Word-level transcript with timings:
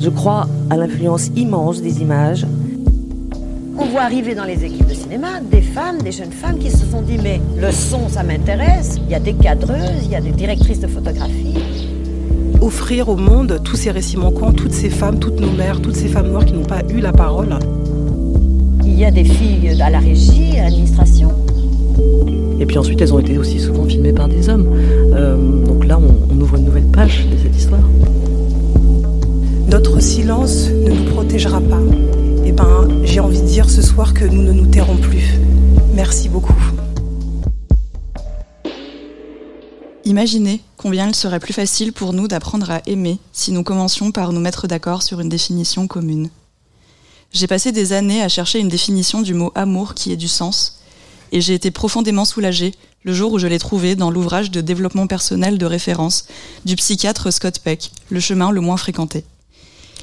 Je 0.00 0.08
crois 0.08 0.46
à 0.70 0.78
l'influence 0.78 1.30
immense 1.36 1.82
des 1.82 2.00
images. 2.00 2.46
On 3.78 3.84
voit 3.86 4.00
arriver 4.00 4.34
dans 4.34 4.44
les 4.44 4.64
équipes 4.64 4.86
de 4.86 4.94
cinéma 4.94 5.40
des 5.50 5.60
femmes, 5.60 6.00
des 6.00 6.12
jeunes 6.12 6.32
femmes 6.32 6.58
qui 6.58 6.70
se 6.70 6.86
sont 6.86 7.02
dit 7.02 7.18
mais 7.22 7.38
le 7.60 7.70
son 7.70 8.08
ça 8.08 8.22
m'intéresse, 8.22 8.96
il 8.96 9.10
y 9.10 9.14
a 9.14 9.20
des 9.20 9.34
cadreuses, 9.34 10.04
il 10.04 10.10
y 10.10 10.16
a 10.16 10.22
des 10.22 10.30
directrices 10.30 10.80
de 10.80 10.86
photographie. 10.86 11.58
Offrir 12.62 13.10
au 13.10 13.16
monde 13.16 13.60
tous 13.62 13.76
ces 13.76 13.90
récits 13.90 14.16
manquants, 14.16 14.52
toutes 14.52 14.72
ces 14.72 14.88
femmes, 14.88 15.18
toutes 15.18 15.38
nos 15.38 15.50
mères, 15.50 15.82
toutes 15.82 15.96
ces 15.96 16.08
femmes 16.08 16.28
noires 16.30 16.46
qui 16.46 16.54
n'ont 16.54 16.64
pas 16.64 16.80
eu 16.88 17.00
la 17.00 17.12
parole. 17.12 17.58
Il 18.84 18.98
y 18.98 19.04
a 19.04 19.10
des 19.10 19.24
filles 19.24 19.80
à 19.82 19.90
la 19.90 19.98
régie, 19.98 20.58
à 20.58 20.64
l'administration. 20.64 21.30
Et 22.58 22.64
puis 22.64 22.78
ensuite, 22.78 23.00
elles 23.02 23.12
ont 23.12 23.18
été 23.18 23.36
aussi 23.36 23.58
souvent 23.60 23.84
filmées 23.84 24.12
par 24.12 24.28
des 24.28 24.48
hommes. 24.48 24.66
Euh, 25.14 25.64
donc 25.64 25.86
là, 25.86 25.98
on, 25.98 26.34
on 26.34 26.40
ouvre 26.40 26.56
une 26.56 26.64
nouvelle 26.64 26.86
page 26.86 27.26
de 27.30 27.36
cette 27.36 27.56
histoire. 27.56 27.80
Notre 29.70 30.00
silence 30.00 30.68
ne 30.68 30.90
nous 30.90 31.04
protégera 31.12 31.60
pas. 31.60 31.78
Eh 32.44 32.50
ben, 32.50 32.88
j'ai 33.04 33.20
envie 33.20 33.40
de 33.40 33.46
dire 33.46 33.70
ce 33.70 33.82
soir 33.82 34.14
que 34.14 34.24
nous 34.24 34.42
ne 34.42 34.50
nous 34.50 34.66
tairons 34.66 34.96
plus. 34.96 35.38
Merci 35.94 36.28
beaucoup. 36.28 36.56
Imaginez 40.04 40.60
combien 40.76 41.06
il 41.06 41.14
serait 41.14 41.38
plus 41.38 41.52
facile 41.52 41.92
pour 41.92 42.12
nous 42.12 42.26
d'apprendre 42.26 42.68
à 42.68 42.82
aimer 42.86 43.20
si 43.32 43.52
nous 43.52 43.62
commencions 43.62 44.10
par 44.10 44.32
nous 44.32 44.40
mettre 44.40 44.66
d'accord 44.66 45.04
sur 45.04 45.20
une 45.20 45.28
définition 45.28 45.86
commune. 45.86 46.30
J'ai 47.32 47.46
passé 47.46 47.70
des 47.70 47.92
années 47.92 48.22
à 48.22 48.28
chercher 48.28 48.58
une 48.58 48.68
définition 48.68 49.22
du 49.22 49.34
mot 49.34 49.52
amour 49.54 49.94
qui 49.94 50.10
ait 50.10 50.16
du 50.16 50.26
sens, 50.26 50.80
et 51.30 51.40
j'ai 51.40 51.54
été 51.54 51.70
profondément 51.70 52.24
soulagée 52.24 52.74
le 53.04 53.14
jour 53.14 53.32
où 53.32 53.38
je 53.38 53.46
l'ai 53.46 53.60
trouvé 53.60 53.94
dans 53.94 54.10
l'ouvrage 54.10 54.50
de 54.50 54.60
développement 54.60 55.06
personnel 55.06 55.58
de 55.58 55.66
référence 55.66 56.26
du 56.64 56.74
psychiatre 56.74 57.32
Scott 57.32 57.60
Peck, 57.60 57.92
Le 58.10 58.18
chemin 58.18 58.50
le 58.50 58.60
moins 58.60 58.76
fréquenté. 58.76 59.24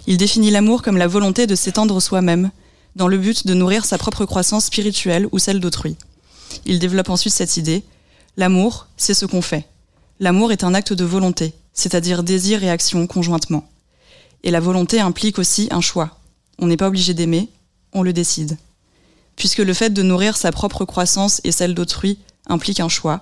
Il 0.08 0.16
définit 0.16 0.52
l'amour 0.52 0.82
comme 0.82 0.96
la 0.96 1.08
volonté 1.08 1.48
de 1.48 1.56
s'étendre 1.56 2.02
soi-même, 2.02 2.50
dans 2.96 3.10
le 3.10 3.18
but 3.18 3.46
de 3.46 3.54
nourrir 3.54 3.84
sa 3.84 3.98
propre 3.98 4.26
croissance 4.26 4.66
spirituelle 4.66 5.28
ou 5.34 5.38
celle 5.38 5.60
d'autrui. 5.60 5.98
Il 6.66 6.80
développe 6.80 7.10
ensuite 7.10 7.34
cette 7.34 7.58
idée 7.58 7.84
L'amour, 8.38 8.88
c'est 8.96 9.14
ce 9.14 9.26
qu'on 9.26 9.42
fait. 9.42 9.68
L'amour 10.20 10.52
est 10.52 10.64
un 10.64 10.74
acte 10.74 10.94
de 10.94 11.04
volonté, 11.04 11.54
c'est-à-dire 11.74 12.24
désir 12.24 12.64
et 12.64 12.70
action 12.70 13.06
conjointement. 13.06 13.68
Et 14.44 14.52
la 14.52 14.62
volonté 14.62 15.02
implique 15.02 15.40
aussi 15.40 15.68
un 15.72 15.82
choix. 15.82 16.20
On 16.58 16.68
n'est 16.68 16.78
pas 16.78 16.88
obligé 16.88 17.14
d'aimer, 17.14 17.50
on 17.94 18.02
le 18.02 18.14
décide. 18.14 18.58
Puisque 19.36 19.60
le 19.60 19.74
fait 19.74 19.90
de 19.90 20.04
nourrir 20.04 20.38
sa 20.38 20.52
propre 20.52 20.86
croissance 20.86 21.42
et 21.44 21.52
celle 21.52 21.76
d'autrui 21.76 22.20
implique 22.48 22.80
un 22.80 22.90
choix, 22.90 23.22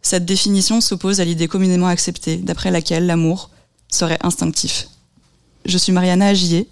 cette 0.00 0.24
définition 0.24 0.80
s'oppose 0.80 1.20
à 1.20 1.24
l'idée 1.24 1.48
communément 1.48 1.88
acceptée 1.88 2.38
d'après 2.38 2.70
laquelle 2.70 3.06
l'amour 3.06 3.50
serait 3.88 4.18
instinctif. 4.22 4.88
Je 5.64 5.78
suis 5.78 5.92
Mariana 5.92 6.26
Agier, 6.26 6.68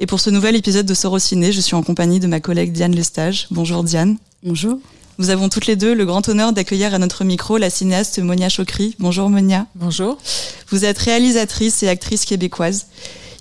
et 0.00 0.06
pour 0.06 0.18
ce 0.18 0.28
nouvel 0.28 0.56
épisode 0.56 0.86
de 0.86 0.94
Sorociné, 0.94 1.52
je 1.52 1.60
suis 1.60 1.76
en 1.76 1.84
compagnie 1.84 2.18
de 2.18 2.26
ma 2.26 2.40
collègue 2.40 2.72
Diane 2.72 2.92
Lestage. 2.94 3.46
Bonjour 3.52 3.84
Diane. 3.84 4.16
Bonjour. 4.42 4.78
Nous 5.18 5.30
avons 5.30 5.48
toutes 5.48 5.66
les 5.66 5.76
deux 5.76 5.94
le 5.94 6.04
grand 6.04 6.28
honneur 6.28 6.52
d'accueillir 6.52 6.92
à 6.94 6.98
notre 6.98 7.22
micro 7.22 7.58
la 7.58 7.70
cinéaste 7.70 8.18
Monia 8.18 8.48
Chokri. 8.48 8.96
Bonjour 8.98 9.30
Monia. 9.30 9.66
Bonjour. 9.76 10.18
Vous 10.68 10.84
êtes 10.84 10.98
réalisatrice 10.98 11.84
et 11.84 11.88
actrice 11.88 12.24
québécoise. 12.24 12.86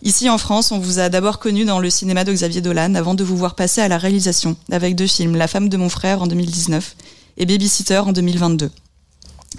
Ici 0.04 0.30
en 0.30 0.38
France, 0.38 0.72
on 0.72 0.78
vous 0.78 1.00
a 1.00 1.10
d'abord 1.10 1.40
connu 1.40 1.66
dans 1.66 1.80
le 1.80 1.90
cinéma 1.90 2.24
de 2.24 2.32
Xavier 2.32 2.62
Dolan 2.62 2.94
avant 2.94 3.16
de 3.16 3.24
vous 3.24 3.36
voir 3.36 3.56
passer 3.56 3.82
à 3.82 3.88
la 3.88 3.98
réalisation 3.98 4.56
avec 4.72 4.96
deux 4.96 5.08
films, 5.08 5.36
La 5.36 5.48
femme 5.48 5.70
de 5.70 5.78
mon 5.78 5.90
frère 5.90 6.22
en 6.22 6.28
2019 6.28 6.96
et 7.38 7.48
Babysitter 7.48 7.98
en 7.98 8.12
2022. 8.12 8.70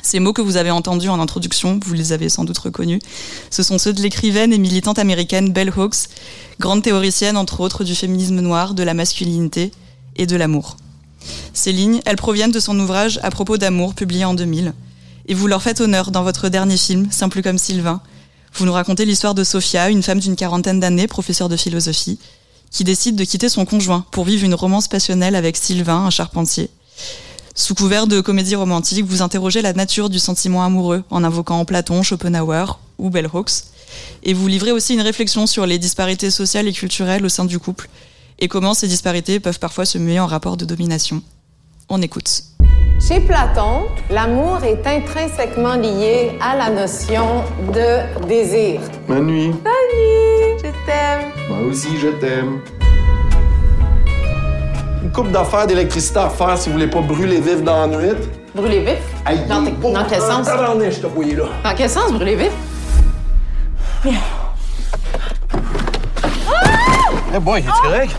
Ces 0.03 0.21
mots 0.21 0.33
que 0.33 0.43
vous 0.43 0.57
avez 0.57 0.71
entendus 0.71 1.09
en 1.09 1.21
introduction, 1.21 1.81
vous 1.85 1.95
les 1.95 2.13
avez 2.13 2.29
sans 2.29 2.45
doute 2.45 2.59
reconnus, 2.59 3.01
ce 3.51 3.63
sont 3.63 3.79
ceux 3.79 3.93
de 3.93 4.03
l'écrivaine 4.03 4.53
et 4.53 4.59
militante 4.59 4.99
américaine 4.99 5.53
Bell 5.53 5.73
Hooks, 5.77 6.09
grande 6.61 6.83
théoricienne 6.83 7.37
entre 7.37 7.61
autres 7.61 7.85
du 7.85 7.95
féminisme 7.95 8.41
noir, 8.41 8.75
de 8.75 8.83
la 8.83 8.95
masculinité 8.95 9.71
et 10.17 10.27
de 10.27 10.37
l'amour. 10.37 10.77
Ces 11.53 11.73
lignes, 11.73 12.01
elles 12.05 12.17
proviennent 12.17 12.51
de 12.51 12.61
son 12.61 12.79
ouvrage 12.79 13.19
À 13.23 13.31
propos 13.31 13.57
d'amour, 13.57 13.95
publié 13.95 14.25
en 14.25 14.35
2000. 14.35 14.75
Et 15.27 15.35
vous 15.35 15.47
leur 15.47 15.63
faites 15.63 15.81
honneur 15.81 16.11
dans 16.11 16.23
votre 16.23 16.49
dernier 16.49 16.77
film, 16.77 17.09
Simple 17.11 17.43
comme 17.43 17.59
Sylvain. 17.59 18.01
Vous 18.55 18.67
nous 18.67 18.73
racontez 18.73 19.05
l'histoire 19.05 19.35
de 19.35 19.43
Sophia, 19.43 19.89
une 19.89 20.03
femme 20.03 20.21
d'une 20.21 20.37
quarantaine 20.37 20.81
d'années, 20.81 21.09
professeure 21.09 21.49
de 21.49 21.57
philosophie, 21.57 22.19
qui 22.71 22.85
décide 22.85 23.17
de 23.17 23.25
quitter 23.25 23.49
son 23.49 23.65
conjoint 23.65 24.05
pour 24.11 24.25
vivre 24.25 24.45
une 24.45 24.55
romance 24.55 24.89
passionnelle 24.89 25.35
avec 25.35 25.57
Sylvain, 25.57 26.05
un 26.05 26.11
charpentier. 26.11 26.71
Sous 27.57 27.77
couvert 27.77 28.09
de 28.09 28.21
comédie 28.21 28.57
romantique, 28.57 29.05
vous 29.05 29.23
interrogez 29.23 29.63
la 29.63 29.73
nature 29.73 30.11
du 30.11 30.19
sentiment 30.19 30.65
amoureux 30.65 31.05
en 31.11 31.23
invoquant 31.23 31.65
Platon, 31.65 32.03
Schopenhauer 32.03 32.81
ou 32.99 33.11
Bell 33.11 33.29
Hooks. 33.33 33.63
Et 34.25 34.35
vous 34.35 34.49
livrez 34.49 34.73
aussi 34.73 34.95
une 34.95 35.01
réflexion 35.01 35.47
sur 35.47 35.65
les 35.65 35.79
disparités 35.79 36.33
sociales 36.33 36.67
et 36.67 36.73
culturelles 36.73 37.25
au 37.25 37.29
sein 37.29 37.45
du 37.45 37.61
couple 37.61 37.89
et 38.41 38.49
comment 38.49 38.75
ces 38.75 38.89
disparités 38.89 39.39
peuvent 39.39 39.61
parfois 39.61 39.85
se 39.85 39.99
muer 39.99 40.19
en 40.19 40.27
rapport 40.27 40.57
de 40.57 40.65
domination. 40.65 41.23
On 41.89 42.03
écoute. 42.03 42.43
Chez 43.07 43.21
Platon, 43.21 43.83
l'amour 44.11 44.65
est 44.65 44.85
intrinsèquement 44.85 45.75
lié 45.77 46.33
à 46.41 46.57
la 46.57 46.71
notion 46.71 47.45
de 47.73 48.27
désir. 48.27 48.81
Bonne 49.07 49.27
nuit. 49.27 49.51
Bonne 49.51 49.91
nuit, 49.95 50.59
je 50.59 50.71
t'aime. 50.87 51.31
Moi 51.49 51.61
aussi, 51.69 51.99
je 51.99 52.09
t'aime. 52.19 52.61
Une 55.05 55.13
coupe 55.13 55.31
d'affaires 55.31 55.67
d'électricité 55.67 56.19
à 56.19 56.31
faire 56.31 56.57
si 56.57 56.69
vous 56.71 56.75
voulez 56.77 56.87
pas 56.87 57.03
brûler 57.03 57.39
vif 57.39 57.63
dans 57.63 57.87
la 57.87 57.87
nuit. 57.97 58.13
Brûler 58.55 58.81
vif? 58.81 58.99
Aïe, 59.27 59.41
Dans, 59.47 59.63
quel 60.09 60.21
sens? 60.21 60.47
tabarnak, 60.47 60.93
je 60.93 61.01
te 61.01 61.07
voyais 61.07 61.35
là. 61.35 61.45
Dans 61.63 61.75
quel 61.77 61.91
sens 61.91 62.11
brûler 62.11 62.37
vif? 62.37 62.53
Eh 67.35 67.39
boy, 67.39 67.61
es-tu 67.61 67.71
correct? 67.83 68.17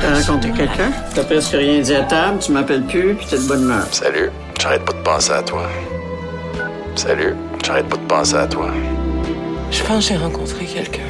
T'as 0.00 0.14
rencontré 0.20 0.50
quelqu'un? 0.52 0.90
T'as 1.14 1.24
presque 1.24 1.52
rien 1.52 1.80
dit 1.80 1.94
à 1.94 2.02
table, 2.04 2.38
tu 2.40 2.52
m'appelles 2.52 2.84
plus, 2.84 3.14
puis 3.14 3.26
t'es 3.26 3.36
de 3.38 3.42
bonne 3.46 3.62
humeur. 3.62 3.84
Salut, 3.90 4.30
j'arrête 4.58 4.84
pas 4.84 4.92
de 4.92 5.02
penser 5.02 5.32
à 5.32 5.42
toi. 5.42 5.68
Salut, 6.94 7.34
j'arrête 7.64 7.88
pas 7.88 7.96
de 7.96 8.02
penser 8.06 8.36
à 8.36 8.46
toi. 8.46 8.68
Je 9.70 9.82
pense 9.84 10.08
que 10.08 10.14
j'ai 10.14 10.18
rencontré 10.18 10.64
quelqu'un. 10.64 11.00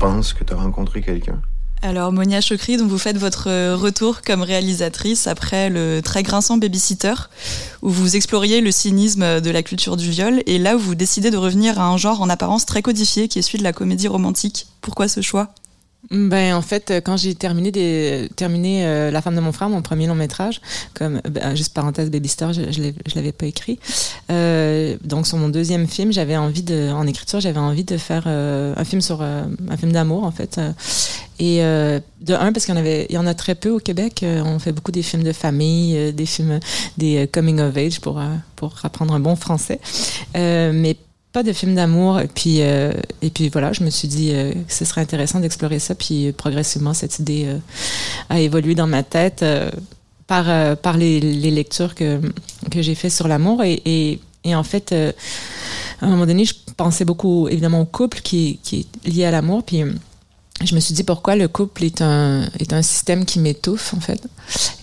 Tu 0.00 0.06
penses 0.06 0.32
que 0.32 0.44
t'as 0.44 0.56
rencontré 0.56 1.02
quelqu'un? 1.02 1.42
Alors 1.82 2.10
Monia 2.10 2.40
Chokri, 2.40 2.78
vous 2.78 2.96
faites 2.96 3.18
votre 3.18 3.50
euh, 3.50 3.76
retour 3.76 4.22
comme 4.22 4.40
réalisatrice 4.40 5.26
après 5.26 5.68
le 5.68 6.00
très 6.02 6.22
grinçant 6.22 6.56
Babysitter, 6.56 7.12
où 7.82 7.90
vous 7.90 8.16
exploriez 8.16 8.62
le 8.62 8.70
cynisme 8.70 9.42
de 9.42 9.50
la 9.50 9.62
culture 9.62 9.98
du 9.98 10.08
viol, 10.08 10.42
et 10.46 10.56
là 10.56 10.74
vous 10.74 10.94
décidez 10.94 11.30
de 11.30 11.36
revenir 11.36 11.78
à 11.78 11.84
un 11.84 11.98
genre 11.98 12.22
en 12.22 12.30
apparence 12.30 12.64
très 12.64 12.80
codifié 12.80 13.28
qui 13.28 13.38
est 13.38 13.42
celui 13.42 13.58
de 13.58 13.62
la 13.62 13.74
comédie 13.74 14.08
romantique. 14.08 14.68
Pourquoi 14.80 15.06
ce 15.06 15.20
choix? 15.20 15.52
Ben 16.10 16.54
en 16.54 16.62
fait, 16.62 16.92
quand 17.04 17.16
j'ai 17.16 17.34
terminé 17.34 17.70
des, 17.70 18.28
terminé 18.34 18.86
euh, 18.86 19.10
La 19.10 19.20
femme 19.22 19.36
de 19.36 19.40
mon 19.40 19.52
frère, 19.52 19.68
mon 19.68 19.82
premier 19.82 20.06
long 20.06 20.14
métrage, 20.14 20.60
comme 20.94 21.20
ben, 21.28 21.54
juste 21.54 21.74
parenthèse 21.74 22.10
Baby 22.10 22.28
Star, 22.28 22.52
je, 22.52 22.62
je 22.72 23.14
l'avais 23.14 23.32
pas 23.32 23.46
écrit. 23.46 23.78
Euh, 24.30 24.96
donc 25.04 25.26
sur 25.26 25.36
mon 25.36 25.48
deuxième 25.48 25.86
film, 25.86 26.12
j'avais 26.12 26.36
envie 26.36 26.62
de, 26.62 26.90
en 26.90 27.06
écriture, 27.06 27.40
j'avais 27.40 27.60
envie 27.60 27.84
de 27.84 27.96
faire 27.96 28.24
euh, 28.26 28.74
un 28.76 28.84
film 28.84 29.02
sur 29.02 29.20
euh, 29.20 29.44
un 29.68 29.76
film 29.76 29.92
d'amour 29.92 30.24
en 30.24 30.32
fait. 30.32 30.58
Euh, 30.58 30.72
Et 31.38 31.62
euh, 31.62 32.00
de 32.20 32.34
un 32.34 32.52
parce 32.52 32.66
qu'il 32.66 32.74
y 32.74 32.78
en 32.78 32.80
avait, 32.80 33.06
il 33.08 33.14
y 33.14 33.18
en 33.18 33.26
a 33.26 33.34
très 33.34 33.54
peu 33.54 33.70
au 33.70 33.78
Québec. 33.78 34.22
Euh, 34.22 34.42
on 34.44 34.58
fait 34.58 34.72
beaucoup 34.72 34.92
des 34.92 35.02
films 35.02 35.22
de 35.22 35.32
famille, 35.32 35.96
euh, 35.96 36.12
des 36.12 36.26
films, 36.26 36.60
des 36.98 37.24
euh, 37.24 37.26
coming 37.30 37.60
of 37.60 37.76
age 37.76 38.00
pour 38.00 38.18
euh, 38.18 38.34
pour 38.56 38.74
apprendre 38.82 39.14
un 39.14 39.20
bon 39.20 39.36
français, 39.36 39.80
Euh, 40.36 40.72
mais 40.74 40.96
pas 41.32 41.42
de 41.42 41.52
films 41.52 41.74
d'amour. 41.74 42.20
Et 42.20 42.28
puis 42.28 42.62
euh, 42.62 42.92
et 43.22 43.30
puis 43.30 43.48
voilà, 43.48 43.72
je 43.72 43.84
me 43.84 43.90
suis 43.90 44.08
dit 44.08 44.30
euh, 44.32 44.52
que 44.52 44.72
ce 44.72 44.84
serait 44.84 45.00
intéressant 45.00 45.40
d'explorer 45.40 45.78
ça. 45.78 45.94
Puis 45.94 46.28
euh, 46.28 46.32
progressivement, 46.32 46.94
cette 46.94 47.18
idée 47.18 47.48
a 48.28 48.40
évolué 48.40 48.74
dans 48.74 48.86
ma 48.86 49.02
tête 49.02 49.44
par 50.26 50.76
par 50.78 50.96
les, 50.96 51.20
lectures 51.20 51.94
que 51.94 52.20
que 52.70 52.82
j'ai 52.82 52.94
fait 52.94 53.10
sur 53.10 53.28
l'amour 53.28 53.62
et, 53.62 53.82
et 53.84 54.20
et 54.42 54.54
en 54.54 54.62
fait, 54.62 54.92
à 54.92 56.06
un 56.06 56.08
moment 56.08 56.24
donné, 56.24 56.46
je 56.46 56.54
pensais 56.74 57.04
beaucoup 57.04 57.46
évidemment 57.48 57.82
au 57.82 57.84
couple 57.84 58.20
qui, 58.22 58.58
qui 58.62 58.88
est 59.04 59.08
lié 59.08 59.26
à 59.26 59.30
l'amour. 59.30 59.62
Puis 59.64 59.82
je 60.62 60.74
me 60.74 60.80
suis 60.80 60.94
dit 60.94 61.04
pourquoi 61.04 61.36
le 61.36 61.48
couple 61.48 61.84
est 61.84 62.02
un, 62.02 62.48
est 62.58 62.72
un 62.72 62.82
système 62.82 63.24
qui 63.24 63.38
m'étouffe, 63.38 63.94
en 63.94 64.00
fait? 64.00 64.20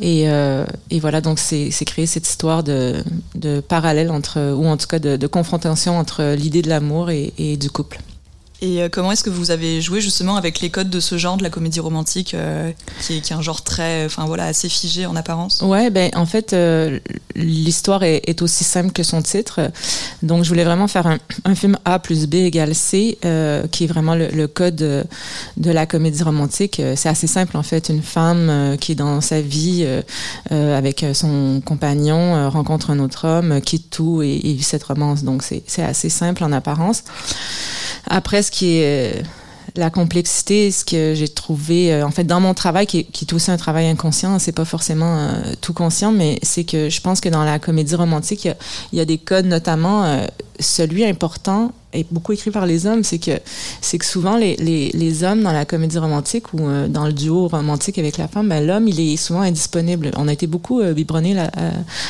Et, 0.01 0.29
euh, 0.29 0.65
et 0.89 0.99
voilà, 0.99 1.21
donc 1.21 1.39
c'est 1.39 1.69
créé 1.85 2.05
cette 2.05 2.27
histoire 2.27 2.63
de, 2.63 3.03
de 3.35 3.59
parallèle 3.59 4.09
entre, 4.11 4.53
ou 4.53 4.65
en 4.67 4.77
tout 4.77 4.87
cas 4.87 4.99
de, 4.99 5.17
de 5.17 5.27
confrontation 5.27 5.97
entre 5.97 6.35
l'idée 6.35 6.61
de 6.61 6.69
l'amour 6.69 7.09
et, 7.09 7.33
et 7.37 7.57
du 7.57 7.69
couple. 7.69 7.99
Et 8.61 8.81
euh, 8.81 8.89
comment 8.89 9.11
est-ce 9.11 9.23
que 9.23 9.29
vous 9.29 9.51
avez 9.51 9.81
joué 9.81 10.01
justement 10.01 10.35
avec 10.35 10.61
les 10.61 10.71
codes 10.71 10.89
de 10.89 10.99
ce 10.99 11.17
genre 11.17 11.37
de 11.37 11.43
la 11.43 11.49
comédie 11.49 11.79
romantique, 11.79 12.33
euh, 12.33 12.71
qui, 13.01 13.13
est, 13.13 13.31
un 13.31 13.41
genre 13.41 13.61
très, 13.61 14.05
enfin 14.05 14.25
voilà, 14.25 14.45
assez 14.45 14.67
figé 14.67 15.05
en 15.05 15.15
apparence? 15.15 15.61
Ouais, 15.61 15.91
ben 15.91 16.09
en 16.15 16.25
fait, 16.25 16.53
euh, 16.53 16.99
l'histoire 17.35 18.03
est, 18.03 18.41
aussi 18.41 18.63
simple 18.63 18.91
que 18.91 19.03
son 19.03 19.21
titre. 19.21 19.71
Donc, 20.23 20.43
je 20.43 20.49
voulais 20.49 20.63
vraiment 20.63 20.87
faire 20.87 21.07
un, 21.07 21.55
film 21.55 21.77
A 21.85 21.99
plus 21.99 22.27
B 22.27 22.35
égale 22.35 22.75
C, 22.75 23.17
qui 23.71 23.83
est 23.83 23.87
vraiment 23.87 24.15
le, 24.15 24.47
code 24.47 24.75
de, 24.75 25.71
la 25.71 25.85
comédie 25.85 26.23
romantique. 26.23 26.81
C'est 26.95 27.09
assez 27.09 27.27
simple 27.27 27.57
en 27.57 27.63
fait. 27.63 27.89
Une 27.89 28.03
femme 28.03 28.77
qui 28.79 28.95
dans 28.95 29.21
sa 29.21 29.41
vie 29.41 29.87
avec 30.51 31.03
son 31.13 31.61
compagnon 31.65 32.49
rencontre 32.49 32.91
un 32.91 32.99
autre 32.99 33.27
homme, 33.27 33.59
quitte 33.61 33.89
tout 33.89 34.21
et, 34.21 34.39
et 34.43 34.53
vit 34.53 34.63
cette 34.63 34.83
romance. 34.83 35.23
Donc, 35.23 35.43
c'est 35.43 35.83
assez 35.83 36.09
simple 36.09 36.43
en 36.43 36.51
apparence. 36.51 37.03
Après, 38.09 38.41
ce 38.47 38.51
qui 38.51 38.77
est 38.77 39.23
la 39.77 39.89
complexité, 39.89 40.71
ce 40.71 40.83
que 40.83 41.13
j'ai 41.13 41.27
trouvé, 41.27 41.93
euh, 41.93 42.05
en 42.05 42.11
fait, 42.11 42.23
dans 42.23 42.39
mon 42.39 42.53
travail, 42.53 42.87
qui 42.87 42.99
est, 42.99 43.33
aussi 43.33 43.51
un 43.51 43.57
travail 43.57 43.87
inconscient, 43.87 44.39
c'est 44.39 44.51
pas 44.51 44.65
forcément 44.65 45.17
euh, 45.17 45.53
tout 45.61 45.73
conscient, 45.73 46.11
mais 46.11 46.39
c'est 46.41 46.63
que 46.63 46.89
je 46.89 47.01
pense 47.01 47.21
que 47.21 47.29
dans 47.29 47.43
la 47.43 47.59
comédie 47.59 47.95
romantique, 47.95 48.45
il 48.91 48.97
y 48.97 49.01
a, 49.01 49.05
des 49.05 49.17
codes, 49.17 49.45
notamment 49.45 50.03
euh, 50.03 50.25
celui 50.59 51.05
important 51.05 51.71
est 51.93 52.05
beaucoup 52.11 52.33
écrit 52.33 52.51
par 52.51 52.65
les 52.65 52.85
hommes, 52.85 53.03
c'est 53.03 53.17
que 53.17 53.39
c'est 53.81 53.97
que 53.97 54.05
souvent 54.05 54.35
les, 54.35 54.55
les, 54.57 54.91
les, 54.91 55.23
hommes 55.23 55.41
dans 55.41 55.53
la 55.53 55.65
comédie 55.65 55.97
romantique 55.97 56.53
ou 56.53 56.59
euh, 56.59 56.87
dans 56.87 57.05
le 57.05 57.13
duo 57.13 57.47
romantique 57.47 57.97
avec 57.97 58.17
la 58.17 58.27
femme, 58.27 58.49
ben, 58.49 58.65
l'homme 58.65 58.87
il 58.87 58.99
est 58.99 59.15
souvent 59.15 59.41
indisponible. 59.41 60.11
On 60.17 60.27
a 60.27 60.33
été 60.33 60.47
beaucoup 60.47 60.81
euh, 60.81 60.93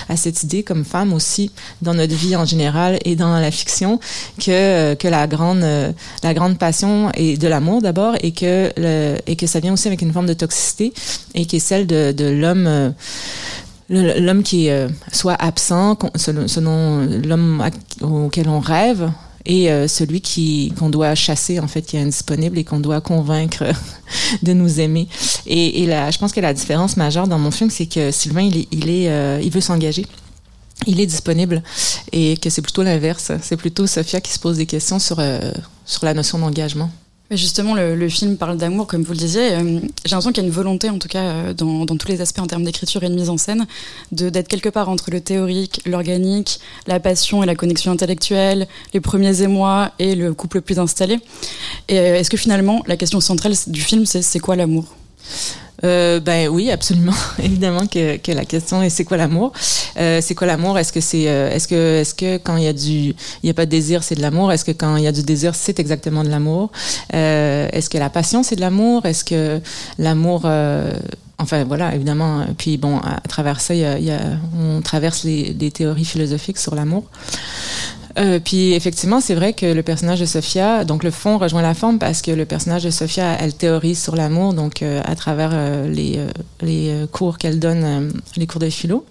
à, 0.09 0.17
cette 0.17 0.43
idée 0.43 0.63
comme 0.63 0.83
femme 0.83 1.13
aussi 1.13 1.51
dans 1.81 1.93
notre 1.93 2.15
vie 2.15 2.35
en 2.35 2.45
général 2.45 2.97
et 3.05 3.15
dans 3.15 3.37
la 3.39 3.51
fiction 3.51 3.99
que 4.39 4.49
euh, 4.49 4.95
que 4.95 5.07
la 5.07 5.27
grande 5.27 5.63
euh, 5.63 5.91
la 6.23 6.33
grande 6.33 6.57
passion 6.57 7.11
est 7.13 7.39
de 7.39 7.47
l'amour 7.47 7.81
d'abord 7.81 8.15
et 8.21 8.31
que 8.31 8.71
le, 8.77 9.17
et 9.27 9.35
que 9.35 9.45
ça 9.45 9.59
vient 9.59 9.73
aussi 9.73 9.87
avec 9.87 10.01
une 10.01 10.11
forme 10.11 10.27
de 10.27 10.33
toxicité 10.33 10.91
et 11.35 11.45
qui 11.45 11.57
est 11.57 11.59
celle 11.59 11.85
de, 11.85 12.11
de 12.11 12.25
l'homme 12.25 12.93
l'homme 13.89 14.43
qui 14.43 14.69
soit 15.11 15.35
absent 15.35 15.97
selon 16.15 17.07
l'homme 17.23 17.63
auquel 18.01 18.49
on 18.49 18.59
rêve 18.59 19.09
et 19.47 19.71
euh, 19.71 19.87
celui 19.87 20.21
qui 20.21 20.73
qu'on 20.77 20.89
doit 20.89 21.15
chasser 21.15 21.59
en 21.59 21.67
fait 21.67 21.81
qui 21.81 21.95
est 21.95 22.01
indisponible 22.01 22.59
et 22.59 22.65
qu'on 22.65 22.81
doit 22.81 23.01
convaincre 23.01 23.63
de 24.43 24.53
nous 24.53 24.79
aimer. 24.79 25.07
Et, 25.47 25.85
là 25.87 26.11
je 26.11 26.19
pense 26.19 26.33
que 26.33 26.41
la 26.41 26.53
différence 26.53 26.97
majeure 26.97 27.27
dans 27.27 27.39
mon 27.39 27.49
film 27.49 27.69
c'est 27.69 27.87
que 27.87 28.11
Sylvain 28.11 28.41
il 28.41 28.57
est 28.57 28.67
il, 28.71 28.89
est, 28.89 29.09
euh, 29.09 29.41
il 29.41 29.49
veut 29.49 29.61
s'engager. 29.61 30.05
Il 30.85 30.99
est 30.99 31.07
disponible 31.07 31.63
et 32.11 32.37
que 32.37 32.51
c'est 32.51 32.61
plutôt 32.61 32.83
l'inverse. 32.83 33.31
C'est 33.41 33.57
plutôt 33.57 33.87
Sophia 33.87 34.21
qui 34.21 34.31
se 34.31 34.37
pose 34.37 34.57
des 34.57 34.67
questions 34.67 34.99
sur 34.99 35.19
euh, 35.19 35.51
sur 35.85 36.05
la 36.05 36.13
notion 36.13 36.37
d'engagement 36.37 36.91
justement, 37.31 37.75
le, 37.75 38.09
film 38.09 38.37
parle 38.37 38.57
d'amour, 38.57 38.87
comme 38.87 39.03
vous 39.03 39.11
le 39.11 39.17
disiez. 39.17 39.53
Euh, 39.53 39.79
J'ai 40.05 40.11
l'impression 40.11 40.31
qu'il 40.31 40.43
y 40.43 40.45
a 40.45 40.47
une 40.47 40.53
volonté, 40.53 40.89
en 40.89 40.97
tout 40.97 41.07
cas, 41.07 41.23
euh, 41.23 41.53
dans, 41.53 41.85
dans, 41.85 41.97
tous 41.97 42.07
les 42.07 42.21
aspects 42.21 42.39
en 42.39 42.47
termes 42.47 42.63
d'écriture 42.63 43.03
et 43.03 43.09
de 43.09 43.15
mise 43.15 43.29
en 43.29 43.37
scène, 43.37 43.67
d'être 44.11 44.47
quelque 44.47 44.69
part 44.69 44.89
entre 44.89 45.11
le 45.11 45.19
théorique, 45.19 45.81
l'organique, 45.85 46.59
la 46.87 46.99
passion 46.99 47.43
et 47.43 47.45
la 47.45 47.55
connexion 47.55 47.91
intellectuelle, 47.91 48.67
les 48.93 49.01
premiers 49.01 49.41
émois 49.41 49.91
et 49.99 50.15
le 50.15 50.33
couple 50.33 50.61
plus 50.61 50.79
installé. 50.79 51.19
Et 51.89 51.99
euh, 51.99 52.19
est-ce 52.19 52.29
que 52.29 52.37
finalement, 52.37 52.83
la 52.87 52.97
question 52.97 53.19
centrale 53.19 53.53
du 53.67 53.81
film, 53.81 54.05
c'est 54.05 54.21
c'est 54.21 54.39
quoi 54.39 54.55
l'amour? 54.55 54.85
Euh, 55.83 56.19
ben 56.19 56.47
oui, 56.49 56.71
absolument. 56.71 57.13
Évidemment 57.39 57.85
que, 57.87 58.17
que 58.17 58.31
la 58.31 58.45
question 58.45 58.81
est 58.81 58.89
c'est 58.89 59.03
quoi 59.05 59.17
l'amour? 59.17 59.51
Euh, 59.97 60.19
C'est 60.21 60.35
quoi 60.35 60.47
l'amour? 60.47 60.77
Est-ce 60.79 60.91
que 60.91 61.01
c'est 61.01 61.27
euh, 61.27 61.51
est-ce 61.51 61.67
que 61.67 61.99
est-ce 62.01 62.15
que 62.15 62.37
quand 62.37 62.57
il 62.57 62.63
y 62.63 62.67
a 62.67 62.73
du 62.73 63.13
il 63.43 63.43
y 63.43 63.49
a 63.49 63.53
pas 63.53 63.65
de 63.65 63.71
désir 63.71 64.03
c'est 64.03 64.15
de 64.15 64.21
l'amour? 64.21 64.51
Est-ce 64.51 64.65
que 64.65 64.71
quand 64.71 64.95
il 64.95 65.03
y 65.03 65.07
a 65.07 65.11
du 65.11 65.23
désir 65.23 65.55
c'est 65.55 65.79
exactement 65.79 66.23
de 66.23 66.29
l'amour? 66.29 66.71
Euh, 67.13 67.67
Est-ce 67.71 67.89
que 67.89 67.97
la 67.97 68.09
passion 68.09 68.43
c'est 68.43 68.55
de 68.55 68.61
l'amour? 68.61 69.05
Est-ce 69.05 69.23
que 69.23 69.61
l'amour 69.99 70.43
euh, 70.45 70.91
Enfin 71.39 71.63
voilà, 71.65 71.93
évidemment. 71.93 72.47
Puis 72.57 72.77
bon, 72.77 72.97
à, 72.97 73.21
travers 73.27 73.61
ça, 73.61 73.75
il 73.75 73.81
y 73.81 73.85
a, 73.85 73.99
y 73.99 74.09
a, 74.09 74.19
on 74.59 74.81
traverse 74.81 75.23
les, 75.23 75.53
les 75.53 75.69
théories 75.69 76.03
philosophiques 76.03 76.57
sur 76.57 76.73
l'amour. 76.73 77.03
Euh, 78.17 78.39
puis 78.43 78.73
effectivement, 78.73 79.21
c'est 79.21 79.35
vrai 79.35 79.53
que 79.53 79.65
le 79.65 79.83
personnage 79.83 80.19
de 80.19 80.25
Sophia, 80.25 80.85
donc 80.85 81.03
le 81.03 81.11
fond 81.11 81.37
rejoint 81.37 81.61
la 81.61 81.73
forme 81.73 81.99
parce 81.99 82.21
que 82.21 82.31
le 82.31 82.45
personnage 82.45 82.83
de 82.83 82.89
Sophia, 82.89 83.37
elle 83.39 83.53
théorise 83.53 84.01
sur 84.01 84.15
l'amour, 84.15 84.53
donc 84.53 84.81
euh, 84.81 85.01
à 85.05 85.15
travers 85.15 85.51
euh, 85.53 85.87
les, 85.87 86.19
les 86.61 87.05
cours 87.11 87.37
qu'elle 87.37 87.59
donne, 87.59 88.11
les 88.35 88.47
cours 88.47 88.59
de 88.59 88.69
philo. 88.69 89.05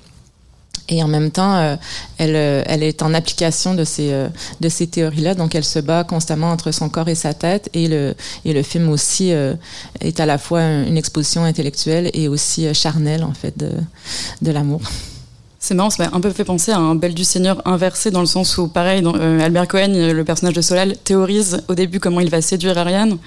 Et 0.88 1.02
en 1.02 1.08
même 1.08 1.30
temps, 1.30 1.56
euh, 1.56 1.76
elle, 2.18 2.36
elle 2.36 2.82
est 2.82 3.02
en 3.02 3.12
application 3.12 3.74
de 3.74 3.84
ces, 3.84 4.12
euh, 4.12 4.28
de 4.60 4.68
ces 4.68 4.86
théories-là. 4.86 5.34
Donc, 5.34 5.54
elle 5.54 5.64
se 5.64 5.80
bat 5.80 6.04
constamment 6.04 6.50
entre 6.50 6.70
son 6.70 6.88
corps 6.88 7.08
et 7.08 7.14
sa 7.14 7.34
tête. 7.34 7.68
Et 7.74 7.88
le, 7.88 8.14
et 8.44 8.52
le 8.52 8.62
film 8.62 8.88
aussi 8.88 9.32
euh, 9.32 9.54
est 10.00 10.20
à 10.20 10.26
la 10.26 10.38
fois 10.38 10.62
une 10.62 10.96
exposition 10.96 11.42
intellectuelle 11.44 12.10
et 12.14 12.28
aussi 12.28 12.72
charnelle, 12.72 13.24
en 13.24 13.32
fait, 13.32 13.58
de, 13.58 13.72
de 14.42 14.52
l'amour. 14.52 14.80
C'est 15.66 15.74
marrant, 15.74 15.90
ça 15.90 16.04
m'a 16.04 16.16
un 16.16 16.20
peu 16.20 16.30
fait 16.30 16.44
penser 16.44 16.70
à 16.70 16.78
un 16.78 16.94
Belle 16.94 17.12
du 17.12 17.24
Seigneur 17.24 17.60
inversé 17.64 18.12
dans 18.12 18.20
le 18.20 18.26
sens 18.26 18.56
où, 18.56 18.68
pareil, 18.68 19.02
dans, 19.02 19.16
euh, 19.16 19.40
Albert 19.40 19.66
Cohen, 19.66 20.12
le 20.12 20.22
personnage 20.22 20.54
de 20.54 20.60
Solal, 20.60 20.96
théorise 20.96 21.64
au 21.66 21.74
début 21.74 21.98
comment 21.98 22.20
il 22.20 22.30
va 22.30 22.40
séduire 22.40 22.78
Ariane, 22.78 23.18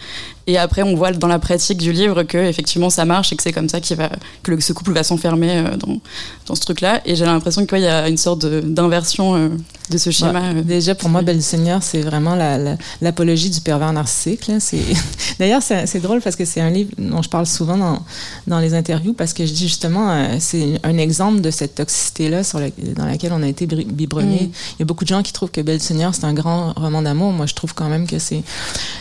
et 0.50 0.58
après 0.58 0.82
on 0.82 0.96
voit 0.96 1.12
dans 1.12 1.28
la 1.28 1.38
pratique 1.38 1.78
du 1.78 1.92
livre 1.92 2.24
que 2.24 2.38
effectivement 2.38 2.90
ça 2.90 3.06
marche 3.06 3.32
et 3.32 3.36
que 3.36 3.44
c'est 3.44 3.54
comme 3.54 3.70
ça 3.70 3.80
qu'il 3.80 3.96
va 3.98 4.10
que 4.42 4.50
le, 4.50 4.60
ce 4.60 4.74
couple 4.74 4.94
va 4.94 5.04
s'enfermer 5.04 5.58
euh, 5.58 5.78
dans, 5.78 6.00
dans 6.48 6.56
ce 6.56 6.62
truc-là. 6.62 7.02
Et 7.06 7.16
j'ai 7.16 7.26
l'impression 7.26 7.68
qu'il 7.68 7.82
y 7.82 7.88
a 7.88 8.10
une 8.10 8.18
sorte 8.18 8.44
d'inversion 8.46 9.36
euh, 9.36 9.50
de 9.92 9.98
ce 10.00 10.10
schéma. 10.10 10.54
Ouais, 10.54 10.62
déjà 10.64 10.96
pour 10.96 11.10
moi, 11.10 11.22
Belle 11.22 11.44
Seigneur, 11.44 11.84
c'est 11.84 12.02
vraiment 12.02 12.36
l'apologie 12.36 13.44
la, 13.46 13.50
la, 13.50 13.56
du 13.56 13.62
pervers 13.62 13.94
narcissique. 13.94 14.52
D'ailleurs, 15.40 15.62
c'est 15.62 16.00
drôle 16.00 16.22
parce 16.22 16.36
que 16.36 16.46
c'est 16.46 16.62
un 16.62 16.70
livre 16.70 16.92
dont 16.98 17.22
je 17.22 17.30
parle 17.30 17.46
souvent 17.46 17.78
dans, 17.78 18.04
dans 18.48 18.60
les 18.60 18.74
interviews 18.74 19.14
parce 19.14 19.34
que 19.34 19.46
je 19.46 19.54
dis 19.54 19.68
justement, 19.68 20.38
c'est 20.40 20.80
un 20.84 20.98
exemple 20.98 21.42
de 21.42 21.52
cette 21.52 21.76
toxicité 21.76 22.30
là 22.30 22.44
sur 22.44 22.60
la, 22.60 22.70
dans 22.96 23.06
laquelle 23.06 23.34
on 23.34 23.44
a 23.44 23.48
été 23.48 23.66
biberonné. 23.68 24.44
Mm. 24.44 24.52
Il 24.78 24.80
y 24.80 24.84
a 24.84 24.86
beaucoup 24.86 25.04
de 25.04 25.10
gens 25.10 25.22
qui 25.22 25.34
trouvent 25.34 25.52
que 25.52 25.62
Belle 25.62 25.82
Seigneur 25.82 26.14
c'est 26.16 26.26
un 26.26 26.34
grand 26.34 26.74
roman 26.74 27.02
d'amour. 27.02 27.32
Moi, 27.34 27.46
je 27.46 27.54
trouve 27.54 27.74
quand 27.74 27.90
même 27.90 28.08
que 28.08 28.20
c'est 28.20 28.44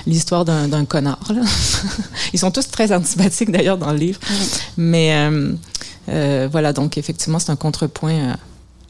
l'histoire 0.07 0.45
d'un 0.45 0.85
connard. 0.85 1.21
Là. 1.35 1.38
Ils 2.33 2.39
sont 2.39 2.51
tous 2.51 2.69
très 2.69 2.93
antipathiques 2.93 3.51
d'ailleurs 3.51 3.79
dans 3.79 3.93
le 3.93 3.99
livre, 3.99 4.21
mais 4.77 5.15
euh, 5.15 5.53
euh, 6.09 6.49
voilà. 6.51 6.73
Donc 6.73 6.99
effectivement, 6.99 7.39
c'est 7.39 7.51
un 7.51 7.57
contrepoint 7.57 8.37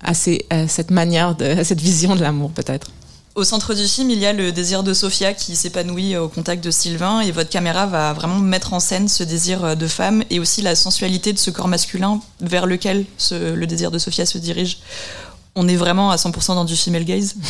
à, 0.02 0.14
ces, 0.14 0.46
à 0.50 0.68
cette 0.68 0.90
manière 0.90 1.34
de, 1.34 1.44
à 1.44 1.64
cette 1.64 1.80
vision 1.80 2.16
de 2.16 2.22
l'amour 2.22 2.50
peut-être. 2.50 2.90
Au 3.34 3.44
centre 3.44 3.72
du 3.72 3.86
film, 3.86 4.10
il 4.10 4.18
y 4.18 4.26
a 4.26 4.32
le 4.32 4.50
désir 4.50 4.82
de 4.82 4.92
Sophia 4.92 5.32
qui 5.32 5.54
s'épanouit 5.54 6.16
au 6.16 6.28
contact 6.28 6.64
de 6.64 6.72
Sylvain 6.72 7.20
et 7.20 7.30
votre 7.30 7.50
caméra 7.50 7.86
va 7.86 8.12
vraiment 8.12 8.38
mettre 8.38 8.72
en 8.72 8.80
scène 8.80 9.06
ce 9.06 9.22
désir 9.22 9.76
de 9.76 9.86
femme 9.86 10.24
et 10.28 10.40
aussi 10.40 10.60
la 10.60 10.74
sensualité 10.74 11.32
de 11.32 11.38
ce 11.38 11.52
corps 11.52 11.68
masculin 11.68 12.20
vers 12.40 12.66
lequel 12.66 13.04
ce, 13.16 13.54
le 13.54 13.66
désir 13.68 13.92
de 13.92 13.98
Sophia 13.98 14.26
se 14.26 14.38
dirige. 14.38 14.78
On 15.54 15.68
est 15.68 15.76
vraiment 15.76 16.10
à 16.10 16.16
100% 16.16 16.54
dans 16.54 16.64
du 16.64 16.76
female 16.76 17.04
gaze? 17.04 17.34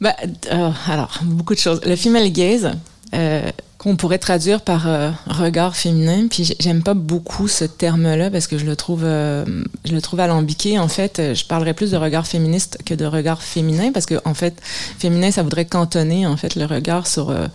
Bah, 0.00 0.14
euh, 0.50 0.70
Alors, 0.88 1.20
beaucoup 1.22 1.54
de 1.54 1.58
choses. 1.58 1.80
Le 1.84 1.96
female 1.96 2.30
gaze, 2.30 2.72
euh, 3.14 3.50
qu'on 3.84 3.96
pourrait 3.96 4.18
traduire 4.18 4.62
par 4.62 4.88
euh, 4.88 5.10
regard 5.26 5.76
féminin. 5.76 6.26
Puis 6.30 6.56
j'aime 6.58 6.82
pas 6.82 6.94
beaucoup 6.94 7.48
ce 7.48 7.66
terme-là 7.66 8.30
parce 8.30 8.46
que 8.46 8.56
je 8.56 8.64
le 8.64 8.76
trouve, 8.76 9.02
euh, 9.04 9.44
je 9.84 9.92
le 9.92 10.00
trouve 10.00 10.20
alambiqué. 10.20 10.78
En 10.78 10.88
fait, 10.88 11.20
je 11.34 11.44
parlerais 11.44 11.74
plus 11.74 11.90
de 11.90 11.98
regard 11.98 12.26
féministe 12.26 12.78
que 12.86 12.94
de 12.94 13.04
regard 13.04 13.42
féminin 13.42 13.92
parce 13.92 14.06
que 14.06 14.14
en 14.24 14.32
fait, 14.32 14.54
féminin, 14.98 15.30
ça 15.30 15.42
voudrait 15.42 15.66
cantonner 15.66 16.26
en 16.26 16.38
fait 16.38 16.54
le 16.54 16.64
regard 16.64 17.06
sur 17.06 17.28
euh, 17.28 17.46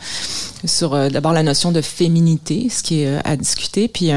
sur 0.65 1.09
d'abord 1.09 1.33
la 1.33 1.41
notion 1.41 1.71
de 1.71 1.81
féminité, 1.81 2.67
ce 2.69 2.83
qui 2.83 3.01
est 3.01 3.19
à 3.25 3.35
discuter. 3.35 3.87
Puis 3.87 4.11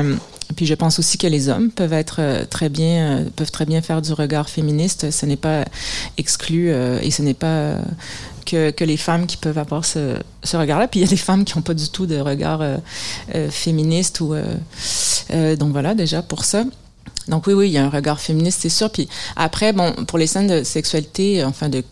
puis 0.54 0.66
je 0.66 0.74
pense 0.74 0.98
aussi 0.98 1.16
que 1.16 1.26
les 1.26 1.48
hommes 1.48 1.70
peuvent 1.70 1.94
être 1.94 2.46
très 2.50 2.68
bien, 2.68 3.24
peuvent 3.36 3.50
très 3.50 3.64
bien 3.64 3.80
faire 3.80 4.02
du 4.02 4.12
regard 4.12 4.50
féministe. 4.50 5.10
Ce 5.10 5.24
n'est 5.24 5.36
pas 5.36 5.64
exclu 6.18 6.70
et 6.70 7.10
ce 7.10 7.22
n'est 7.22 7.32
pas 7.32 7.76
que, 8.44 8.84
les 8.84 8.96
femmes 8.96 9.26
qui 9.26 9.36
peuvent 9.36 9.58
avoir 9.58 9.84
ce, 9.84 10.16
regard-là. 10.52 10.88
Puis 10.88 11.00
il 11.00 11.02
y 11.04 11.06
a 11.06 11.08
des 11.08 11.16
femmes 11.16 11.44
qui 11.44 11.56
n'ont 11.56 11.62
pas 11.62 11.74
du 11.74 11.88
tout 11.88 12.06
de 12.06 12.18
regard 12.18 12.62
euh, 12.62 12.76
euh, 13.34 13.50
féministe. 13.50 14.20
Euh, 14.22 15.56
donc 15.56 15.72
voilà, 15.72 15.94
déjà 15.94 16.22
pour 16.22 16.44
ça. 16.44 16.64
Donc 17.28 17.46
oui, 17.46 17.54
oui, 17.54 17.68
il 17.68 17.72
y 17.72 17.78
a 17.78 17.84
un 17.84 17.90
regard 17.90 18.20
féministe, 18.20 18.60
c'est 18.62 18.68
sûr. 18.68 18.90
Puis 18.90 19.08
après, 19.36 19.72
bon, 19.72 19.92
pour 20.06 20.18
les 20.18 20.26
scènes 20.26 20.48
de 20.48 20.64
sexualité, 20.64 21.44
enfin, 21.44 21.68
de, 21.68 21.84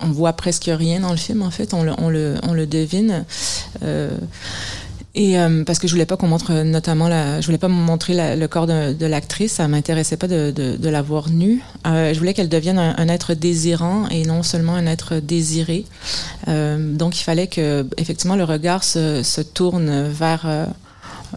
on 0.00 0.08
voit 0.12 0.34
presque 0.34 0.70
rien 0.72 1.00
dans 1.00 1.10
le 1.10 1.16
film, 1.16 1.42
en 1.42 1.50
fait. 1.50 1.74
On 1.74 1.82
le, 1.82 2.66
devine. 2.66 3.24
Et 5.16 5.38
euh, 5.38 5.64
parce 5.64 5.78
que 5.78 5.88
je 5.88 5.92
voulais 5.92 6.04
pas 6.04 6.18
qu'on 6.18 6.28
montre 6.28 6.52
notamment 6.52 7.08
la, 7.08 7.40
je 7.40 7.46
voulais 7.46 7.56
pas 7.56 7.68
montrer 7.68 8.36
le 8.36 8.46
corps 8.48 8.66
de, 8.66 9.06
l'actrice, 9.06 9.52
ça 9.52 9.66
m'intéressait 9.66 10.18
pas 10.18 10.28
de, 10.28 10.50
de, 10.50 10.76
de 10.76 10.88
la 10.90 11.02
nue. 11.30 11.62
Euh, 11.86 12.12
je 12.12 12.18
voulais 12.18 12.34
qu'elle 12.34 12.50
devienne 12.50 12.78
un, 12.78 13.08
être 13.08 13.32
désirant 13.32 14.08
et 14.10 14.26
non 14.26 14.42
seulement 14.42 14.74
un 14.74 14.86
être 14.86 15.16
désiré. 15.16 15.86
Euh, 16.48 16.94
donc 16.94 17.18
il 17.18 17.22
fallait 17.22 17.46
que 17.46 17.86
effectivement 17.96 18.36
le 18.36 18.44
regard 18.44 18.84
se, 18.84 19.22
se 19.22 19.40
tourne 19.40 20.08
vers 20.08 20.46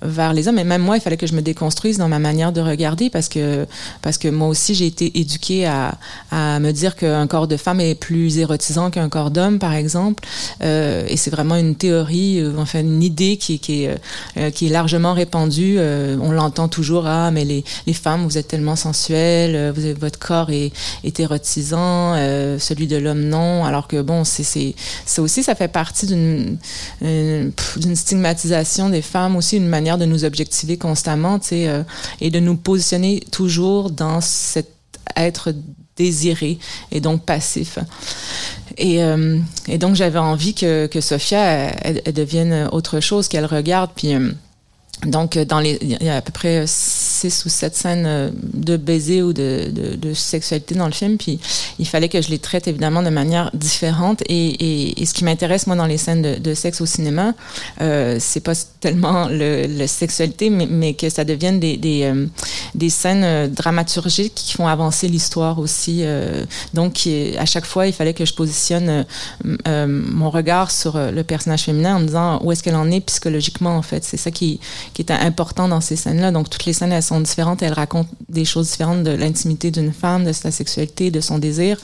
vers 0.01 0.33
les 0.33 0.47
hommes. 0.47 0.59
Et 0.59 0.63
même 0.63 0.81
moi, 0.81 0.97
il 0.97 1.01
fallait 1.01 1.17
que 1.17 1.27
je 1.27 1.33
me 1.33 1.41
déconstruise 1.41 1.97
dans 1.97 2.07
ma 2.07 2.19
manière 2.19 2.51
de 2.51 2.61
regarder 2.61 3.09
parce 3.09 3.29
que, 3.29 3.65
parce 4.01 4.17
que 4.17 4.27
moi 4.27 4.47
aussi, 4.47 4.75
j'ai 4.75 4.87
été 4.87 5.19
éduquée 5.19 5.65
à, 5.65 5.97
à 6.31 6.59
me 6.59 6.71
dire 6.71 6.95
qu'un 6.95 7.27
corps 7.27 7.47
de 7.47 7.57
femme 7.57 7.79
est 7.79 7.95
plus 7.95 8.37
érotisant 8.37 8.89
qu'un 8.91 9.09
corps 9.09 9.31
d'homme, 9.31 9.59
par 9.59 9.73
exemple. 9.73 10.23
Euh, 10.61 11.05
et 11.07 11.17
c'est 11.17 11.31
vraiment 11.31 11.55
une 11.55 11.75
théorie, 11.75 12.39
euh, 12.39 12.53
enfin 12.57 12.81
une 12.81 13.03
idée 13.03 13.37
qui, 13.37 13.59
qui, 13.59 13.83
est, 13.83 13.97
euh, 14.37 14.51
qui 14.51 14.67
est 14.67 14.69
largement 14.69 15.13
répandue. 15.13 15.75
Euh, 15.77 16.17
on 16.21 16.31
l'entend 16.31 16.67
toujours, 16.67 17.07
ah, 17.07 17.31
mais 17.31 17.45
les, 17.45 17.63
les 17.87 17.93
femmes, 17.93 18.23
vous 18.23 18.37
êtes 18.37 18.47
tellement 18.47 18.75
sensuelles, 18.75 19.55
euh, 19.55 19.71
vous 19.75 19.83
avez, 19.85 19.93
votre 19.93 20.19
corps 20.19 20.49
est, 20.49 20.71
est 21.03 21.19
érotisant, 21.19 22.15
celui 22.59 22.87
de 22.87 22.97
l'homme 22.97 23.21
non. 23.23 23.65
Alors 23.65 23.87
que 23.87 24.01
bon, 24.01 24.23
c'est 24.23 24.73
aussi, 25.17 25.43
ça 25.43 25.55
fait 25.55 25.67
partie 25.67 26.07
d'une 26.07 26.57
stigmatisation 27.95 28.89
des 28.89 29.01
femmes 29.01 29.35
aussi, 29.35 29.57
une 29.57 29.67
manière 29.67 29.88
de 29.97 30.05
nous 30.05 30.25
objectiver 30.25 30.77
constamment, 30.77 31.39
tu 31.39 31.47
sais, 31.47 31.85
et 32.21 32.29
de 32.29 32.39
nous 32.39 32.55
positionner 32.55 33.21
toujours 33.31 33.89
dans 33.89 34.21
cet 34.21 34.67
être 35.15 35.53
désiré 35.95 36.57
et 36.91 37.01
donc 37.01 37.25
passif. 37.25 37.77
Et, 38.77 39.03
euh, 39.03 39.37
donc 39.77 39.95
j'avais 39.95 40.19
envie 40.19 40.53
que, 40.53 40.87
que 40.87 41.01
Sophia 41.01 41.43
elle, 41.83 42.01
elle 42.05 42.13
devienne 42.13 42.69
autre 42.71 42.99
chose, 42.99 43.27
qu'elle 43.27 43.45
regarde. 43.45 43.91
Puis 43.95 44.15
euh, 44.15 44.31
donc 45.05 45.37
dans 45.37 45.61
les, 45.61 45.77
il 45.81 46.03
y 46.03 46.09
a 46.09 46.17
à 46.17 46.21
peu 46.21 46.33
près 46.33 46.65
six 46.67 47.45
ou 47.45 47.49
sept 47.49 47.73
scènes 47.73 48.05
euh, 48.05 48.29
de 48.53 48.75
baiser 48.75 49.23
ou 49.23 49.31
de, 49.31 49.71
de, 49.71 49.95
de, 49.95 50.13
sexualité 50.13 50.75
dans 50.75 50.87
le 50.87 50.91
film. 50.91 51.17
Puis 51.17 51.39
il 51.79 51.87
fallait 51.87 52.09
que 52.09 52.21
je 52.21 52.29
les 52.29 52.39
traite 52.39 52.67
évidemment 52.67 53.01
de 53.01 53.09
manière 53.09 53.49
différente. 53.53 54.21
Et, 54.27 54.49
et, 54.49 55.01
et 55.01 55.05
ce 55.05 55.13
qui 55.13 55.23
m'intéresse 55.23 55.67
moi 55.67 55.77
dans 55.77 55.85
les 55.85 55.97
scènes 55.97 56.21
de, 56.21 56.35
de 56.35 56.53
sexe 56.53 56.81
au 56.81 56.85
cinéma, 56.85 57.33
euh, 57.81 58.17
c'est 58.19 58.41
pas 58.41 58.53
tellement 58.81 59.29
le, 59.29 59.67
le 59.67 59.87
sexualité, 59.87 60.49
mais, 60.49 60.67
mais, 60.69 60.93
que 60.93 61.09
ça 61.09 61.23
devienne 61.23 61.61
des, 61.61 61.77
des, 61.77 62.03
euh, 62.03 62.25
des 62.75 62.89
scènes 62.89 63.23
euh, 63.23 63.47
dramaturgiques 63.47 64.35
qui 64.35 64.53
font 64.53 64.67
avancer 64.67 65.07
l'histoire 65.07 65.59
aussi. 65.59 66.01
Euh, 66.03 66.43
donc 66.73 67.07
à 67.37 67.45
chaque 67.45 67.65
fois, 67.65 67.87
il 67.87 67.93
fallait 67.93 68.13
que 68.13 68.25
je 68.25 68.33
positionne 68.33 69.05
euh, 69.67 69.87
mon 69.87 70.29
regard 70.29 70.71
sur 70.71 70.97
le 70.97 71.23
personnage 71.23 71.63
féminin 71.63 71.95
en 71.95 71.99
me 71.99 72.05
disant 72.05 72.39
où 72.43 72.51
est-ce 72.51 72.63
qu'elle 72.63 72.75
en 72.75 72.91
est 72.91 73.01
psychologiquement 73.01 73.77
en 73.77 73.81
fait. 73.81 74.03
C'est 74.03 74.17
ça 74.17 74.31
qui, 74.31 74.59
qui 74.93 75.01
est 75.01 75.11
important 75.11 75.67
dans 75.67 75.81
ces 75.81 75.95
scènes-là. 75.95 76.31
Donc 76.31 76.49
toutes 76.49 76.65
les 76.65 76.73
scènes 76.73 76.91
elles 76.91 77.03
sont 77.03 77.21
différentes, 77.21 77.61
elles 77.61 77.73
racontent 77.73 78.09
des 78.27 78.45
choses 78.45 78.69
différentes 78.71 79.03
de 79.03 79.11
l'intimité 79.11 79.71
d'une 79.71 79.93
femme, 79.93 80.25
de 80.25 80.33
sa 80.33 80.51
sexualité, 80.51 81.11
de 81.11 81.21
son 81.21 81.37
désir. 81.39 81.77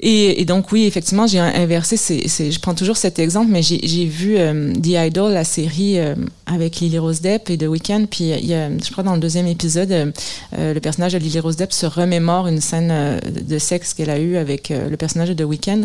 Et, 0.00 0.40
et, 0.40 0.44
donc 0.44 0.70
oui, 0.70 0.84
effectivement, 0.84 1.26
j'ai 1.26 1.40
inversé. 1.40 1.96
C'est, 1.96 2.28
c'est, 2.28 2.52
je 2.52 2.60
prends 2.60 2.74
toujours 2.74 2.96
cet 2.96 3.18
exemple, 3.18 3.50
mais 3.50 3.62
j'ai, 3.62 4.04
vu 4.04 4.36
euh, 4.38 4.72
The 4.74 5.06
Idol, 5.08 5.32
la 5.32 5.44
série 5.44 5.98
euh, 5.98 6.14
avec 6.46 6.80
Lily 6.80 6.98
Rose 6.98 7.20
Depp 7.20 7.50
et 7.50 7.58
The 7.58 7.64
Weeknd. 7.64 8.06
Puis 8.10 8.30
il 8.30 8.46
y 8.46 8.54
a, 8.54 8.70
je 8.70 8.90
crois 8.90 9.02
dans 9.02 9.14
le 9.14 9.20
deuxième 9.20 9.46
épisode, 9.46 9.90
euh, 9.90 10.74
le 10.74 10.80
personnage 10.80 11.14
de 11.14 11.18
Lily 11.18 11.40
Rose 11.40 11.56
Depp 11.56 11.72
se 11.72 11.86
remémore 11.86 12.46
une 12.46 12.60
scène 12.60 13.20
de 13.20 13.58
sexe 13.58 13.92
qu'elle 13.94 14.10
a 14.10 14.18
eue 14.18 14.36
avec 14.36 14.68
le 14.68 14.96
personnage 14.96 15.30
de 15.30 15.34
The 15.34 15.46
Weeknd. 15.46 15.82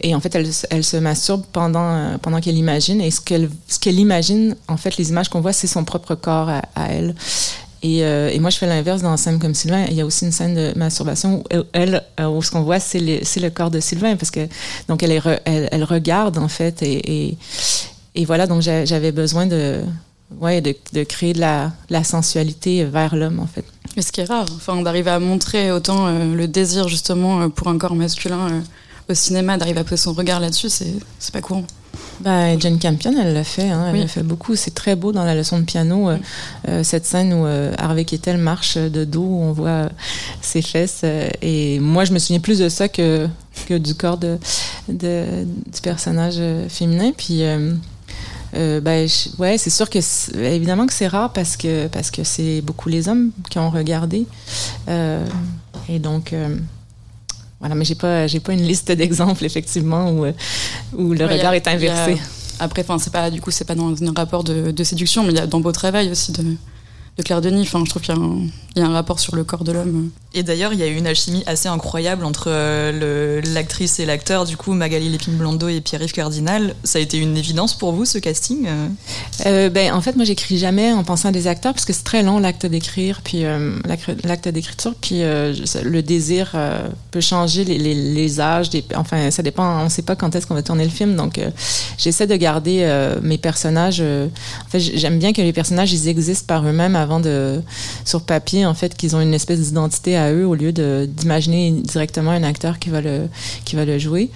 Et 0.00 0.14
en 0.14 0.20
fait, 0.20 0.34
elle, 0.70 0.84
se 0.84 0.96
masturbe 0.96 1.42
pendant 1.52 2.18
pendant 2.18 2.40
qu'elle 2.40 2.56
imagine. 2.56 3.00
Et 3.00 3.10
ce 3.10 3.20
qu'elle 3.20 3.50
ce 3.68 3.78
qu'elle 3.78 3.98
imagine, 3.98 4.56
en 4.68 4.76
fait, 4.76 4.96
les 4.96 5.10
images 5.10 5.28
qu'on 5.28 5.40
voit, 5.40 5.52
c'est 5.52 5.66
son 5.66 5.84
propre 5.84 6.14
corps 6.14 6.48
à 6.48 6.92
elle. 6.92 7.14
Et, 7.82 8.04
euh, 8.04 8.30
et, 8.30 8.40
moi, 8.40 8.50
je 8.50 8.58
fais 8.58 8.66
l'inverse 8.66 9.02
dans 9.02 9.16
scène 9.16 9.38
comme 9.38 9.54
Sylvain. 9.54 9.84
Il 9.88 9.94
y 9.94 10.00
a 10.00 10.06
aussi 10.06 10.24
une 10.24 10.32
scène 10.32 10.54
de 10.54 10.76
masturbation 10.76 11.44
où 11.52 11.62
elle, 11.72 12.02
où 12.20 12.42
ce 12.42 12.50
qu'on 12.50 12.62
voit, 12.62 12.80
c'est 12.80 12.98
le, 12.98 13.48
corps 13.50 13.70
de 13.70 13.80
Sylvain, 13.80 14.16
parce 14.16 14.30
que 14.30 14.48
donc 14.88 15.02
elle, 15.02 15.84
regarde 15.84 16.38
en 16.38 16.48
fait, 16.48 16.82
et, 16.82 17.36
voilà. 18.26 18.46
Donc 18.46 18.62
j'avais 18.62 19.12
besoin 19.12 19.46
de, 19.46 19.82
ouais, 20.40 20.60
de, 20.60 21.04
créer 21.04 21.32
de 21.32 21.40
la, 21.40 22.04
sensualité 22.04 22.84
vers 22.84 23.16
l'homme 23.16 23.40
en 23.40 23.46
fait. 23.46 23.64
Mais 23.96 24.02
ce 24.02 24.12
qui 24.12 24.20
est 24.20 24.24
rare, 24.24 24.46
enfin, 24.54 24.80
d'arriver 24.82 25.10
à 25.10 25.18
montrer 25.18 25.72
autant 25.72 26.06
euh, 26.06 26.34
le 26.34 26.46
désir 26.46 26.88
justement 26.88 27.40
euh, 27.42 27.48
pour 27.48 27.68
un 27.68 27.78
corps 27.78 27.94
masculin 27.94 28.48
euh, 28.50 28.60
au 29.10 29.14
cinéma, 29.14 29.56
d'arriver 29.56 29.80
à 29.80 29.84
poser 29.84 29.96
son 29.96 30.12
regard 30.12 30.40
là-dessus, 30.40 30.68
c'est 30.68 31.32
pas 31.32 31.40
courant. 31.40 31.64
Bah, 32.20 32.58
Jane 32.58 32.78
Campion, 32.78 33.14
elle 33.20 33.32
l'a 33.34 33.44
fait. 33.44 33.68
Hein, 33.68 33.86
elle 33.88 33.94
oui. 33.94 34.00
l'a 34.00 34.08
fait 34.08 34.22
beaucoup. 34.22 34.56
C'est 34.56 34.74
très 34.74 34.96
beau 34.96 35.12
dans 35.12 35.24
la 35.24 35.34
leçon 35.34 35.58
de 35.58 35.64
piano, 35.64 36.10
euh, 36.10 36.18
euh, 36.68 36.82
cette 36.82 37.06
scène 37.06 37.32
où 37.32 37.46
euh, 37.46 37.72
Harvey 37.78 38.04
Keitel 38.04 38.38
marche 38.38 38.76
de 38.76 39.04
dos, 39.04 39.22
où 39.22 39.42
on 39.42 39.52
voit 39.52 39.88
ses 40.40 40.62
fesses. 40.62 41.04
et 41.42 41.78
moi, 41.80 42.04
je 42.04 42.12
me 42.12 42.18
souviens 42.18 42.40
plus 42.40 42.58
de 42.58 42.68
ça 42.68 42.88
que, 42.88 43.28
que 43.66 43.74
du 43.74 43.94
corps 43.94 44.18
de, 44.18 44.38
de 44.88 45.44
du 45.72 45.80
personnage 45.82 46.40
féminin. 46.68 47.12
Puis. 47.16 47.42
Euh, 48.54 48.80
ben, 48.80 49.06
je, 49.06 49.28
ouais, 49.38 49.58
c'est 49.58 49.70
sûr 49.70 49.90
que 49.90 49.98
évidemment 50.38 50.86
que 50.86 50.92
c'est 50.92 51.06
rare 51.06 51.32
parce 51.32 51.56
que 51.56 51.86
parce 51.88 52.10
que 52.10 52.24
c'est 52.24 52.60
beaucoup 52.62 52.88
les 52.88 53.08
hommes 53.08 53.30
qui 53.50 53.58
ont 53.58 53.70
regardé 53.70 54.26
euh, 54.88 55.26
et 55.88 55.98
donc 55.98 56.32
euh, 56.32 56.56
voilà, 57.60 57.74
mais 57.74 57.84
j'ai 57.84 57.94
pas 57.94 58.26
j'ai 58.26 58.40
pas 58.40 58.52
une 58.52 58.62
liste 58.62 58.92
d'exemples 58.92 59.44
effectivement 59.44 60.10
où 60.10 60.26
où 60.96 61.12
le 61.12 61.26
ouais, 61.26 61.34
regard 61.34 61.52
a, 61.52 61.56
est 61.56 61.66
inversé. 61.68 62.12
A, 62.60 62.64
après, 62.64 62.82
enfin 62.82 62.98
c'est 62.98 63.12
pas 63.12 63.30
du 63.30 63.40
coup 63.40 63.50
c'est 63.50 63.64
pas 63.64 63.74
dans 63.74 64.02
un 64.02 64.12
rapport 64.14 64.44
de, 64.44 64.70
de 64.70 64.84
séduction, 64.84 65.22
mais 65.24 65.30
il 65.30 65.36
y 65.36 65.40
a 65.40 65.46
dans 65.46 65.60
Beau 65.60 65.72
Travail 65.72 66.10
aussi 66.10 66.32
de 66.32 66.42
de 67.18 67.22
Claire 67.22 67.40
Denis. 67.40 67.62
Enfin, 67.62 67.82
je 67.84 67.90
trouve 67.90 68.02
qu'il 68.02 68.14
y, 68.14 68.78
y, 68.78 68.82
a 68.82 68.86
un 68.86 68.92
rapport 68.92 69.20
sur 69.20 69.36
le 69.36 69.44
corps 69.44 69.64
de 69.64 69.72
l'homme. 69.72 70.10
Et 70.34 70.42
d'ailleurs, 70.42 70.72
il 70.72 70.78
y 70.78 70.82
a 70.82 70.86
eu 70.86 70.94
une 70.94 71.06
alchimie 71.06 71.42
assez 71.46 71.68
incroyable 71.68 72.24
entre 72.24 72.44
euh, 72.48 73.40
l'actrice 73.54 73.98
et 73.98 74.06
l'acteur, 74.06 74.44
du 74.44 74.56
coup, 74.56 74.72
Magali 74.72 75.08
Lépine-Blondeau 75.08 75.68
et 75.68 75.80
Pierre-Yves 75.80 76.12
Cardinal. 76.12 76.74
Ça 76.84 76.98
a 76.98 77.02
été 77.02 77.18
une 77.18 77.36
évidence 77.36 77.76
pour 77.76 77.92
vous, 77.92 78.04
ce 78.04 78.18
casting 78.18 78.68
euh, 79.46 79.70
ben, 79.70 79.92
En 79.92 80.00
fait, 80.00 80.16
moi, 80.16 80.24
j'écris 80.24 80.58
jamais 80.58 80.92
en 80.92 81.02
pensant 81.02 81.30
à 81.30 81.32
des 81.32 81.46
acteurs, 81.46 81.72
parce 81.72 81.84
que 81.84 81.92
c'est 81.92 82.04
très 82.04 82.22
long, 82.22 82.38
l'acte 82.38 82.66
d'écrire, 82.66 83.20
puis 83.24 83.44
euh, 83.44 83.78
l'acte 84.24 84.48
d'écriture, 84.48 84.94
puis 85.00 85.22
euh, 85.22 85.54
le 85.82 86.02
désir 86.02 86.52
euh, 86.54 86.88
peut 87.10 87.20
changer 87.20 87.64
les, 87.64 87.78
les, 87.78 87.94
les 87.94 88.40
âges. 88.40 88.70
Des, 88.70 88.84
enfin, 88.94 89.30
ça 89.30 89.42
dépend, 89.42 89.80
on 89.80 89.84
ne 89.84 89.88
sait 89.88 90.02
pas 90.02 90.14
quand 90.14 90.36
est-ce 90.36 90.46
qu'on 90.46 90.54
va 90.54 90.62
tourner 90.62 90.84
le 90.84 90.90
film, 90.90 91.16
donc 91.16 91.38
euh, 91.38 91.50
j'essaie 91.96 92.26
de 92.26 92.36
garder 92.36 92.68
mes 93.22 93.38
personnages. 93.38 94.00
en 94.00 94.68
fait, 94.68 94.78
j'aime 94.78 95.18
bien 95.18 95.32
que 95.32 95.42
les 95.42 95.52
personnages, 95.52 95.92
ils 95.92 96.08
existent 96.08 96.46
par 96.46 96.66
eux-mêmes 96.66 96.96
sur 98.04 98.22
papier, 98.22 98.66
en 98.66 98.74
fait, 98.74 98.96
qu'ils 98.96 99.16
ont 99.16 99.20
une 99.20 99.34
espèce 99.34 99.60
d'identité 99.60 100.16
à 100.16 100.32
eux 100.32 100.46
au 100.46 100.54
lieu 100.54 100.72
d'imaginer 100.72 101.70
directement 101.72 102.30
un 102.30 102.42
acteur 102.42 102.78
qui 102.78 102.90
va 102.90 103.00
le, 103.00 103.28
qui 103.64 103.76
va 103.76 103.84
le 103.84 103.98
jouer. 103.98 104.30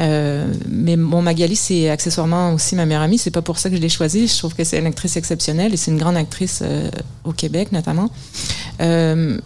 Euh, 0.00 0.52
mais 0.68 0.96
mon 0.96 1.22
Magali, 1.22 1.56
c'est 1.56 1.88
accessoirement 1.88 2.52
aussi 2.54 2.74
ma 2.74 2.86
meilleure 2.86 3.02
amie. 3.02 3.18
C'est 3.18 3.30
pas 3.30 3.42
pour 3.42 3.58
ça 3.58 3.70
que 3.70 3.76
je 3.76 3.80
l'ai 3.80 3.88
choisie. 3.88 4.28
Je 4.28 4.38
trouve 4.38 4.54
que 4.54 4.64
c'est 4.64 4.78
une 4.78 4.86
actrice 4.86 5.16
exceptionnelle 5.16 5.74
et 5.74 5.76
c'est 5.76 5.90
une 5.90 5.98
grande 5.98 6.16
actrice 6.16 6.60
euh, 6.62 6.90
au 7.24 7.32
Québec, 7.32 7.72
notamment. 7.72 8.10
Euh, 8.80 9.38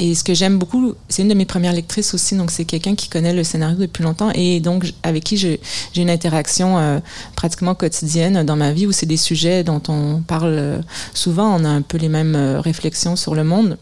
et 0.00 0.14
ce 0.14 0.22
que 0.22 0.32
j'aime 0.32 0.58
beaucoup, 0.58 0.94
c'est 1.08 1.22
une 1.22 1.28
de 1.28 1.34
mes 1.34 1.44
premières 1.44 1.72
lectrices 1.72 2.14
aussi, 2.14 2.36
donc 2.36 2.52
c'est 2.52 2.64
quelqu'un 2.64 2.94
qui 2.94 3.08
connaît 3.08 3.34
le 3.34 3.42
scénario 3.42 3.76
depuis 3.76 4.04
longtemps 4.04 4.30
et 4.32 4.60
donc 4.60 4.92
avec 5.02 5.24
qui 5.24 5.36
j'ai 5.36 5.60
une 5.96 6.08
interaction 6.08 6.78
euh, 6.78 7.00
pratiquement 7.34 7.74
quotidienne 7.74 8.44
dans 8.44 8.54
ma 8.54 8.72
vie 8.72 8.86
où 8.86 8.92
c'est 8.92 9.06
des 9.06 9.16
sujets 9.16 9.64
dont 9.64 9.82
on 9.88 10.22
parle 10.24 10.84
souvent, 11.14 11.52
on 11.52 11.64
a 11.64 11.68
un 11.68 11.82
peu 11.82 11.98
les 11.98 12.08
mêmes 12.08 12.36
euh, 12.36 12.60
réflexions 12.60 13.16
sur 13.16 13.34
le 13.34 13.42
monde. 13.42 13.76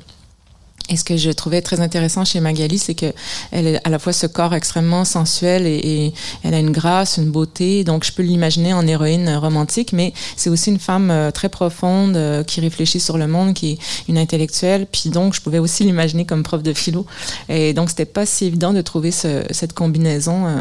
Et 0.89 0.97
ce 0.97 1.05
que 1.05 1.17
je 1.17 1.31
trouvais 1.31 1.63
très 1.63 1.81
intéressant 1.81 2.25
chez 2.25 2.39
Magali, 2.41 2.79
c'est 2.79 2.95
que 2.95 3.13
elle 3.51 3.77
a 3.77 3.81
à 3.85 3.91
la 3.91 3.99
fois 3.99 4.13
ce 4.13 4.27
corps 4.27 4.55
extrêmement 4.55 5.05
sensuel 5.05 5.67
et, 5.67 5.81
et 5.83 6.15
elle 6.45 6.55
a 6.55 6.59
une 6.59 6.71
grâce, 6.71 7.17
une 7.17 7.31
beauté. 7.31 7.83
Donc, 7.83 8.05
je 8.05 8.13
peux 8.13 8.23
l'imaginer 8.23 8.73
en 8.73 8.87
héroïne 8.87 9.35
romantique, 9.37 9.93
mais 9.93 10.13
c'est 10.37 10.51
aussi 10.51 10.71
une 10.71 10.79
femme 10.79 11.11
euh, 11.11 11.31
très 11.31 11.49
profonde 11.49 12.17
euh, 12.17 12.45
qui 12.45 12.61
réfléchit 12.61 13.01
sur 13.01 13.19
le 13.19 13.27
monde, 13.27 13.55
qui 13.55 13.73
est 13.73 13.79
une 14.09 14.19
intellectuelle. 14.19 14.87
Puis 14.91 15.11
donc, 15.11 15.35
je 15.35 15.41
pouvais 15.41 15.59
aussi 15.59 15.85
l'imaginer 15.85 16.25
comme 16.25 16.43
prof 16.43 16.63
de 16.63 16.73
philo. 16.73 17.05
Et 17.49 17.73
donc, 17.73 17.91
c'était 17.91 18.05
pas 18.05 18.27
si 18.27 18.45
évident 18.45 18.73
de 18.73 18.81
trouver 18.81 19.11
ce, 19.11 19.45
cette 19.51 19.73
combinaison 19.73 20.47
euh, 20.47 20.61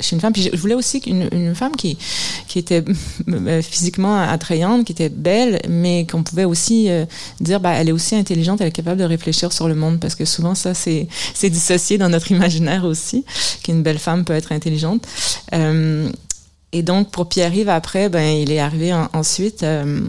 chez 0.00 0.14
une 0.14 0.20
femme. 0.20 0.32
Puis 0.32 0.50
je 0.52 0.56
voulais 0.56 0.74
aussi 0.74 0.98
une, 1.06 1.28
une 1.32 1.54
femme 1.54 1.74
qui, 1.76 1.96
qui 2.48 2.58
était 2.58 2.84
physiquement 3.62 4.18
attrayante, 4.20 4.84
qui 4.84 4.92
était 4.92 5.08
belle, 5.08 5.60
mais 5.68 6.06
qu'on 6.06 6.22
pouvait 6.22 6.44
aussi 6.44 6.88
euh, 6.88 7.04
dire, 7.40 7.60
bah, 7.60 7.72
elle 7.74 7.88
est 7.88 7.92
aussi 7.92 8.14
intelligente, 8.14 8.60
elle 8.60 8.68
est 8.68 8.72
capable 8.72 9.00
de 9.00 9.04
réfléchir 9.04 9.52
sur 9.52 9.68
le 9.68 9.74
monde, 9.74 10.00
parce 10.00 10.14
que 10.14 10.24
souvent 10.24 10.54
ça, 10.54 10.74
c'est, 10.74 11.08
c'est 11.34 11.50
dissocié 11.50 11.98
dans 11.98 12.08
notre 12.08 12.30
imaginaire 12.36 12.84
aussi, 12.84 13.24
qu'une 13.62 13.82
belle 13.82 13.98
femme 13.98 14.24
peut 14.24 14.34
être 14.34 14.52
intelligente. 14.52 15.06
Euh, 15.54 16.10
et 16.76 16.82
donc 16.82 17.10
pour 17.10 17.26
Pierre-Yves 17.26 17.70
après, 17.70 18.10
ben 18.10 18.36
il 18.36 18.52
est 18.52 18.58
arrivé 18.58 18.92
en, 18.92 19.08
ensuite. 19.14 19.62
Euh, 19.62 20.02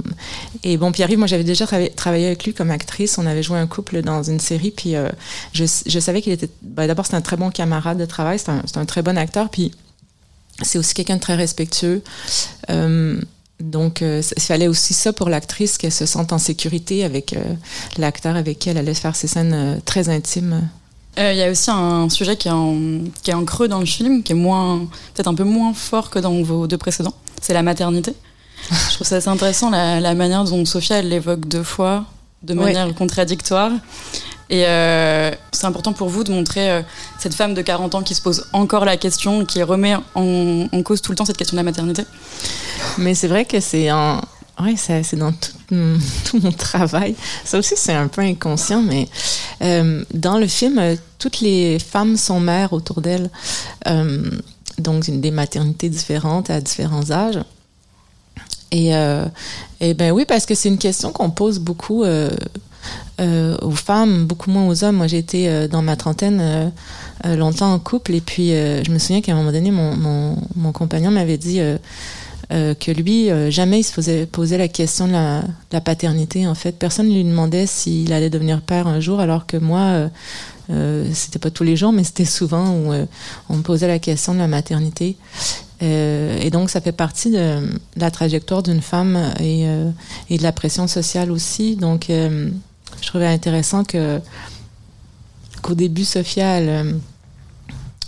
et 0.65 0.75
bon 0.75 0.91
Pierre-Yves, 0.91 1.17
moi 1.17 1.25
j'avais 1.25 1.45
déjà 1.45 1.65
tra 1.65 1.77
travaillé 1.95 2.25
avec 2.25 2.43
lui 2.43 2.53
comme 2.53 2.71
actrice. 2.71 3.17
On 3.17 3.25
avait 3.25 3.41
joué 3.41 3.57
un 3.57 3.67
couple 3.67 4.01
dans 4.01 4.21
une 4.21 4.41
série, 4.41 4.71
puis 4.71 4.97
euh, 4.97 5.07
je, 5.53 5.65
savais 5.65 6.21
qu'il 6.21 6.33
était. 6.33 6.49
Ben, 6.61 6.85
D'abord 6.85 7.05
c'est 7.05 7.15
un 7.15 7.21
très 7.21 7.37
bon 7.37 7.51
camarade 7.51 7.97
de 7.97 8.03
travail, 8.03 8.37
c'est 8.37 8.49
un, 8.49 8.61
un, 8.75 8.85
très 8.85 9.01
bon 9.01 9.17
acteur, 9.17 9.47
puis 9.47 9.71
c'est 10.61 10.77
aussi 10.77 10.93
quelqu'un 10.93 11.15
de 11.15 11.21
très 11.21 11.35
respectueux. 11.35 12.03
Euh, 12.69 13.21
donc, 13.61 14.01
il 14.01 14.41
fallait 14.41 14.67
aussi 14.67 14.93
ça 14.93 15.13
pour 15.13 15.29
l'actrice, 15.29 15.79
qu'elle 15.79 15.91
se 15.91 16.05
sente 16.05 16.31
en 16.31 16.37
sécurité 16.37 17.03
avec 17.03 17.33
l'acteur 17.97 18.35
avec 18.35 18.59
qui 18.59 18.69
elle 18.69 18.77
allait 18.77 18.93
faire 18.93 19.15
ces 19.15 19.27
scènes 19.27 19.81
très 19.83 20.09
intimes. 20.09 20.69
Il 21.17 21.23
euh, 21.23 21.33
y 21.33 21.41
a 21.41 21.49
aussi 21.49 21.71
un 21.71 22.09
sujet 22.09 22.37
qui 22.37 22.47
est, 22.47 22.51
en, 22.51 22.77
qui 23.23 23.31
est 23.31 23.33
en 23.33 23.43
creux 23.43 23.67
dans 23.67 23.79
le 23.79 23.85
film, 23.85 24.21
qui 24.21 24.33
est 24.33 24.35
moins, 24.35 24.79
peut-être 25.15 25.27
un 25.27 25.33
peu 25.33 25.43
moins 25.43 25.73
fort 25.73 26.11
que 26.11 26.19
dans 26.19 26.41
vos 26.43 26.67
deux 26.67 26.77
précédents. 26.77 27.13
C'est 27.41 27.53
la 27.53 27.63
maternité. 27.63 28.13
Je 28.69 28.93
trouve 28.95 29.07
ça 29.07 29.15
assez 29.15 29.27
intéressant 29.27 29.69
la, 29.71 29.99
la 29.99 30.13
manière 30.13 30.43
dont 30.43 30.63
Sophia 30.65 30.97
elle 30.97 31.09
l'évoque 31.09 31.47
deux 31.47 31.63
fois, 31.63 32.05
de 32.43 32.53
manière 32.53 32.93
contradictoire. 32.93 33.71
Et 34.49 34.65
euh, 34.65 35.31
c'est 35.51 35.65
important 35.65 35.91
pour 35.91 36.07
vous 36.07 36.23
de 36.23 36.31
montrer 36.31 36.71
euh, 36.71 36.81
cette 37.19 37.33
femme 37.33 37.53
de 37.53 37.61
40 37.61 37.95
ans 37.95 38.03
qui 38.03 38.15
se 38.15 38.21
pose 38.21 38.45
encore 38.53 38.85
la 38.85 38.95
question, 38.95 39.43
qui 39.43 39.61
remet 39.63 39.95
en, 40.15 40.67
en 40.71 40.83
cause 40.83 41.01
tout 41.01 41.11
le 41.11 41.17
temps 41.17 41.25
cette 41.25 41.37
question 41.37 41.55
de 41.55 41.59
la 41.59 41.63
maternité? 41.63 42.03
Mais 42.97 43.13
c'est 43.15 43.27
vrai 43.27 43.45
que 43.45 43.59
c'est 43.59 43.91
en, 43.91 44.21
oui, 44.61 44.77
c'est 44.77 45.15
dans 45.15 45.31
tout, 45.31 45.56
tout, 46.25 46.39
mon 46.39 46.51
travail. 46.51 47.15
Ça 47.43 47.57
aussi, 47.57 47.75
c'est 47.75 47.93
un 47.93 48.07
peu 48.07 48.21
inconscient, 48.21 48.81
mais 48.81 49.07
euh, 49.61 50.03
dans 50.13 50.37
le 50.37 50.47
film, 50.47 50.79
euh, 50.79 50.95
toutes 51.19 51.41
les 51.41 51.77
femmes 51.79 52.15
sont 52.15 52.39
mères 52.39 52.73
autour 52.73 53.01
d'elles. 53.01 53.29
Euh, 53.87 54.29
donc, 54.77 55.09
des 55.09 55.31
maternités 55.31 55.89
différentes 55.89 56.49
à 56.49 56.61
différents 56.61 57.11
âges. 57.11 57.39
Et, 58.71 58.89
et 59.79 59.93
ben 59.93 60.11
oui, 60.11 60.25
parce 60.27 60.45
que 60.45 60.53
c'est 60.53 60.67
une 60.67 60.77
question 60.77 61.13
qu'on 61.13 61.29
pose 61.29 61.57
beaucoup 61.57 62.03
aux 62.03 63.71
femmes, 63.71 64.25
beaucoup 64.25 64.51
moins 64.51 64.67
aux 64.67 64.83
hommes. 64.83 64.97
Moi, 64.97 65.07
euh, 65.35 65.67
dans 65.69 65.81
ma 65.81 65.95
trentaine 65.95 66.71
longtemps 67.23 67.73
en 67.73 67.79
couple, 67.79 68.13
et 68.13 68.21
puis 68.21 68.49
je 68.49 68.91
me 68.91 68.99
souviens 68.99 69.21
qu'à 69.21 69.31
un 69.31 69.35
moment 69.35 69.53
donné, 69.53 69.71
mon, 69.71 70.35
mon 70.55 70.71
compagnon 70.73 71.09
m'avait 71.11 71.37
dit 71.37 71.59
que 72.49 72.91
lui, 72.91 73.29
jamais 73.51 73.79
il 73.79 73.83
se 73.83 74.25
poser 74.25 74.57
la 74.57 74.67
question 74.67 75.07
de 75.07 75.13
la, 75.13 75.81
paternité. 75.81 76.47
En 76.47 76.55
fait, 76.55 76.71
personne 76.73 77.09
ne 77.09 77.13
lui 77.13 77.23
demandait 77.23 77.65
s'il 77.67 78.13
allait 78.13 78.29
devenir 78.29 78.61
père 78.61 78.87
un 78.87 78.99
jour, 78.99 79.19
alors 79.19 79.45
que 79.45 79.57
moi, 79.57 80.09
euh, 80.69 81.09
c'était 81.13 81.39
pas 81.39 81.49
tous 81.49 81.63
les 81.63 81.75
jours, 81.75 81.93
mais 81.93 82.03
c'était 82.03 82.25
souvent 82.25 82.69
où 82.71 82.91
euh, 82.91 83.05
on 83.49 83.57
me 83.57 83.61
posait 83.61 83.87
la 83.87 83.99
question 83.99 84.33
de 84.33 84.39
la 84.39 84.47
maternité. 84.47 85.15
Euh, 85.81 86.37
et 86.41 86.49
donc, 86.49 86.69
ça 86.69 86.81
fait 86.81 86.91
partie 86.91 87.31
de, 87.31 87.77
la 87.95 88.11
trajectoire 88.11 88.63
d'une 88.63 88.81
femme 88.81 89.33
et, 89.39 89.65
de 89.65 90.43
la 90.43 90.51
pression 90.51 90.87
sociale 90.87 91.31
aussi. 91.31 91.75
Donc, 91.75 92.07
je 92.09 93.07
trouvais 93.07 93.27
intéressant 93.27 93.83
qu'au 93.83 95.75
début, 95.75 96.05
Sophia, 96.05 96.59
elle, 96.59 96.99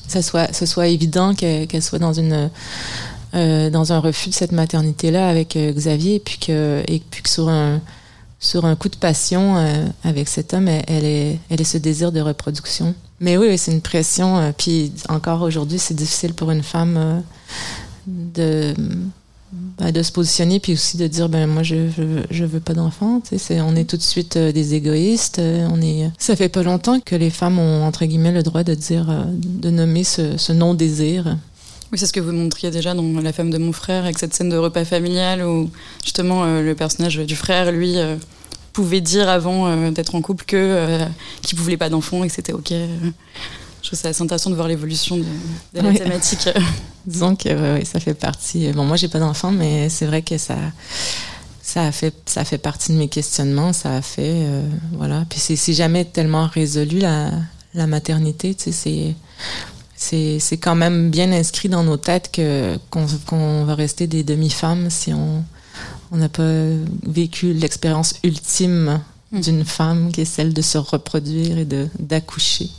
ça 0.07 0.21
soit, 0.21 0.51
ce 0.53 0.65
soit 0.65 0.87
évident 0.87 1.33
qu'elle 1.35 1.67
qu 1.67 1.79
soit 1.81 1.99
dans 1.99 2.13
une 2.13 2.49
euh, 3.33 3.69
dans 3.69 3.93
un 3.93 3.99
refus 3.99 4.29
de 4.29 4.33
cette 4.33 4.51
maternité-là 4.51 5.29
avec 5.29 5.55
euh, 5.55 5.71
Xavier, 5.71 6.15
et 6.15 6.19
puis 6.19 6.37
que, 6.37 6.83
et 6.87 7.01
puis 7.11 7.21
que 7.21 7.29
sur 7.29 7.49
un, 7.49 7.81
sur 8.39 8.65
un 8.65 8.75
coup 8.75 8.89
de 8.89 8.95
passion 8.95 9.57
euh, 9.57 9.85
avec 10.03 10.27
cet 10.27 10.53
homme, 10.53 10.67
elle, 10.67 11.05
est, 11.05 11.39
elle 11.49 11.61
est 11.61 11.65
ce 11.65 11.77
désir 11.77 12.11
de 12.11 12.21
reproduction. 12.21 12.95
Mais 13.19 13.37
oui, 13.37 13.57
c'est 13.57 13.71
une 13.71 13.81
pression. 13.81 14.53
puis 14.57 14.93
encore 15.09 15.41
aujourd'hui, 15.41 15.77
c'est 15.77 15.93
difficile 15.93 16.33
pour 16.33 16.51
une 16.51 16.63
femme 16.63 17.21
de 18.07 18.73
ben, 19.51 19.91
de 19.91 20.03
se 20.03 20.11
positionner 20.11 20.59
puis 20.59 20.73
aussi 20.73 20.97
de 20.97 21.07
dire 21.07 21.27
ben 21.27 21.47
moi 21.47 21.63
je 21.63 21.89
je, 21.89 22.03
je 22.29 22.45
veux 22.45 22.59
pas 22.59 22.73
d'enfant 22.73 23.19
on 23.49 23.75
est 23.75 23.89
tout 23.89 23.97
de 23.97 24.01
suite 24.03 24.35
euh, 24.35 24.51
des 24.51 24.75
égoïstes 24.75 25.39
euh, 25.39 25.67
on 25.71 25.81
est 25.81 26.11
ça 26.19 26.35
fait 26.35 26.49
pas 26.49 26.61
longtemps 26.61 26.99
que 26.99 27.15
les 27.15 27.31
femmes 27.31 27.57
ont 27.57 27.83
entre 27.83 28.05
guillemets 28.05 28.31
le 28.31 28.43
droit 28.43 28.63
de 28.63 28.75
dire 28.75 29.09
euh, 29.09 29.23
de 29.27 29.71
nommer 29.71 30.03
ce, 30.03 30.37
ce 30.37 30.53
non 30.53 30.75
désir 30.75 31.35
oui, 31.91 31.97
c'est 31.97 32.05
ce 32.05 32.13
que 32.13 32.19
vous 32.19 32.31
montriez 32.31 32.69
déjà 32.69 32.93
dans 32.93 33.03
La 33.21 33.33
femme 33.33 33.49
de 33.49 33.57
mon 33.57 33.73
frère, 33.73 34.03
avec 34.03 34.19
cette 34.19 34.33
scène 34.33 34.49
de 34.49 34.57
repas 34.57 34.85
familial 34.85 35.43
où 35.43 35.69
justement 36.03 36.43
euh, 36.43 36.61
le 36.61 36.75
personnage 36.75 37.17
du 37.17 37.35
frère, 37.35 37.71
lui, 37.71 37.97
euh, 37.97 38.15
pouvait 38.73 39.01
dire 39.01 39.27
avant 39.27 39.67
euh, 39.67 39.91
d'être 39.91 40.13
en 40.13 40.21
couple 40.21 40.45
que 40.45 40.99
qu'il 41.41 41.57
ne 41.57 41.63
voulait 41.63 41.77
pas 41.77 41.89
d'enfant 41.89 42.23
et 42.23 42.27
que 42.27 42.33
c'était 42.33 42.53
ok. 42.53 42.71
Je 43.81 43.87
trouve 43.87 43.99
ça 43.99 44.09
assez 44.09 44.21
intéressant 44.21 44.51
de 44.51 44.55
voir 44.55 44.67
l'évolution 44.67 45.17
de, 45.17 45.23
de, 45.23 45.81
la 45.81 45.89
oui. 45.89 45.97
thématique. 45.97 46.49
Disons 47.07 47.35
que 47.35 47.79
oui, 47.79 47.85
ça 47.85 47.99
fait 47.99 48.13
partie. 48.13 48.71
Bon, 48.73 48.83
moi, 48.83 48.97
j'ai 48.97 49.07
pas 49.07 49.19
d'enfant, 49.19 49.51
mais 49.51 49.89
c'est 49.89 50.05
vrai 50.05 50.21
que 50.21 50.37
ça. 50.37 50.57
Ça 51.61 51.83
a 51.83 51.91
fait, 51.91 52.15
ça 52.25 52.45
fait 52.45 52.57
partie 52.57 52.93
de 52.93 52.97
mes 52.97 53.09
questionnements, 53.09 53.73
ça 53.73 53.97
a 53.97 54.01
fait, 54.01 54.43
voilà. 54.93 55.23
Puis 55.29 55.39
c'est 55.39 55.73
jamais 55.73 56.03
tellement 56.03 56.47
résolu 56.47 56.97
la, 56.97 57.29
la 57.75 57.85
maternité, 57.85 58.55
tu 58.55 58.65
sais, 58.65 58.71
c'est 58.71 59.15
c'est 59.99 60.57
quand 60.57 60.75
même 60.75 61.11
bien 61.11 61.31
inscrit 61.31 61.67
dans 61.67 61.83
nos 61.83 61.97
têtes 61.97 62.31
que 62.31 62.77
qu'on 62.89 63.05
qu 63.05 63.65
va 63.65 63.75
rester 63.75 64.07
des 64.07 64.23
demi-femmes 64.23 64.89
si 64.89 65.13
on 65.13 65.43
on 66.11 66.17
n'a 66.17 66.29
pas 66.29 66.63
vécu 67.03 67.53
l'expérience 67.53 68.15
ultime 68.23 69.01
mmh. 69.31 69.41
d'une 69.41 69.65
femme 69.65 70.11
qui 70.11 70.21
est 70.21 70.25
celle 70.25 70.53
de 70.53 70.61
se 70.61 70.77
reproduire 70.77 71.57
et 71.57 71.65
de 71.65 71.87
d'accoucher. 71.99 72.69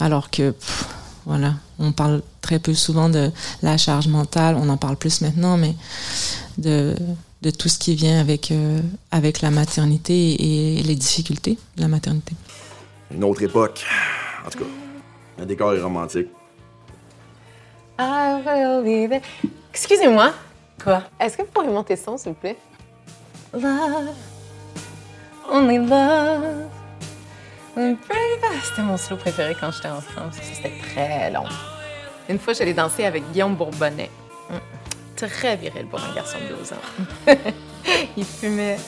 Alors 0.00 0.30
que 0.30 0.50
pff, 0.50 0.84
voilà 1.24 1.54
on 1.78 1.92
parle 1.92 2.22
très 2.42 2.58
peu 2.58 2.74
souvent 2.74 3.08
de 3.08 3.30
la 3.62 3.78
charge 3.78 4.08
mentale 4.08 4.56
on 4.56 4.68
en 4.68 4.76
parle 4.76 4.96
plus 4.96 5.22
maintenant 5.22 5.56
mais 5.56 5.74
de 6.58 6.94
de 7.40 7.50
tout 7.50 7.70
ce 7.70 7.78
qui 7.78 7.94
vient 7.94 8.20
avec 8.20 8.50
euh, 8.50 8.80
avec 9.10 9.40
la 9.40 9.50
maternité 9.50 10.76
et 10.78 10.82
les 10.82 10.94
difficultés 10.94 11.56
de 11.76 11.80
la 11.80 11.88
maternité. 11.88 12.34
Une 13.10 13.24
autre 13.24 13.42
époque. 13.42 13.86
En 14.46 14.50
tout 14.50 14.58
cas 14.58 14.70
un 15.38 15.46
décor 15.46 15.72
est 15.72 15.80
romantique 15.80 16.28
I 18.00 18.40
will 18.44 18.82
be 18.82 19.08
there. 19.08 19.20
Excusez-moi. 19.70 20.32
Quoi? 20.82 21.02
Est-ce 21.20 21.36
que 21.36 21.42
vous 21.42 21.48
pourriez 21.48 21.70
monter 21.70 21.96
son, 21.96 22.16
s'il 22.16 22.32
vous 22.32 22.38
plaît? 22.38 22.56
Love. 23.52 24.14
Only 25.50 25.78
love. 25.78 26.70
C'était 28.64 28.82
mon 28.82 28.96
slow 28.96 29.16
préféré 29.16 29.54
quand 29.58 29.70
j'étais 29.70 29.88
enfant. 29.88 30.30
C'était 30.32 30.72
très 30.94 31.30
long. 31.30 31.44
Une 32.28 32.38
fois, 32.38 32.54
j'allais 32.54 32.74
danser 32.74 33.04
avec 33.04 33.30
Guillaume 33.32 33.54
Bourbonnais. 33.54 34.10
Mm. 34.48 34.54
Très 35.16 35.56
viril 35.56 35.86
pour 35.86 36.02
un 36.02 36.14
garçon 36.14 36.38
de 36.38 36.54
12 36.56 36.72
ans. 36.72 37.34
Il 38.16 38.24
fumait. 38.24 38.78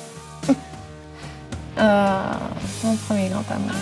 Ah, 1.76 2.38
mon 2.82 2.96
premier 2.96 3.28
grand 3.28 3.44
amour. 3.50 3.72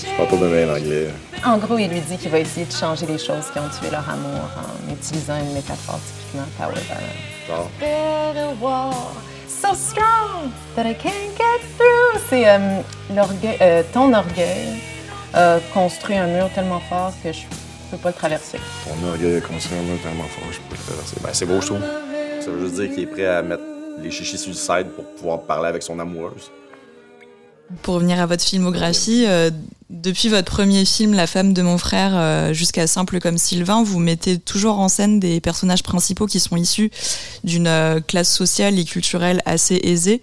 Je 0.00 0.16
parle 0.16 0.28
pas 0.28 0.36
bien 0.46 0.66
l'anglais. 0.66 1.08
En 1.44 1.58
gros, 1.58 1.78
il 1.78 1.88
lui 1.88 2.00
dit 2.00 2.16
qu'il 2.16 2.30
va 2.30 2.38
essayer 2.38 2.66
de 2.66 2.72
changer 2.72 3.06
les 3.06 3.18
choses 3.18 3.46
qui 3.52 3.58
ont 3.58 3.68
tué 3.68 3.90
leur 3.90 4.08
amour 4.08 4.48
en 4.56 4.92
utilisant 4.92 5.38
une 5.38 5.52
métaphore 5.52 5.98
typiquement 6.06 6.46
power 6.56 6.74
balance. 6.88 7.78
So 9.48 9.74
strong 9.74 10.52
that 10.76 10.86
I 10.86 10.94
can't 10.94 11.36
get 11.36 11.60
through. 11.76 12.20
C'est 12.28 12.48
euh, 12.48 12.80
l'orgueil, 13.14 13.56
euh, 13.60 13.82
ton 13.92 14.12
orgueil 14.12 14.78
a 15.34 15.58
construit 15.74 16.16
un 16.16 16.26
mur 16.28 16.48
tellement 16.54 16.80
fort 16.80 17.12
que 17.24 17.32
je 17.32 17.40
peux 17.90 17.96
pas 17.96 18.10
le 18.10 18.14
traverser. 18.14 18.58
Ton 18.84 19.08
orgueil 19.08 19.36
a 19.36 19.40
construit 19.40 19.78
un 19.78 19.82
mur 19.82 20.00
tellement 20.02 20.24
fort 20.24 20.46
que 20.48 20.54
je 20.54 20.60
peux 20.60 20.76
pas 20.76 20.80
le 20.80 20.86
traverser. 20.86 21.16
Ben, 21.22 21.30
c'est 21.32 21.46
beau, 21.46 21.60
je 21.60 21.66
trouve. 21.66 21.80
Ça 22.40 22.50
veut 22.50 22.60
juste 22.60 22.74
dire 22.74 22.94
qu'il 22.94 23.02
est 23.02 23.06
prêt 23.06 23.26
à 23.26 23.42
mettre 23.42 23.64
les 24.00 24.10
chichis 24.12 24.38
sur 24.38 24.50
le 24.50 24.56
side 24.56 24.90
pour 24.94 25.04
pouvoir 25.16 25.40
parler 25.40 25.68
avec 25.68 25.82
son 25.82 25.98
amoureuse. 25.98 26.52
Pour 27.82 27.94
revenir 27.94 28.20
à 28.20 28.26
votre 28.26 28.42
filmographie, 28.42 29.24
euh, 29.26 29.50
depuis 29.90 30.28
votre 30.28 30.50
premier 30.50 30.84
film, 30.84 31.14
La 31.14 31.26
femme 31.26 31.52
de 31.54 31.62
mon 31.62 31.78
frère, 31.78 32.12
euh, 32.14 32.52
jusqu'à 32.52 32.86
Simple 32.86 33.20
comme 33.20 33.38
Sylvain, 33.38 33.82
vous 33.82 33.98
mettez 33.98 34.38
toujours 34.38 34.78
en 34.78 34.88
scène 34.88 35.18
des 35.18 35.40
personnages 35.40 35.82
principaux 35.82 36.26
qui 36.26 36.40
sont 36.40 36.56
issus 36.56 36.90
d'une 37.44 37.66
euh, 37.66 38.00
classe 38.00 38.30
sociale 38.30 38.78
et 38.78 38.84
culturelle 38.84 39.42
assez 39.46 39.80
aisée. 39.82 40.22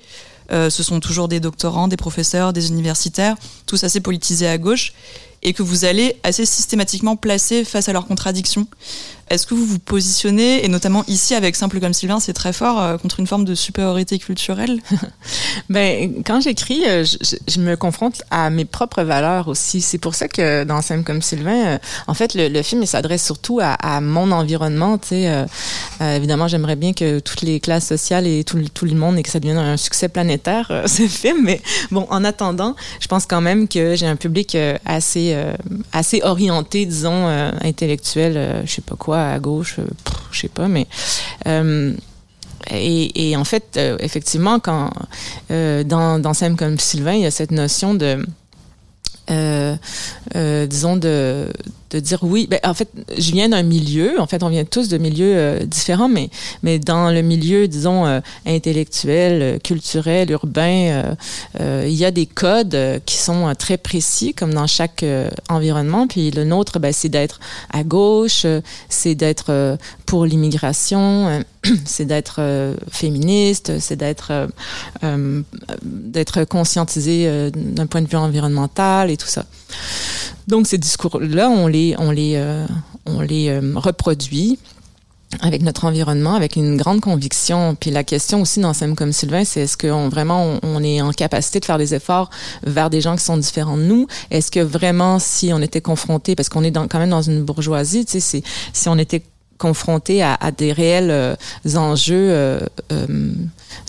Euh, 0.52 0.70
ce 0.70 0.84
sont 0.84 1.00
toujours 1.00 1.28
des 1.28 1.40
doctorants, 1.40 1.88
des 1.88 1.98
professeurs, 1.98 2.54
des 2.54 2.70
universitaires, 2.70 3.36
tous 3.66 3.84
assez 3.84 4.00
politisés 4.00 4.48
à 4.48 4.58
gauche, 4.58 4.94
et 5.46 5.54
que 5.54 5.64
vous 5.64 5.86
allez 5.86 6.18
assez 6.24 6.46
systématiquement 6.46 7.16
placer 7.16 7.64
face 7.64 7.88
à 7.88 7.94
leurs 7.94 8.08
contradictions. 8.08 8.68
Est-ce 9.30 9.48
que 9.48 9.56
vous 9.56 9.66
vous 9.66 9.80
positionnez, 9.80 10.64
et 10.64 10.68
notamment 10.68 11.04
ici 11.08 11.34
avec 11.34 11.56
Simple 11.56 11.80
comme 11.80 11.94
Sylvain, 11.94 12.20
c'est 12.20 12.34
très 12.34 12.54
fort, 12.54 12.80
euh, 12.80 12.98
contre 12.98 13.20
une 13.20 13.26
forme 13.26 13.44
de 13.44 13.56
supériorité 13.56 14.20
culturelle? 14.20 14.80
Ben, 15.70 16.22
quand 16.26 16.42
j'écris, 16.42 16.84
euh, 16.86 17.04
je, 17.04 17.60
me 17.60 17.76
confronte 17.76 18.22
à 18.30 18.50
mes 18.50 18.66
propres 18.66 19.04
valeurs 19.04 19.48
aussi. 19.48 19.82
C'est 19.82 19.98
pour 19.98 20.14
ça 20.14 20.28
que 20.28 20.64
dans 20.64 20.82
Simple 20.82 21.04
comme 21.04 21.22
Sylvain, 21.22 21.66
euh, 21.66 21.78
en 22.08 22.14
fait, 22.14 22.34
le, 22.36 22.50
le 22.50 22.62
film 22.62 22.84
il 22.84 22.88
s'adresse 22.88 23.24
surtout 23.24 23.60
à, 23.62 24.02
mon 24.02 24.32
environnement. 24.32 25.00
Euh, 25.12 25.46
évidemment, 26.02 26.48
j'aimerais 26.48 26.76
bien 26.76 26.94
que 26.94 27.20
toutes 27.20 27.42
les 27.42 27.60
classes 27.60 27.88
sociales 27.88 28.28
et 28.28 28.44
tout, 28.44 28.62
tout 28.74 28.86
le 28.86 28.96
monde 28.96 29.18
et 29.18 29.24
que 29.24 29.30
ça 29.30 29.40
devienne 29.40 29.58
un 29.58 29.78
succès 29.78 30.10
planétaire 30.10 30.84
ce 30.86 31.08
film. 31.08 31.44
Mais 31.44 31.62
bon, 31.92 32.06
en 32.10 32.24
attendant, 32.24 32.76
je 33.00 33.08
pense 33.08 33.26
quand 33.26 33.42
même 33.42 33.68
que 33.68 33.96
j'ai 33.96 34.08
un 34.08 34.18
public 34.18 34.58
assez 34.86 35.35
assez 35.92 36.22
orienté, 36.24 36.86
disons, 36.86 37.28
intellectuel, 37.62 38.64
je 38.66 38.72
sais 38.72 38.82
pas 38.82 38.96
quoi 38.96 39.22
à 39.30 39.40
gauche, 39.40 39.80
je 40.32 40.40
sais 40.40 40.48
pas, 40.48 40.68
mais 40.68 40.88
euh, 41.48 41.94
et, 42.72 43.36
en 43.38 43.44
fait, 43.44 43.78
euh, 43.78 43.98
effectivement, 44.00 44.60
quand 44.60 44.90
euh, 45.52 45.84
dans 45.84 46.20
dans 46.20 46.34
Sam 46.34 46.56
comme 46.56 46.80
Sylvain, 46.80 47.14
il 47.14 47.22
y 47.22 47.26
a 47.26 47.32
cette 47.32 47.52
notion 47.52 47.94
de 47.94 48.26
euh, 49.30 49.76
disons 50.68 50.98
de 50.98 51.52
de 51.92 52.00
dire 52.00 52.20
oui. 52.24 52.48
Ben, 52.50 52.60
en 52.64 52.74
fait, 52.74 52.90
je 53.18 53.32
viens 53.32 53.50
d'un 53.50 53.64
milieu. 53.64 54.20
En 54.20 54.28
fait, 54.28 54.44
on 54.44 54.50
vient 54.50 54.66
tous 54.66 54.88
de 54.90 54.98
milieux 54.98 55.36
euh, 55.36 55.66
différents, 55.66 56.10
mais 56.10 56.30
mais 56.64 56.80
dans 56.80 57.12
le 57.12 57.22
milieu, 57.22 57.68
disons 57.68 58.06
euh, 58.06 58.20
intellectuel, 58.46 59.42
euh, 59.42 59.60
culturel, 59.60 60.32
urbain, 60.32 61.16
il 61.60 61.94
y 61.94 62.06
a 62.06 62.12
des 62.12 62.26
codes 62.26 63.02
qui 63.06 63.16
sont 63.16 63.54
très 63.58 63.78
précis, 63.78 64.34
comme 64.34 64.54
dans 64.54 64.68
chaque 64.68 65.06
environnement. 65.50 66.08
Puis 66.08 66.32
le 66.32 66.44
nôtre, 66.44 66.80
ben, 66.80 66.92
c'est 66.94 67.10
d'être 67.10 67.40
à 67.72 67.84
gauche, 67.84 68.46
c'est 68.90 69.16
d'être 69.16 69.78
pour 70.06 70.26
l'immigration, 70.26 71.44
c'est 71.86 72.06
d'être 72.06 72.42
féministe, 72.92 73.80
c'est 73.80 73.96
d'être 73.96 74.48
d'être 75.84 76.44
conscientisé 76.46 77.52
d'un 77.54 77.88
point 77.88 78.02
de 78.02 78.08
vue 78.08 78.18
environnemental 78.18 79.12
et 79.12 79.18
tout 79.18 79.28
ça. 79.28 79.46
Donc 80.48 80.68
ces 80.68 80.78
discours-là, 80.78 81.50
on 81.50 81.68
les, 81.68 81.96
on 81.98 82.12
les, 82.12 82.34
euh, 82.36 82.66
on 83.06 83.22
les 83.22 83.50
euh, 83.50 83.74
reproduit 83.76 84.60
avec 85.42 85.64
notre 85.64 85.86
environnement, 85.86 86.36
avec 86.36 86.56
une 86.56 86.78
grande 86.78 87.02
conviction. 87.02 87.76
Puis 87.76 87.92
la 87.92 88.04
question 88.04 88.42
aussi 88.42 88.60
dans 88.60 88.74
Sam 88.74 88.96
comme 88.96 89.12
Sylvain, 89.12 89.44
c'est 89.44 89.62
est-ce 89.62 89.78
qu'on 89.78 90.08
vraiment 90.08 90.60
on, 90.64 90.84
est 90.84 91.02
en 91.02 91.12
capacité 91.12 91.60
de 91.60 91.66
faire 91.66 91.78
des 91.78 91.94
efforts 91.94 92.30
vers 92.64 92.90
des 92.90 93.02
gens 93.02 93.16
qui 93.16 93.24
sont 93.24 93.38
différents 93.38 93.78
de 93.78 93.84
nous? 93.84 94.08
Est-ce 94.32 94.52
que 94.52 94.60
vraiment, 94.60 95.20
si 95.20 95.52
on 95.54 95.62
était 95.62 95.82
confronté, 95.82 96.36
parce 96.36 96.48
qu'on 96.48 96.64
est 96.64 96.72
dans, 96.72 96.88
quand 96.88 97.00
même 97.00 97.10
dans 97.10 97.22
une 97.22 97.44
bourgeoisie, 97.44 98.06
tu 98.06 98.20
sais, 98.20 98.44
si 98.74 98.90
on 98.90 98.98
était 98.98 99.24
confronté 99.58 100.22
à, 100.22 100.38
des 100.56 100.74
réels 100.74 101.12
euh, 101.12 101.36
enjeux 101.76 102.30
euh, 102.30 102.60
euh, 102.92 103.32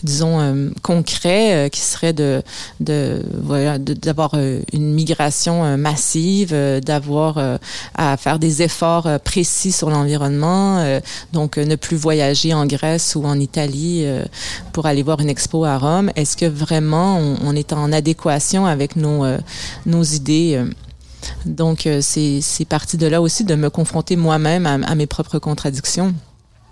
disons 0.03 0.71
concrets 0.81 1.69
qui 1.71 1.79
seraient 1.79 2.13
de 2.13 2.43
de 2.79 3.23
voilà 3.41 3.77
d'avoir 3.79 4.33
une 4.73 4.93
migration 4.93 5.77
massive 5.77 6.53
d'avoir 6.81 7.59
à 7.95 8.17
faire 8.17 8.37
des 8.37 8.61
efforts 8.61 9.07
précis 9.23 9.71
sur 9.71 9.89
l'environnement 9.89 10.99
donc 11.31 11.57
ne 11.57 11.75
plus 11.75 11.95
voyager 11.95 12.53
en 12.53 12.65
Grèce 12.65 13.15
ou 13.15 13.23
en 13.25 13.39
Italie 13.39 14.05
pour 14.73 14.87
aller 14.87 15.03
voir 15.03 15.21
une 15.21 15.29
expo 15.29 15.63
à 15.63 15.77
Rome. 15.77 16.11
Est-ce 16.15 16.35
que 16.35 16.45
vraiment 16.45 17.17
on, 17.17 17.37
on, 17.45 17.55
est 17.55 17.71
en 17.71 17.91
adéquation 17.93 18.65
avec 18.65 18.97
nos 18.97 19.25
nos 19.85 20.03
idées 20.03 20.61
donc, 21.45 21.87
euh, 21.87 21.99
c'est 22.01 22.65
parti 22.65 22.97
de 22.97 23.07
là 23.07 23.21
aussi 23.21 23.43
de 23.43 23.55
me 23.55 23.69
confronter 23.69 24.15
moi-même 24.15 24.65
à, 24.65 24.95
mes 24.95 25.07
propres 25.07 25.39
contradictions. 25.39 26.13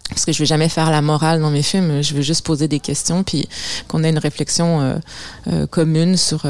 Parce 0.09 0.25
que 0.25 0.31
je 0.31 0.39
vais 0.39 0.45
jamais 0.45 0.69
faire 0.69 0.91
la 0.91 1.01
morale 1.01 1.41
dans 1.41 1.49
mes 1.49 1.63
films, 1.63 2.03
je 2.03 2.13
veux 2.13 2.21
juste 2.21 2.45
poser 2.45 2.67
des 2.67 2.79
questions 2.79 3.23
puis 3.23 3.49
qu'on 3.87 4.03
ait 4.03 4.09
une 4.09 4.19
réflexion 4.19 4.81
euh, 4.81 4.95
euh, 5.47 5.65
commune 5.65 6.15
sur, 6.15 6.45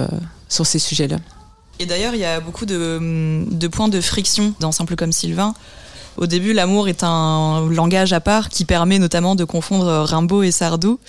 sur 0.49 0.65
ces 0.65 0.79
sujets-là. 0.79 1.17
Et 1.79 1.85
d'ailleurs, 1.85 2.13
il 2.13 2.19
y 2.19 2.25
a 2.25 2.39
beaucoup 2.41 2.65
de, 2.65 3.45
de, 3.49 3.67
points 3.67 3.87
de 3.87 4.01
friction 4.01 4.53
dans 4.59 4.71
Simple 4.71 4.95
comme 4.95 5.11
Sylvain. 5.11 5.53
Au 6.17 6.27
début, 6.27 6.53
l'amour 6.53 6.87
est 6.87 7.03
un 7.03 7.69
langage 7.69 8.13
à 8.13 8.21
part 8.21 8.49
qui 8.49 8.65
permet 8.65 8.99
notamment 8.99 9.35
de 9.35 9.43
confondre 9.43 10.03
Rimbaud 10.05 10.43
et 10.43 10.51
Sardou. 10.51 10.99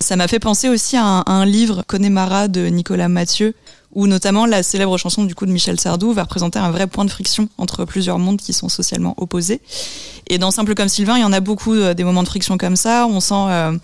Ça 0.00 0.16
m'a 0.16 0.28
fait 0.28 0.38
penser 0.38 0.68
aussi 0.68 0.96
à 0.96 1.04
un, 1.04 1.20
à 1.20 1.32
un 1.32 1.46
livre 1.46 1.82
Connemara 1.86 2.48
de 2.48 2.66
Nicolas 2.66 3.08
Mathieu 3.08 3.54
où 3.92 4.06
notamment 4.06 4.46
la 4.46 4.62
célèbre 4.62 4.96
chanson 4.98 5.24
du 5.24 5.34
coup 5.34 5.46
de 5.46 5.50
Michel 5.50 5.80
Sardou 5.80 6.12
va 6.12 6.22
représenter 6.22 6.58
un 6.58 6.70
vrai 6.70 6.86
point 6.86 7.04
de 7.04 7.10
friction 7.10 7.48
entre 7.58 7.84
plusieurs 7.84 8.18
mondes 8.18 8.38
qui 8.38 8.52
sont 8.52 8.68
socialement 8.68 9.14
opposés. 9.16 9.60
Et 10.28 10.38
dans 10.38 10.52
Simple 10.52 10.74
comme 10.74 10.88
Sylvain, 10.88 11.16
il 11.16 11.22
y 11.22 11.24
en 11.24 11.32
a 11.32 11.40
beaucoup 11.40 11.74
euh, 11.74 11.92
des 11.92 12.04
moments 12.04 12.22
de 12.22 12.28
friction 12.28 12.56
comme 12.56 12.76
ça. 12.76 13.06
On 13.08 13.18
sent 13.18 13.34
euh, 13.34 13.76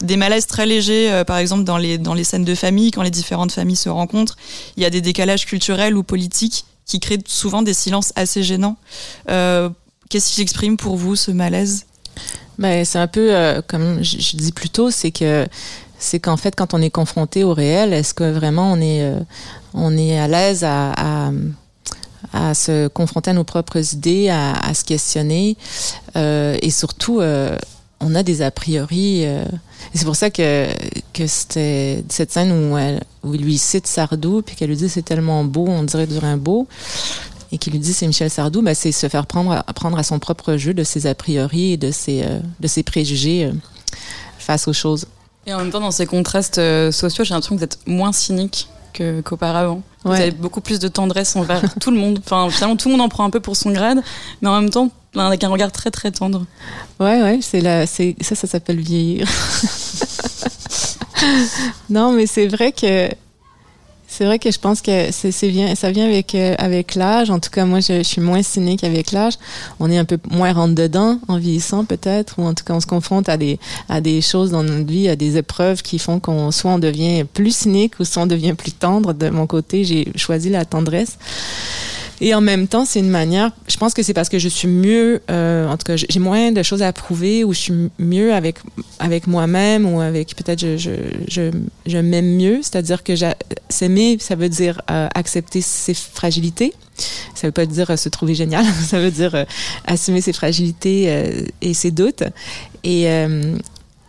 des 0.00 0.16
malaises 0.16 0.46
très 0.46 0.66
légers, 0.66 1.12
euh, 1.12 1.24
par 1.24 1.36
exemple 1.36 1.62
dans 1.62 1.78
les 1.78 1.96
dans 1.96 2.14
les 2.14 2.24
scènes 2.24 2.44
de 2.44 2.54
famille, 2.56 2.90
quand 2.90 3.02
les 3.02 3.10
différentes 3.10 3.52
familles 3.52 3.76
se 3.76 3.88
rencontrent. 3.88 4.36
Il 4.76 4.82
y 4.82 4.86
a 4.86 4.90
des 4.90 5.00
décalages 5.00 5.46
culturels 5.46 5.96
ou 5.96 6.02
politiques 6.02 6.64
qui 6.86 6.98
créent 6.98 7.22
souvent 7.26 7.62
des 7.62 7.74
silences 7.74 8.12
assez 8.16 8.42
gênants. 8.42 8.76
Qu'est-ce 9.28 10.34
qui 10.34 10.42
exprime 10.42 10.76
pour 10.76 10.96
vous 10.96 11.14
ce 11.16 11.30
malaise? 11.30 11.86
Ben, 12.58 12.84
c'est 12.84 12.98
un 12.98 13.06
peu 13.06 13.62
comme 13.68 14.02
je, 14.02 14.18
je 14.18 14.36
dis 14.36 14.52
plus 14.52 14.68
tôt, 14.68 14.90
c'est 14.90 15.12
que 15.12 15.46
c'est 16.02 16.18
qu'en 16.18 16.36
fait, 16.36 16.54
quand 16.56 16.74
on 16.74 16.82
est 16.82 16.90
confronté 16.90 17.44
au 17.44 17.54
réel, 17.54 17.92
est-ce 17.92 18.12
que 18.12 18.30
vraiment 18.30 18.72
on 18.72 18.80
est, 18.80 19.02
euh, 19.02 19.20
on 19.72 19.96
est 19.96 20.18
à 20.18 20.26
l'aise 20.26 20.64
à, 20.64 20.92
à, 20.92 21.30
à, 22.32 22.54
se 22.54 22.88
confronter 22.88 23.30
à 23.30 23.34
nos 23.34 23.44
propres 23.44 23.94
idées, 23.94 24.28
à, 24.28 24.52
à 24.52 24.74
se 24.74 24.84
questionner, 24.84 25.56
euh, 26.16 26.56
et 26.60 26.70
surtout, 26.70 27.20
euh, 27.20 27.56
on 28.00 28.16
a 28.16 28.24
des 28.24 28.42
a 28.42 28.50
priori. 28.50 29.24
Euh, 29.24 29.44
et 29.94 29.98
c'est 29.98 30.04
pour 30.04 30.16
ça 30.16 30.30
que, 30.30 30.66
que 31.12 31.26
c'était 31.26 32.04
cette 32.08 32.32
scène 32.32 32.50
où, 32.50 32.76
elle, 32.76 33.02
où 33.22 33.34
il 33.34 33.42
lui 33.42 33.56
cite 33.56 33.86
Sardou, 33.86 34.42
puis 34.42 34.56
qu'elle 34.56 34.70
lui 34.70 34.76
dit 34.76 34.88
c'est 34.88 35.02
tellement 35.02 35.44
beau, 35.44 35.66
on 35.68 35.84
dirait 35.84 36.06
du 36.06 36.18
Rimbaud 36.18 36.66
et 37.52 37.58
qui 37.58 37.70
lui 37.70 37.78
dit 37.78 37.92
c'est 37.92 38.06
Michel 38.06 38.30
Sardou, 38.30 38.62
ben 38.62 38.74
c'est 38.74 38.92
se 38.92 39.08
faire 39.08 39.26
prendre 39.26 39.62
prendre 39.74 39.98
à 39.98 40.02
son 40.02 40.18
propre 40.18 40.56
jeu 40.56 40.72
de 40.72 40.82
ses 40.84 41.06
a 41.06 41.14
priori 41.14 41.72
et 41.72 41.76
de 41.76 41.90
ses, 41.90 42.24
de 42.60 42.66
ses 42.66 42.82
préjugés 42.82 43.52
face 44.38 44.66
aux 44.68 44.72
choses. 44.72 45.06
Et 45.46 45.54
en 45.54 45.58
même 45.58 45.70
temps, 45.70 45.80
dans 45.80 45.90
ces 45.90 46.06
contrastes 46.06 46.58
euh, 46.58 46.92
sociaux, 46.92 47.24
j'ai 47.24 47.34
l'impression 47.34 47.56
que 47.56 47.60
vous 47.60 47.64
êtes 47.64 47.78
moins 47.86 48.12
cynique 48.12 48.68
qu'auparavant. 49.24 49.82
Vous 50.04 50.12
avez 50.12 50.30
beaucoup 50.30 50.60
plus 50.60 50.78
de 50.78 50.88
tendresse 50.88 51.36
envers 51.36 51.62
tout 51.80 51.90
le 51.90 51.96
monde. 51.96 52.20
Enfin, 52.24 52.48
finalement, 52.50 52.76
tout 52.76 52.88
le 52.88 52.92
monde 52.92 53.02
en 53.02 53.08
prend 53.08 53.24
un 53.24 53.30
peu 53.30 53.40
pour 53.40 53.56
son 53.56 53.70
grade, 53.70 54.02
mais 54.40 54.48
en 54.48 54.60
même 54.60 54.70
temps, 54.70 54.90
avec 55.16 55.44
un 55.44 55.48
regard 55.48 55.72
très 55.72 55.90
très 55.90 56.10
tendre. 56.10 56.44
Ouais, 57.00 57.22
ouais, 57.22 57.38
c'est 57.40 57.60
la, 57.60 57.86
c'est 57.86 58.16
ça, 58.20 58.34
ça 58.34 58.46
s'appelle 58.46 58.80
vieillir. 58.80 59.26
non, 61.90 62.12
mais 62.12 62.26
c'est 62.26 62.48
vrai 62.48 62.72
que 62.72 63.08
c'est 64.12 64.26
vrai 64.26 64.38
que 64.38 64.50
je 64.50 64.58
pense 64.58 64.82
que 64.82 65.10
c'est 65.10 65.48
bien, 65.48 65.74
ça 65.74 65.90
vient 65.90 66.04
avec 66.04 66.34
euh, 66.34 66.54
avec 66.58 66.96
l'âge. 66.96 67.30
En 67.30 67.40
tout 67.40 67.48
cas, 67.48 67.64
moi, 67.64 67.80
je, 67.80 68.02
suis 68.02 68.20
moins 68.20 68.42
cynique 68.42 68.84
avec 68.84 69.10
l'âge. 69.10 69.34
On 69.80 69.90
est 69.90 69.96
un 69.96 70.04
peu 70.04 70.18
moins 70.30 70.52
rentre 70.52 70.74
dedans 70.74 71.18
en 71.28 71.38
vieillissant 71.38 71.86
peut-être, 71.86 72.38
ou 72.38 72.42
en 72.42 72.52
tout 72.52 72.62
cas, 72.62 72.74
on 72.74 72.80
se 72.80 72.86
confronte 72.86 73.30
à 73.30 73.38
des 73.38 73.58
à 73.88 74.02
des 74.02 74.20
choses 74.20 74.50
dans 74.50 74.62
notre 74.62 74.86
vie, 74.86 75.08
à 75.08 75.16
des 75.16 75.38
épreuves 75.38 75.80
qui 75.80 75.98
font 75.98 76.20
qu'on 76.20 76.50
soit 76.50 76.72
on 76.72 76.78
devient 76.78 77.24
plus 77.24 77.56
cynique 77.56 77.94
ou 78.00 78.04
soit 78.04 78.24
on 78.24 78.26
devient 78.26 78.52
plus 78.52 78.72
tendre. 78.72 79.14
De 79.14 79.30
mon 79.30 79.46
côté, 79.46 79.84
j'ai 79.84 80.06
choisi 80.14 80.50
la 80.50 80.66
tendresse. 80.66 81.16
Et 82.22 82.34
en 82.34 82.40
même 82.40 82.68
temps, 82.68 82.84
c'est 82.84 83.00
une 83.00 83.10
manière. 83.10 83.50
Je 83.68 83.76
pense 83.76 83.92
que 83.92 84.02
c'est 84.02 84.14
parce 84.14 84.30
que 84.30 84.38
je 84.38 84.48
suis 84.48 84.68
mieux. 84.68 85.20
Euh, 85.30 85.68
en 85.68 85.76
tout 85.76 85.84
cas, 85.84 85.96
j'ai 85.96 86.20
moins 86.20 86.52
de 86.52 86.62
choses 86.62 86.82
à 86.82 86.92
prouver 86.92 87.44
ou 87.44 87.52
je 87.52 87.58
suis 87.58 87.74
mieux 87.98 88.32
avec 88.32 88.56
avec 88.98 89.26
moi-même 89.26 89.92
ou 89.92 90.00
avec 90.00 90.34
peut-être 90.36 90.60
je 90.60 90.76
je 91.28 91.50
je, 91.86 91.98
m'aime 91.98 92.36
mieux. 92.36 92.60
C'est-à-dire 92.62 93.02
que 93.02 93.12
s'aimer, 93.68 94.16
ça 94.20 94.36
veut 94.36 94.48
dire 94.48 94.80
euh, 94.90 95.08
accepter 95.14 95.60
ses 95.60 95.94
fragilités. 95.94 96.72
Ça 97.34 97.48
veut 97.48 97.52
pas 97.52 97.66
dire 97.66 97.90
euh, 97.90 97.96
se 97.96 98.08
trouver 98.08 98.34
génial. 98.34 98.64
ça 98.86 98.98
veut 98.98 99.10
dire 99.10 99.34
euh, 99.34 99.44
assumer 99.86 100.20
ses 100.20 100.32
fragilités 100.32 101.06
euh, 101.08 101.44
et 101.60 101.74
ses 101.74 101.90
doutes. 101.90 102.24
Et 102.84 103.06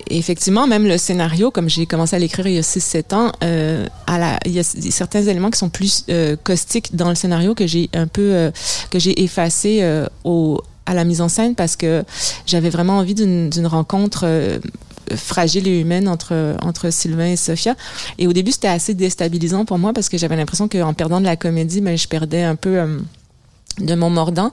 effectivement, 0.09 0.67
même 0.67 0.87
le 0.87 0.97
scénario, 0.97 1.51
comme 1.51 1.69
j'ai 1.69 1.85
commencé 1.85 2.15
à 2.15 2.19
l'écrire 2.19 2.47
il 2.47 2.53
y 2.53 2.57
a 2.57 2.61
6-7 2.61 3.15
ans, 3.15 3.31
euh, 3.43 3.87
il 4.45 4.51
y 4.51 4.59
a 4.59 4.63
certains 4.63 5.23
éléments 5.23 5.49
qui 5.49 5.59
sont 5.59 5.69
plus 5.69 6.05
euh, 6.09 6.35
caustiques 6.43 6.95
dans 6.95 7.09
le 7.09 7.15
scénario 7.15 7.55
que 7.55 7.67
j'ai 7.67 7.89
un 7.93 8.07
peu 8.07 8.33
euh, 8.33 8.51
que 8.89 8.99
j'ai 8.99 9.23
effacé 9.23 9.83
au, 10.23 10.61
à 10.85 10.93
la 10.93 11.03
mise 11.03 11.21
en 11.21 11.29
scène 11.29 11.55
parce 11.55 11.75
que 11.75 12.03
j'avais 12.45 12.69
vraiment 12.69 12.97
envie 12.97 13.15
d'une 13.15 13.67
rencontre 13.67 14.59
fragile 15.15 15.67
et 15.67 15.79
humaine 15.79 16.07
entre 16.07 16.55
entre 16.61 16.89
Sylvain 16.89 17.27
et 17.27 17.35
Sophia. 17.35 17.75
Et 18.17 18.27
au 18.27 18.33
début, 18.33 18.51
c'était 18.51 18.67
assez 18.67 18.93
déstabilisant 18.93 19.65
pour 19.65 19.77
moi 19.77 19.93
parce 19.93 20.09
que 20.09 20.17
j'avais 20.17 20.35
l'impression 20.35 20.67
qu'en 20.67 20.93
perdant 20.93 21.19
de 21.19 21.25
la 21.25 21.35
comédie, 21.35 21.81
ben, 21.81 21.97
je 21.97 22.07
perdais 22.07 22.43
un 22.43 22.55
peu 22.55 22.79
de 23.79 23.95
mon 23.95 24.09
mordant 24.09 24.51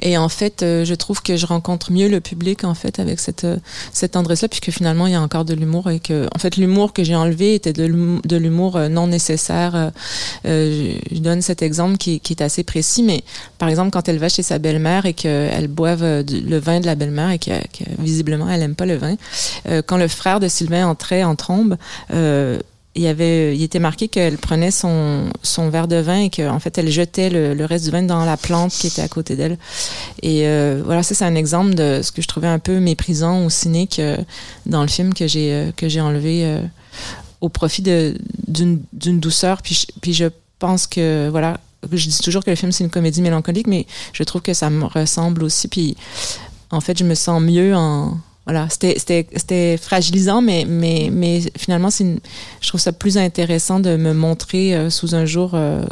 et 0.00 0.18
en 0.18 0.28
fait 0.28 0.62
euh, 0.62 0.84
je 0.84 0.94
trouve 0.94 1.22
que 1.22 1.36
je 1.36 1.46
rencontre 1.46 1.92
mieux 1.92 2.08
le 2.08 2.20
public 2.20 2.64
en 2.64 2.74
fait 2.74 2.98
avec 2.98 3.20
cette 3.20 3.44
euh, 3.44 3.58
cette 3.92 4.12
tendresse 4.12 4.42
là 4.42 4.48
puisque 4.48 4.70
finalement 4.70 5.06
il 5.06 5.12
y 5.12 5.16
a 5.16 5.20
encore 5.20 5.44
de 5.44 5.54
l'humour 5.54 5.88
et 5.90 6.00
que 6.00 6.28
en 6.34 6.38
fait 6.38 6.56
l'humour 6.56 6.92
que 6.92 7.04
j'ai 7.04 7.14
enlevé 7.14 7.54
était 7.54 7.72
de 7.72 7.84
l'humour 8.36 8.76
euh, 8.76 8.88
non 8.88 9.06
nécessaire. 9.06 9.92
Je 10.44 11.18
donne 11.18 11.42
cet 11.42 11.62
exemple 11.62 11.96
qui, 11.96 12.20
qui, 12.20 12.32
est 12.32 12.42
assez 12.42 12.64
précis 12.64 13.02
mais 13.02 13.22
par 13.58 13.68
exemple 13.68 13.90
quand 13.90 14.08
elle 14.08 14.18
va 14.18 14.28
chez 14.28 14.42
sa 14.42 14.58
belle-mère 14.58 15.06
et 15.06 15.14
qu'elle 15.14 15.68
boive 15.68 16.02
le 16.02 16.58
vin 16.58 16.80
de 16.80 16.86
la 16.86 16.94
belle-mère 16.94 17.30
et 17.30 17.38
que, 17.38 17.50
que, 17.50 17.84
visiblement 17.98 18.48
elle 18.48 18.62
aime 18.62 18.74
pas 18.74 18.86
le 18.86 18.96
vin 18.96 19.16
quand 19.86 19.96
le 19.96 20.08
frère 20.08 20.40
de 20.40 20.48
Sylvain 20.48 20.86
entrait 20.86 21.24
en 21.24 21.36
trombe 21.36 21.76
il 22.96 23.02
y 23.02 23.08
avait, 23.08 23.54
il 23.54 23.62
était 23.62 23.78
marqué 23.78 24.08
qu'elle 24.08 24.38
prenait 24.38 24.70
son, 24.70 25.28
son 25.42 25.68
verre 25.68 25.86
de 25.86 25.96
vin 25.96 26.22
et 26.22 26.30
qu'en 26.30 26.58
fait 26.58 26.78
elle 26.78 26.90
jetait 26.90 27.28
le, 27.28 27.64
reste 27.64 27.84
du 27.84 27.90
vin 27.90 28.02
dans 28.02 28.24
la 28.24 28.38
plante 28.38 28.72
qui 28.72 28.86
était 28.86 29.02
à 29.02 29.08
côté 29.08 29.36
d'elle. 29.36 29.58
Et 30.22 30.46
euh, 30.46 30.82
voilà, 30.84 31.02
ça 31.02 31.14
c'est 31.14 31.24
un 31.24 31.34
exemple 31.34 31.74
de 31.74 32.00
ce 32.02 32.10
que 32.10 32.22
je 32.22 32.26
trouvais 32.26 32.48
un 32.48 32.58
peu 32.58 32.80
méprisant 32.80 33.44
ou 33.44 33.50
cynique 33.50 33.98
euh, 33.98 34.16
dans 34.64 34.80
le 34.80 34.88
film 34.88 35.12
que 35.12 35.26
j'ai 35.26 35.52
euh, 35.52 35.72
que 35.76 35.88
j'ai 35.88 36.00
enlevé 36.00 36.60
au 37.42 37.50
profit 37.50 37.82
d'une 37.82 39.20
douceur. 39.20 39.60
Puis 39.60 39.86
puis 40.00 40.14
je 40.14 40.26
pense 40.58 40.86
que 40.86 41.28
voilà, 41.28 41.60
je 41.92 42.08
dis 42.08 42.18
toujours 42.20 42.44
que 42.44 42.50
le 42.50 42.56
film 42.56 42.72
c'est 42.72 42.82
une 42.82 42.90
comédie 42.90 43.20
mélancolique, 43.20 43.66
mais 43.66 43.86
je 44.14 44.22
trouve 44.22 44.40
que 44.40 44.54
ça 44.54 44.70
me 44.70 44.86
ressemble 44.86 45.44
aussi. 45.44 45.68
Puis 45.68 45.96
en 46.70 46.80
fait, 46.80 46.98
je 46.98 47.04
me 47.04 47.14
sens 47.14 47.42
mieux 47.42 47.76
en 47.76 48.18
voilà, 48.46 48.68
c'était 48.70 49.76
fragilisant, 49.76 50.40
mais, 50.40 50.64
mais, 50.66 51.10
mais 51.12 51.42
finalement, 51.58 51.88
une, 51.98 52.20
je 52.60 52.68
trouve 52.68 52.80
ça 52.80 52.92
plus 52.92 53.18
intéressant 53.18 53.80
de 53.80 53.96
me 53.96 54.14
montrer 54.14 54.74
euh, 54.74 54.88
sous 54.88 55.16
un 55.16 55.24
jour 55.26 55.50
euh, 55.54 55.84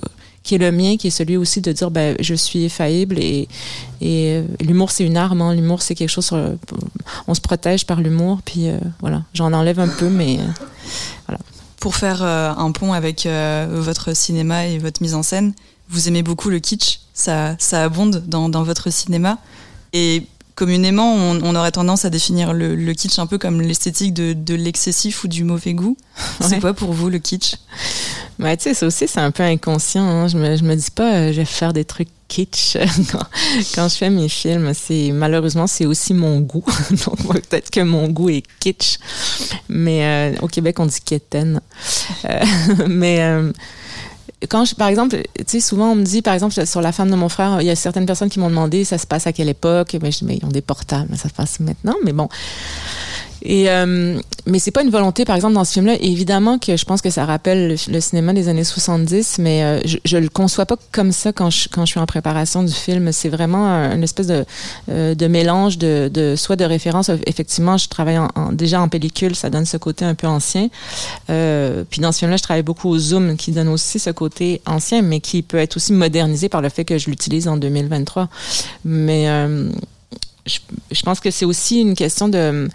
qui 0.45 0.55
est 0.55 0.59
le 0.59 0.71
mien, 0.71 0.97
qui 0.97 1.09
est 1.09 1.11
celui 1.11 1.37
aussi 1.37 1.61
de 1.63 1.73
dire 1.73 1.91
ben 1.91 2.17
je 2.21 2.35
suis 2.35 2.69
faillible 2.69 3.19
et 3.19 3.49
et 4.01 4.35
euh, 4.37 4.45
l'humour 4.61 4.91
c'est 4.91 5.05
une 5.05 5.17
arme, 5.17 5.41
hein. 5.41 5.55
l'humour 5.55 5.83
c'est 5.83 5.95
quelque 5.95 6.11
chose 6.11 6.27
sur 6.27 6.39
on 7.27 7.35
se 7.35 7.41
protège 7.41 7.87
par 7.87 8.01
l'humour 8.01 8.41
puis 8.45 8.69
euh, 8.69 8.79
voilà 9.01 9.23
j'en 9.33 9.53
enlève 9.53 9.81
un 9.81 9.89
peu 9.89 10.09
mais 10.09 10.39
euh, 10.39 10.43
voilà. 11.27 11.41
Pour 11.81 11.97
faire 11.97 12.23
un 12.23 12.73
pont 12.73 12.95
avec 12.95 13.27
votre 13.27 14.17
cinéma 14.17 14.67
et 14.67 14.79
votre 14.79 15.03
mise 15.03 15.15
en 15.15 15.23
scène, 15.23 15.53
vous 15.91 16.09
aimez 16.09 16.23
beaucoup 16.23 16.49
le 16.49 16.59
kitsch, 16.59 17.01
ça 17.13 17.57
ça 17.59 17.85
abonde 17.85 18.25
dans 18.27 18.49
dans 18.49 18.63
votre 18.63 18.91
cinéma 18.91 19.37
et 19.93 20.27
communément, 20.55 21.15
on, 21.15 21.55
aurait 21.55 21.73
tendance 21.73 22.05
à 22.05 22.11
définir 22.11 22.53
le, 22.53 22.93
kitsch 22.93 23.19
un 23.19 23.27
peu 23.27 23.39
comme 23.39 23.61
l'esthétique 23.61 24.15
de, 24.15 24.55
l'excessif 24.55 25.25
ou 25.25 25.29
du 25.29 25.45
mauvais 25.45 25.75
goût. 25.75 25.97
C'est 26.41 26.61
quoi 26.61 26.75
pour 26.75 26.93
vous 26.93 27.11
le 27.11 27.19
kitsch? 27.19 27.57
Bah, 28.39 28.57
tu 28.57 28.65
sais, 28.65 28.75
ça 28.75 28.87
aussi, 28.87 29.07
c'est 29.07 29.21
un 29.21 29.31
peu 29.31 29.43
inconscient. 29.43 30.05
Hein. 30.05 30.29
Je, 30.29 30.37
me, 30.37 30.57
je 30.57 30.65
me 30.65 30.75
dis 30.75 30.91
pas, 30.91 31.15
euh, 31.15 31.33
je 31.33 31.37
vais 31.37 31.45
faire 31.45 31.73
des 31.73 31.85
trucs 31.85 32.09
kitsch 32.27 32.77
quand, 33.75 33.89
je 33.89 33.95
fais 33.95 34.11
mes 34.11 34.29
films. 34.29 34.73
C'est 34.75 35.11
malheureusement, 35.13 35.67
c'est 35.67 35.87
aussi 35.87 36.15
mon 36.15 36.41
goût. 36.41 36.65
Donc 36.91 37.43
peut-être 37.43 37.71
que 37.71 37.81
mon 37.81 38.09
goût 38.09 38.31
est 38.31 38.43
kitsch. 38.61 38.99
Mais 39.69 40.05
euh, 40.05 40.37
au 40.43 40.49
Québec, 40.49 40.81
on 40.81 40.87
dit 40.87 41.01
quétaine. 41.05 41.61
Euh, 42.25 42.41
mais 42.89 43.21
quand 44.49 44.65
je, 44.65 44.75
par 44.75 44.89
exemple, 44.89 45.23
tu 45.37 45.45
sais, 45.47 45.61
souvent 45.61 45.93
on 45.93 45.95
me 45.95 46.05
dit, 46.05 46.23
par 46.23 46.35
exemple, 46.35 46.67
sur 46.67 46.81
la 46.81 46.93
femme 46.93 47.11
de 47.11 47.17
mon 47.17 47.29
frère, 47.29 47.61
il 47.61 47.67
y 47.67 47.71
a 47.71 47.77
certaines 47.77 48.07
personnes 48.07 48.29
qui 48.29 48.41
m'ont 48.41 48.51
demandé 48.51 48.85
ça 48.85 48.99
se 48.99 49.07
passe 49.07 49.27
à 49.27 49.33
quelle 49.33 49.49
époque? 49.49 49.97
Mais 50.03 50.11
je 50.11 50.19
dis, 50.19 50.25
mais 50.25 50.39
ils 50.41 50.45
ont 50.45 50.51
des 50.51 50.63
portables, 50.63 51.17
ça 51.17 51.29
se 51.29 51.35
passe 51.35 51.61
maintenant. 51.61 51.95
Mais 52.05 52.13
bon, 52.13 52.29
et 53.45 53.71
euh, 53.71 54.21
mais 54.47 54.59
c'est 54.59 54.71
pas 54.71 54.83
une 54.83 54.91
volonté, 54.91 55.25
par 55.25 55.37
exemple, 55.37 55.55
dans 55.55 55.65
ce 55.65 55.73
film-là. 55.73 55.97
Évidemment 56.01 56.59
que 56.59 56.77
je 56.77 56.85
pense 56.85 57.01
que 57.01 57.09
ça 57.09 57.25
rappelle 57.25 57.77
le, 57.89 58.01
cinéma 58.01 58.35
des 58.35 58.49
années 58.49 58.65
70, 58.65 59.39
mais 59.39 59.63
euh, 59.63 59.81
je, 59.87 59.97
je 60.05 60.19
le 60.19 60.29
conçois 60.29 60.67
pas 60.67 60.77
comme 60.93 61.13
ça 61.13 61.33
quand 61.33 61.49
je, 61.49 61.69
quand 61.71 61.87
je 61.87 61.93
suis 61.93 62.01
en 62.01 62.05
préparation 62.05 62.63
du 62.63 62.73
film. 62.73 63.11
C'est 63.13 63.31
vraiment 63.31 63.67
une 63.67 64.03
espèce 64.03 64.27
de, 64.27 64.45
euh, 64.91 65.15
de 65.15 65.27
mélange 65.29 65.79
de, 65.79 66.11
de 66.13 66.37
soit 66.37 66.57
de 66.57 66.65
références. 66.65 67.11
Effectivement, 67.27 67.79
je 67.79 67.89
travaille 67.89 68.19
en, 68.19 68.53
déjà 68.53 68.83
en 68.83 68.89
pellicule, 68.89 69.35
ça 69.35 69.49
donne 69.49 69.65
ce 69.65 69.79
côté 69.79 70.05
un 70.05 70.15
peu 70.15 70.27
ancien. 70.27 70.69
Euh, 71.31 71.85
puis 71.89 72.03
dans 72.03 72.13
ce 72.13 72.19
film-là, 72.19 72.37
je 72.37 72.43
travaille 72.43 72.63
beaucoup 72.63 72.91
au 72.91 72.99
zoom, 72.99 73.37
qui 73.37 73.51
donne 73.53 73.69
aussi 73.69 73.99
ce 73.99 74.11
côté 74.11 74.61
ancien, 74.67 75.01
mais 75.01 75.21
qui 75.21 75.41
peut 75.43 75.59
être 75.59 75.77
aussi 75.77 75.95
modernisé 75.95 76.51
par 76.51 76.61
le 76.61 76.69
fait 76.69 76.85
que 76.85 76.99
je 76.99 77.09
l'utilise 77.09 77.49
en 77.49 77.57
2023. 77.57 78.29
Mais 78.85 79.29
euh, 79.29 79.71
je, 80.47 81.03
pense 81.03 81.21
que 81.21 81.31
c'est 81.31 81.45
aussi 81.45 81.81
une 81.81 81.95
question 81.95 82.29
de 82.29 82.69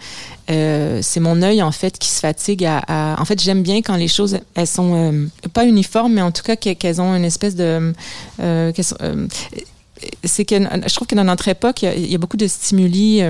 euh, 0.50 0.98
c'est 1.02 1.20
mon 1.20 1.40
œil 1.42 1.62
en 1.62 1.70
fait 1.70 1.98
qui 1.98 2.08
se 2.08 2.18
fatigue 2.20 2.64
à, 2.64 3.16
en 3.18 3.24
fait 3.24 3.40
j'aime 3.40 3.62
bien 3.62 3.76
quand 3.76 3.96
les 3.96 4.08
choses 4.08 4.38
elles 4.54 4.66
sont 4.66 4.94
euh, 4.94 5.26
pas 5.52 5.66
uniformes 5.66 6.14
mais 6.14 6.22
en 6.22 6.32
tout 6.32 6.42
cas 6.42 6.56
qu'elles 6.56 7.00
ont 7.00 7.14
une 7.14 7.24
espèce 7.24 7.54
de 7.54 7.92
euh, 8.40 8.72
euh 9.02 9.26
c'est 10.24 10.46
que 10.46 10.56
je 10.56 10.94
trouve 10.94 11.06
que 11.06 11.14
dans 11.14 11.24
notre 11.24 11.46
époque 11.48 11.82
il 11.82 12.06
y 12.06 12.12
y 12.12 12.14
a 12.14 12.18
beaucoup 12.18 12.38
de 12.38 12.46
stimuli 12.46 13.22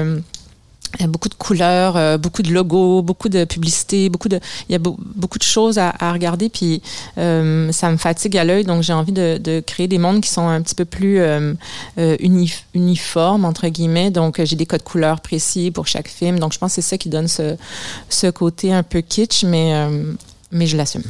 il 0.95 1.03
y 1.03 1.05
a 1.05 1.07
beaucoup 1.07 1.29
de 1.29 1.35
couleurs, 1.35 1.97
euh, 1.97 2.19
beaucoup 2.19 2.43
de 2.43 2.53
logos, 2.53 3.03
beaucoup 3.03 3.29
de 3.29 3.45
publicités, 3.45 4.09
beaucoup 4.09 4.29
de, 4.29 4.41
il 4.69 4.73
y 4.73 4.75
a 4.75 4.79
beaucoup 4.79 5.39
de 5.39 5.45
choses 5.45 5.79
à, 5.79 5.93
regarder, 6.13 6.49
puis 6.49 6.83
euh, 7.19 7.71
ça 7.73 7.91
me 7.91 7.97
fatigue 7.97 8.37
à 8.37 8.45
l'œil, 8.45 8.65
donc 8.65 8.83
j'ai 8.83 8.93
envie 8.93 9.13
de, 9.13 9.61
créer 9.67 9.89
des 9.89 9.99
mondes 9.99 10.21
qui 10.21 10.31
sont 10.31 10.49
un 10.49 10.61
petit 10.63 10.75
peu 10.75 10.85
plus 10.85 11.21
euh 11.21 11.55
uniformes 12.75 13.45
entre 13.45 13.69
guillemets. 13.69 14.11
Donc 14.11 14.41
j'ai 14.43 14.57
des 14.57 14.67
codes 14.67 14.83
couleurs 14.83 15.21
précis 15.21 15.71
pour 15.71 15.87
chaque 15.87 16.09
film, 16.09 16.39
donc 16.39 16.53
je 16.53 16.59
pense 16.59 16.75
que 16.75 16.83
c'est 16.83 16.89
ça 16.89 16.99
qui 16.99 17.09
donne 17.09 17.29
ce, 17.29 17.57
ce 18.09 18.29
côté 18.29 18.73
un 18.73 18.83
peu 18.83 19.01
kitsch, 19.01 19.45
mais 19.45 19.75
mais 20.51 20.67
je 20.67 20.77
l'assume. 20.77 21.03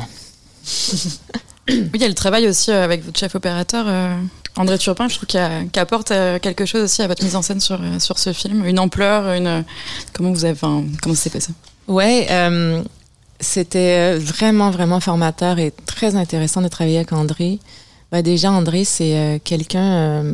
oui, 1.69 1.91
il 1.95 2.01
y 2.01 2.05
a 2.05 2.09
le 2.09 2.15
travail 2.15 2.49
aussi 2.49 2.71
avec 2.71 3.05
votre 3.05 3.19
chef 3.19 3.35
opérateur. 3.35 3.87
André 4.57 4.79
Turpin, 4.79 5.09
je 5.09 5.17
trouve 5.17 5.27
qu'il 5.27 5.81
apporte 5.81 6.11
euh, 6.11 6.39
quelque 6.39 6.67
chose 6.67 6.83
aussi 6.83 7.03
à 7.03 7.07
votre 7.07 7.23
mise 7.23 7.37
en 7.37 7.43
scène 7.43 7.61
sur, 7.61 7.81
euh, 7.81 7.99
sur 7.99 8.19
ce 8.19 8.33
film, 8.33 8.65
une 8.67 8.79
ampleur, 8.79 9.33
une 9.33 9.65
comment 10.13 10.33
vous 10.33 10.45
avez, 10.45 10.59
comment 10.59 11.15
s'est 11.15 11.31
ça 11.41 11.53
Ouais, 11.89 12.27
euh, 12.31 12.83
c'était 13.39 14.17
vraiment 14.17 14.71
vraiment 14.71 15.01
formateur 15.01 15.59
et 15.59 15.73
très 15.87 16.17
intéressant 16.17 16.63
de 16.63 16.69
travailler 16.69 16.99
avec 16.99 17.13
André. 17.13 17.59
Bah, 18.13 18.23
déjà, 18.23 18.51
André, 18.51 18.85
c'est 18.85 19.41
quelqu'un 19.45 20.25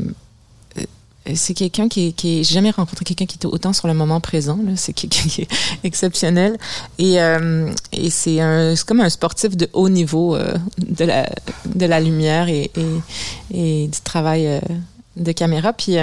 c'est 1.34 1.54
quelqu'un 1.54 1.88
qui, 1.88 2.12
qui 2.12 2.44
j'ai 2.44 2.54
jamais 2.54 2.70
rencontré 2.70 3.04
quelqu'un 3.04 3.26
qui 3.26 3.36
était 3.36 3.46
autant 3.46 3.72
sur 3.72 3.88
le 3.88 3.94
moment 3.94 4.20
présent. 4.20 4.58
C'est 4.76 4.92
quelqu'un 4.92 5.28
qui 5.28 5.42
est 5.42 5.48
exceptionnel 5.84 6.56
et, 6.98 7.20
euh, 7.20 7.70
et 7.92 8.10
c'est 8.10 8.38
comme 8.86 9.00
un 9.00 9.08
sportif 9.08 9.56
de 9.56 9.68
haut 9.72 9.88
niveau 9.88 10.36
euh, 10.36 10.54
de 10.78 11.04
la 11.04 11.28
de 11.66 11.86
la 11.86 12.00
lumière 12.00 12.48
et, 12.48 12.70
et, 12.76 13.54
et 13.54 13.88
du 13.88 14.00
travail 14.00 14.46
euh, 14.46 14.60
de 15.16 15.32
caméra. 15.32 15.72
Puis 15.72 15.96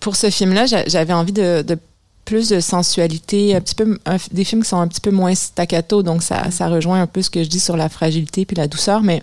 pour 0.00 0.16
ce 0.16 0.30
film-là, 0.30 0.66
j'avais 0.86 1.12
envie 1.12 1.32
de, 1.32 1.62
de 1.62 1.78
plus 2.24 2.48
de 2.48 2.60
sensualité, 2.60 3.54
un 3.54 3.60
petit 3.60 3.74
peu 3.74 3.98
des 4.30 4.44
films 4.44 4.62
qui 4.62 4.68
sont 4.68 4.80
un 4.80 4.88
petit 4.88 5.00
peu 5.00 5.10
moins 5.10 5.34
staccato, 5.34 6.02
donc 6.02 6.22
ça, 6.22 6.50
ça 6.50 6.68
rejoint 6.68 7.02
un 7.02 7.06
peu 7.06 7.20
ce 7.20 7.30
que 7.30 7.42
je 7.42 7.48
dis 7.48 7.60
sur 7.60 7.76
la 7.76 7.88
fragilité 7.88 8.46
puis 8.46 8.56
la 8.56 8.68
douceur, 8.68 9.02
mais 9.02 9.22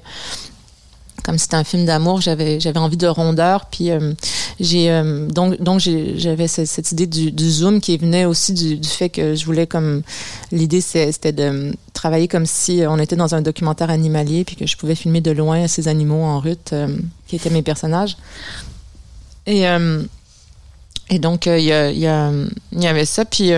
comme 1.24 1.38
c'était 1.38 1.56
un 1.56 1.64
film 1.64 1.86
d'amour, 1.86 2.22
j'avais 2.22 2.60
j'avais 2.60 2.80
envie 2.80 2.98
de 2.98 3.08
rondeur. 3.08 3.66
Puis 3.66 3.92
euh, 3.92 4.14
j'ai 4.60 4.92
euh, 4.92 5.28
donc 5.28 5.62
donc 5.62 5.80
j'avais 5.80 6.48
cette, 6.48 6.92
idée 6.92 7.08
du, 7.08 7.50
zoom 7.50 7.82
qui 7.82 7.98
venait 7.98 8.26
aussi 8.26 8.54
du, 8.54 8.80
fait 8.88 9.10
que 9.10 9.36
je 9.36 9.46
voulais 9.46 9.68
comme 9.68 10.02
l'idée 10.52 10.82
c'était 10.82 11.32
de 11.32 11.74
travailler 11.94 12.28
comme 12.28 12.46
si 12.46 12.84
on 12.88 12.98
était 12.98 13.16
dans 13.16 13.36
un 13.36 13.42
documentaire 13.42 13.90
animalier 13.90 14.44
puis 14.44 14.56
que 14.56 14.66
je 14.66 14.78
pouvais 14.78 14.96
filmer 14.96 15.22
de 15.22 15.32
loin 15.32 15.68
ces 15.68 15.88
animaux 15.88 16.24
en 16.24 16.40
route 16.40 16.74
euh, 16.74 16.88
qui 17.28 17.36
étaient 17.36 17.50
mes 17.50 17.64
personnages. 17.64 18.18
Et 19.46 19.64
et 21.12 21.18
donc 21.18 21.48
il 21.48 21.60
y, 21.60 22.04
y 22.04 22.88
avait 22.88 23.06
ça 23.06 23.26
puis 23.26 23.52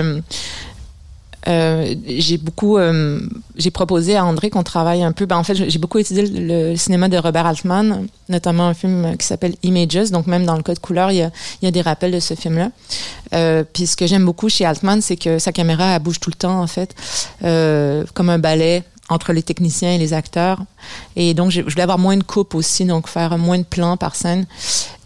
euh, 1.47 1.95
j'ai 2.05 2.37
beaucoup, 2.37 2.77
euh, 2.77 3.19
j'ai 3.55 3.71
proposé 3.71 4.15
à 4.15 4.25
André 4.25 4.49
qu'on 4.49 4.63
travaille 4.63 5.03
un 5.03 5.11
peu. 5.11 5.25
Ben, 5.25 5.37
en 5.37 5.43
fait, 5.43 5.55
j'ai 5.55 5.79
beaucoup 5.79 5.97
étudié 5.97 6.25
le, 6.27 6.75
cinéma 6.75 7.09
de 7.09 7.17
Robert 7.17 7.45
Altman, 7.45 8.07
notamment 8.29 8.67
un 8.67 8.73
film 8.73 9.17
qui 9.17 9.25
s'appelle 9.25 9.55
Images. 9.63 10.11
Donc, 10.11 10.27
même 10.27 10.45
dans 10.45 10.55
le 10.55 10.63
code 10.63 10.79
couleur, 10.79 11.11
il 11.11 11.17
y 11.17 11.21
a, 11.21 11.31
il 11.61 11.65
y 11.65 11.67
a 11.67 11.71
des 11.71 11.81
rappels 11.81 12.11
de 12.11 12.19
ce 12.19 12.35
film-là. 12.35 12.69
Euh, 13.33 13.63
puis, 13.71 13.87
ce 13.87 13.95
que 13.95 14.05
j'aime 14.05 14.25
beaucoup 14.25 14.49
chez 14.49 14.65
Altman, 14.65 15.01
c'est 15.01 15.17
que 15.17 15.39
sa 15.39 15.51
caméra, 15.51 15.95
elle 15.95 16.01
bouge 16.01 16.19
tout 16.19 16.29
le 16.29 16.35
temps, 16.35 16.61
en 16.61 16.67
fait, 16.67 16.95
euh, 17.43 18.03
comme 18.13 18.29
un 18.29 18.39
ballet 18.39 18.83
entre 19.11 19.33
les 19.33 19.43
techniciens 19.43 19.91
et 19.91 19.97
les 19.97 20.13
acteurs. 20.13 20.59
Et 21.15 21.33
donc, 21.33 21.51
je 21.51 21.61
voulais 21.61 21.83
avoir 21.83 21.99
moins 21.99 22.17
de 22.17 22.23
coupes 22.23 22.55
aussi, 22.55 22.85
donc 22.85 23.07
faire 23.07 23.37
moins 23.37 23.59
de 23.59 23.63
plans 23.63 23.97
par 23.97 24.15
scène 24.15 24.45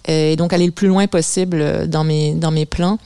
et 0.07 0.35
donc 0.35 0.53
aller 0.53 0.65
le 0.65 0.71
plus 0.71 0.87
loin 0.87 1.07
possible 1.07 1.57
euh, 1.59 1.87
dans 1.87 2.03
mes 2.03 2.33
dans 2.33 2.51
mes 2.51 2.65
plans. 2.65 2.97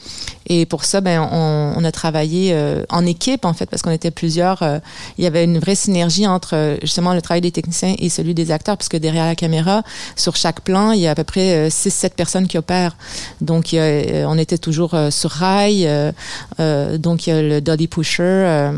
Et 0.51 0.65
pour 0.65 0.83
ça, 0.83 0.99
ben 0.99 1.21
on, 1.31 1.83
a 1.83 1.91
travaillé 1.91 2.53
euh, 2.53 2.83
en 2.89 3.05
équipe 3.05 3.45
en 3.45 3.53
fait 3.53 3.67
parce 3.67 3.83
qu'on 3.83 3.91
était 3.91 4.09
plusieurs. 4.09 4.63
Euh, 4.63 4.79
il 5.17 5.23
y 5.23 5.27
avait 5.27 5.43
une 5.43 5.59
vraie 5.59 5.75
synergie 5.75 6.25
entre 6.25 6.77
justement 6.81 7.13
le 7.13 7.21
travail 7.21 7.41
des 7.41 7.51
techniciens 7.51 7.95
et 7.99 8.09
celui 8.09 8.33
des 8.33 8.49
acteurs 8.49 8.75
puisque 8.75 8.97
derrière 8.97 9.25
la 9.25 9.35
caméra, 9.35 9.83
sur 10.15 10.35
chaque 10.35 10.61
plan, 10.61 10.91
il 10.91 11.01
y 11.01 11.07
a 11.07 11.11
à 11.11 11.15
peu 11.15 11.23
près 11.23 11.69
6-7 11.69 12.15
personnes 12.15 12.47
qui 12.47 12.57
opèrent. 12.57 12.97
Donc 13.41 13.75
on 13.75 14.37
était 14.37 14.57
toujours 14.57 14.95
sur 15.11 15.29
rail. 15.29 15.87
donc 16.57 17.27
il 17.27 17.29
y 17.29 17.33
a 17.33 17.41
le 17.41 17.61
Dolly 17.61 17.87
Pusher. 17.87 18.71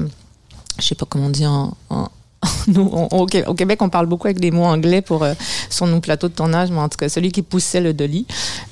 Je 0.81 0.87
sais 0.87 0.95
pas 0.95 1.05
comment 1.05 1.27
on 1.27 1.29
dit 1.29 1.45
en, 1.45 1.75
en 1.89 2.09
nous, 2.67 2.89
au 3.11 3.25
Québec, 3.25 3.81
on 3.81 3.89
parle 3.89 4.07
beaucoup 4.07 4.27
avec 4.27 4.39
des 4.39 4.51
mots 4.51 4.65
anglais 4.65 5.01
pour 5.01 5.23
euh, 5.23 5.33
sur 5.69 5.85
nos 5.85 5.99
plateaux 5.99 6.27
de 6.27 6.33
tournage, 6.33 6.71
mais 6.71 6.79
en 6.79 6.89
tout 6.89 6.97
cas, 6.97 7.09
celui 7.09 7.31
qui 7.31 7.41
poussait 7.41 7.81
le 7.81 7.93
dolly. 7.93 8.25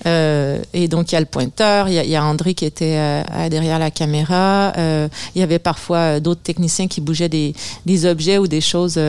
Euh, 0.06 0.62
et 0.74 0.88
donc, 0.88 1.12
il 1.12 1.16
y 1.16 1.18
a 1.18 1.20
le 1.20 1.26
pointeur, 1.26 1.88
il 1.88 1.94
y 1.94 2.00
a, 2.00 2.04
y 2.04 2.16
a 2.16 2.24
André 2.24 2.54
qui 2.54 2.66
était 2.66 2.96
euh, 2.98 3.50
derrière 3.50 3.80
la 3.80 3.92
caméra. 3.92 4.74
Euh, 4.78 5.08
il 5.36 5.40
y 5.40 5.44
avait 5.44 5.60
parfois 5.60 6.20
d'autres 6.20 6.42
techniciens 6.42 6.88
qui 6.88 7.02
bougeaient 7.02 7.30
des, 7.30 7.54
des 7.86 8.06
objets 8.06 8.38
ou 8.38 8.48
des 8.48 8.62
choses 8.62 9.00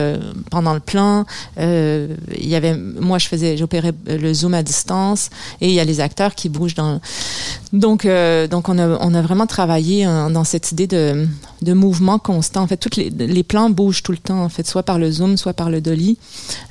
pendant 0.49 0.73
le 0.73 0.79
plan. 0.79 1.25
il 1.57 2.17
y 2.39 2.55
avait, 2.55 2.75
moi, 2.75 3.17
je 3.17 3.27
faisais, 3.27 3.57
j'opérais 3.57 3.93
le 4.05 4.33
zoom 4.33 4.53
à 4.53 4.63
distance, 4.63 5.29
et 5.59 5.67
il 5.67 5.73
y 5.73 5.79
a 5.79 5.85
les 5.85 5.99
acteurs 5.99 6.35
qui 6.35 6.49
bougent 6.49 6.75
dans. 6.75 6.99
Donc, 7.73 8.07
donc, 8.49 8.69
on 8.69 8.77
a, 8.77 8.87
on 8.99 9.13
a 9.13 9.21
vraiment 9.21 9.47
travaillé 9.47 10.05
dans 10.05 10.43
cette 10.43 10.71
idée 10.71 10.87
de, 10.87 11.27
de 11.61 11.73
mouvement 11.73 12.19
constant. 12.19 12.61
En 12.61 12.67
fait, 12.67 12.77
tous 12.77 12.97
les, 12.97 13.09
les 13.09 13.43
plans 13.43 13.69
bougent 13.69 14.03
tout 14.03 14.11
le 14.11 14.17
temps 14.17 14.49
soit 14.63 14.83
par 14.83 14.99
le 14.99 15.11
zoom, 15.11 15.37
soit 15.37 15.53
par 15.53 15.69
le 15.69 15.81
dolly. 15.81 16.17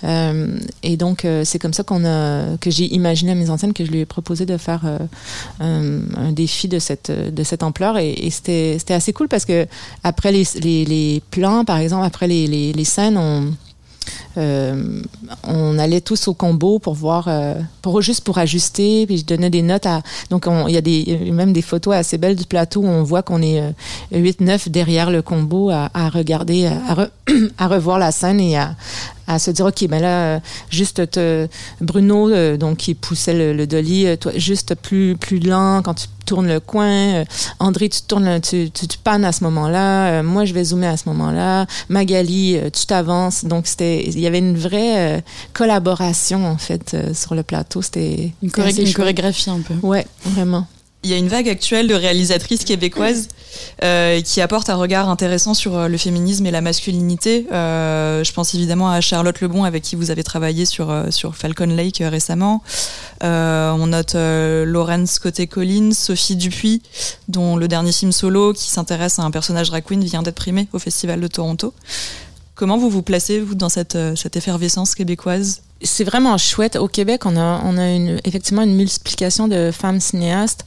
Euh, 0.05 0.59
et 0.83 0.97
donc, 0.97 1.25
euh, 1.25 1.43
c'est 1.45 1.59
comme 1.59 1.73
ça 1.73 1.83
qu'on 1.83 2.05
a, 2.05 2.57
que 2.59 2.71
j'ai 2.71 2.87
imaginé 2.95 3.33
à 3.33 3.35
mes 3.35 3.51
antennes 3.51 3.73
que 3.73 3.85
je 3.85 3.90
lui 3.90 4.01
ai 4.01 4.07
proposé 4.07 4.47
de 4.47 4.57
faire 4.57 4.83
euh, 4.85 6.01
un, 6.16 6.33
défi 6.33 6.69
de 6.69 6.79
cette, 6.79 7.11
de 7.11 7.43
cette 7.43 7.62
ampleur. 7.62 7.99
Et, 7.99 8.29
c'était, 8.31 8.77
c'était 8.79 8.95
assez 8.95 9.12
cool 9.12 9.29
parce 9.29 9.45
que 9.45 9.66
après 10.05 10.33
les 10.33 11.23
plans, 11.31 11.64
par 11.64 11.79
exemple, 11.79 12.07
après 12.07 12.29
les, 12.29 12.47
les, 12.47 12.73
les 12.73 12.85
scènes, 12.85 13.16
on 13.16 13.53
euh, 14.37 15.03
on 15.45 15.79
allait 15.79 16.01
tous 16.01 16.29
au 16.29 16.35
combo 16.35 16.79
pour 16.79 16.95
voir, 16.95 17.27
euh, 17.29 17.55
juste 18.01 18.25
pour 18.25 18.38
ajuster. 18.38 19.07
Puis 19.07 19.19
je 19.19 19.25
donnais 19.25 19.51
des 19.51 19.62
notes 19.62 19.87
à. 19.87 20.03
Donc 20.31 20.47
il 20.69 20.75
y 20.75 20.77
a 20.77 20.81
des 20.81 21.31
même 21.33 21.53
des 21.53 21.62
photos 21.62 21.95
assez 21.95 22.19
belles 22.19 22.37
du 22.37 22.45
plateau 22.45 22.81
où 22.81 22.87
on 22.87 23.03
voit 23.03 23.23
qu'on 23.23 23.43
est 23.43 23.62
8-9 24.12 24.51
euh, 24.69 24.71
derrière 24.71 25.11
le 25.11 25.23
combo 25.23 25.71
à, 25.71 26.09
regarder, 26.09 26.66
à, 26.66 27.09
à, 27.59 27.69
revoir 27.69 27.99
la 27.99 28.12
scène 28.12 28.40
et 28.40 28.57
à, 28.57 28.75
à 29.31 29.38
se 29.38 29.51
dire 29.51 29.64
ok 29.64 29.87
ben 29.88 30.01
là 30.03 30.37
euh, 30.37 30.40
juste 30.71 31.11
te, 31.11 31.47
Bruno 31.81 32.31
euh, 32.31 32.57
donc 32.57 32.79
qui 32.79 32.95
poussait 32.95 33.35
le, 33.35 33.53
le 33.53 33.66
dolly 33.66 34.07
euh, 34.07 34.16
toi 34.16 34.33
juste 34.35 34.75
plus 34.75 35.16
plus 35.16 35.38
lent 35.38 35.83
quand 35.83 35.95
tu 35.95 36.07
tournes 36.27 36.49
le 36.49 36.61
coin 36.61 37.25
André 37.59 37.88
tu 37.88 38.03
tournes 38.03 38.40
tu, 38.40 38.71
tu, 38.71 38.88
tu 38.88 38.99
pannes 38.99 39.25
à 39.25 39.33
ce 39.33 39.45
moment-là 39.45 40.23
moi 40.23 40.45
je 40.45 40.53
vais 40.53 40.64
zoomer 40.64 40.87
à 40.87 40.97
ce 40.97 41.09
moment-là 41.09 41.66
Magali 41.88 42.57
tu 42.73 42.87
t'avances. 42.87 43.45
Donc 43.45 43.66
c'était 43.66 44.05
il 44.07 44.21
y 44.21 44.27
avait 44.27 44.38
une 44.38 44.57
vraie 44.57 45.25
collaboration 45.53 46.47
en 46.47 46.57
fait 46.57 46.97
sur 47.14 47.35
le 47.35 47.43
plateau. 47.43 47.83
C'était 47.83 48.33
une 48.43 48.51
chorégraphie 48.93 49.51
un 49.51 49.61
peu. 49.61 49.75
Ouais 49.83 50.07
vraiment 50.25 50.66
il 51.03 51.11
y 51.11 51.15
a 51.15 51.17
une 51.17 51.29
vague 51.29 51.49
actuelle 51.49 51.89
de 51.89 51.95
réalisatrices 51.95 52.65
québécoises 52.65 53.29
euh, 53.83 54.21
qui 54.21 54.41
apportent 54.41 54.69
un 54.69 54.77
regard 54.77 55.09
intéressant 55.09 55.55
sur 55.55 55.75
euh, 55.75 55.89
le 55.89 55.97
féminisme 55.97 56.45
et 56.45 56.51
la 56.51 56.61
masculinité. 56.61 57.47
Euh, 57.53 58.23
je 58.23 58.33
pense 58.33 58.55
évidemment 58.55 58.91
à 58.91 59.01
Charlotte 59.01 59.41
Lebon 59.41 59.65
avec 59.65 59.83
qui 59.83 59.97
vous 59.97 60.11
avez 60.11 60.23
travaillé 60.23 60.67
sur, 60.67 60.91
euh, 60.91 61.11
sur 61.11 61.37
Falcon 61.37 61.67
Lake 61.67 62.03
récemment. 62.05 62.63
on 63.23 63.87
note 63.87 64.15
Laurence 64.15 65.19
Côté-Collins, 65.19 65.93
Sophie 65.93 66.37
Dupuis, 66.37 66.83
dont 67.29 67.57
le 67.57 67.67
dernier 67.67 67.93
film 67.93 68.13
solo 68.13 68.53
qui 68.53 68.69
s'intéresse 68.71 69.19
à 69.19 69.23
un 69.23 69.31
personnage 69.31 69.71
drag 69.71 69.85
queen 69.85 70.05
vient 70.05 70.23
d'être 70.23 70.37
primé 70.37 70.69
au 70.73 70.79
Festival 70.79 71.21
de 71.21 71.27
Toronto. 71.27 71.73
Comment 72.55 72.77
vous 72.77 72.91
vous 72.91 73.03
placez, 73.03 73.41
vous, 73.41 73.55
dans 73.55 73.71
cette, 73.71 73.97
cette 74.17 74.37
effervescence 74.37 74.95
québécoise? 74.95 75.63
C'est 75.83 76.05
vraiment 76.05 76.37
chouette. 76.38 76.77
Au 76.77 76.88
Québec, 76.88 77.27
on 77.27 77.37
a, 77.37 77.61
on 77.64 77.77
a 77.79 77.90
une, 77.90 78.21
effectivement 78.25 78.62
une 78.62 78.75
multiplication 78.75 79.49
de 79.49 79.71
femmes 79.73 80.01
cinéastes. 80.01 80.64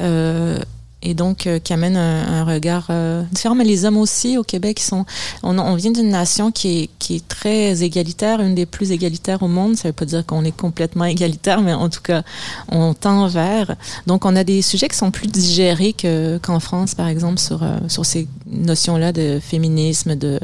Euh, 0.00 0.58
et 1.02 1.14
donc 1.14 1.46
euh, 1.46 1.58
qui 1.58 1.72
amène 1.72 1.96
un, 1.96 2.40
un 2.40 2.44
regard 2.44 2.88
euh, 2.90 3.22
différent. 3.32 3.54
Mais 3.54 3.64
les 3.64 3.84
hommes 3.84 3.96
aussi 3.96 4.36
au 4.36 4.44
Québec, 4.44 4.80
ils 4.80 4.84
sont, 4.84 5.04
on, 5.42 5.58
on 5.58 5.74
vient 5.74 5.90
d'une 5.90 6.10
nation 6.10 6.50
qui 6.50 6.82
est, 6.82 6.90
qui 6.98 7.16
est 7.16 7.28
très 7.28 7.82
égalitaire, 7.82 8.40
une 8.40 8.54
des 8.54 8.66
plus 8.66 8.92
égalitaires 8.92 9.42
au 9.42 9.48
monde. 9.48 9.76
Ça 9.76 9.88
veut 9.88 9.92
pas 9.92 10.04
dire 10.04 10.24
qu'on 10.26 10.44
est 10.44 10.56
complètement 10.56 11.04
égalitaire, 11.04 11.62
mais 11.62 11.72
en 11.72 11.88
tout 11.88 12.02
cas, 12.02 12.22
on 12.68 12.94
tend 12.94 13.26
vers. 13.28 13.76
Donc, 14.06 14.24
on 14.24 14.36
a 14.36 14.44
des 14.44 14.62
sujets 14.62 14.88
qui 14.88 14.96
sont 14.96 15.10
plus 15.10 15.28
digérés 15.28 15.94
qu'en 16.42 16.60
France, 16.60 16.94
par 16.94 17.08
exemple, 17.08 17.38
sur, 17.38 17.62
euh, 17.62 17.78
sur 17.88 18.04
ces 18.04 18.28
notions-là 18.46 19.12
de 19.12 19.40
féminisme, 19.40 20.16
de 20.16 20.38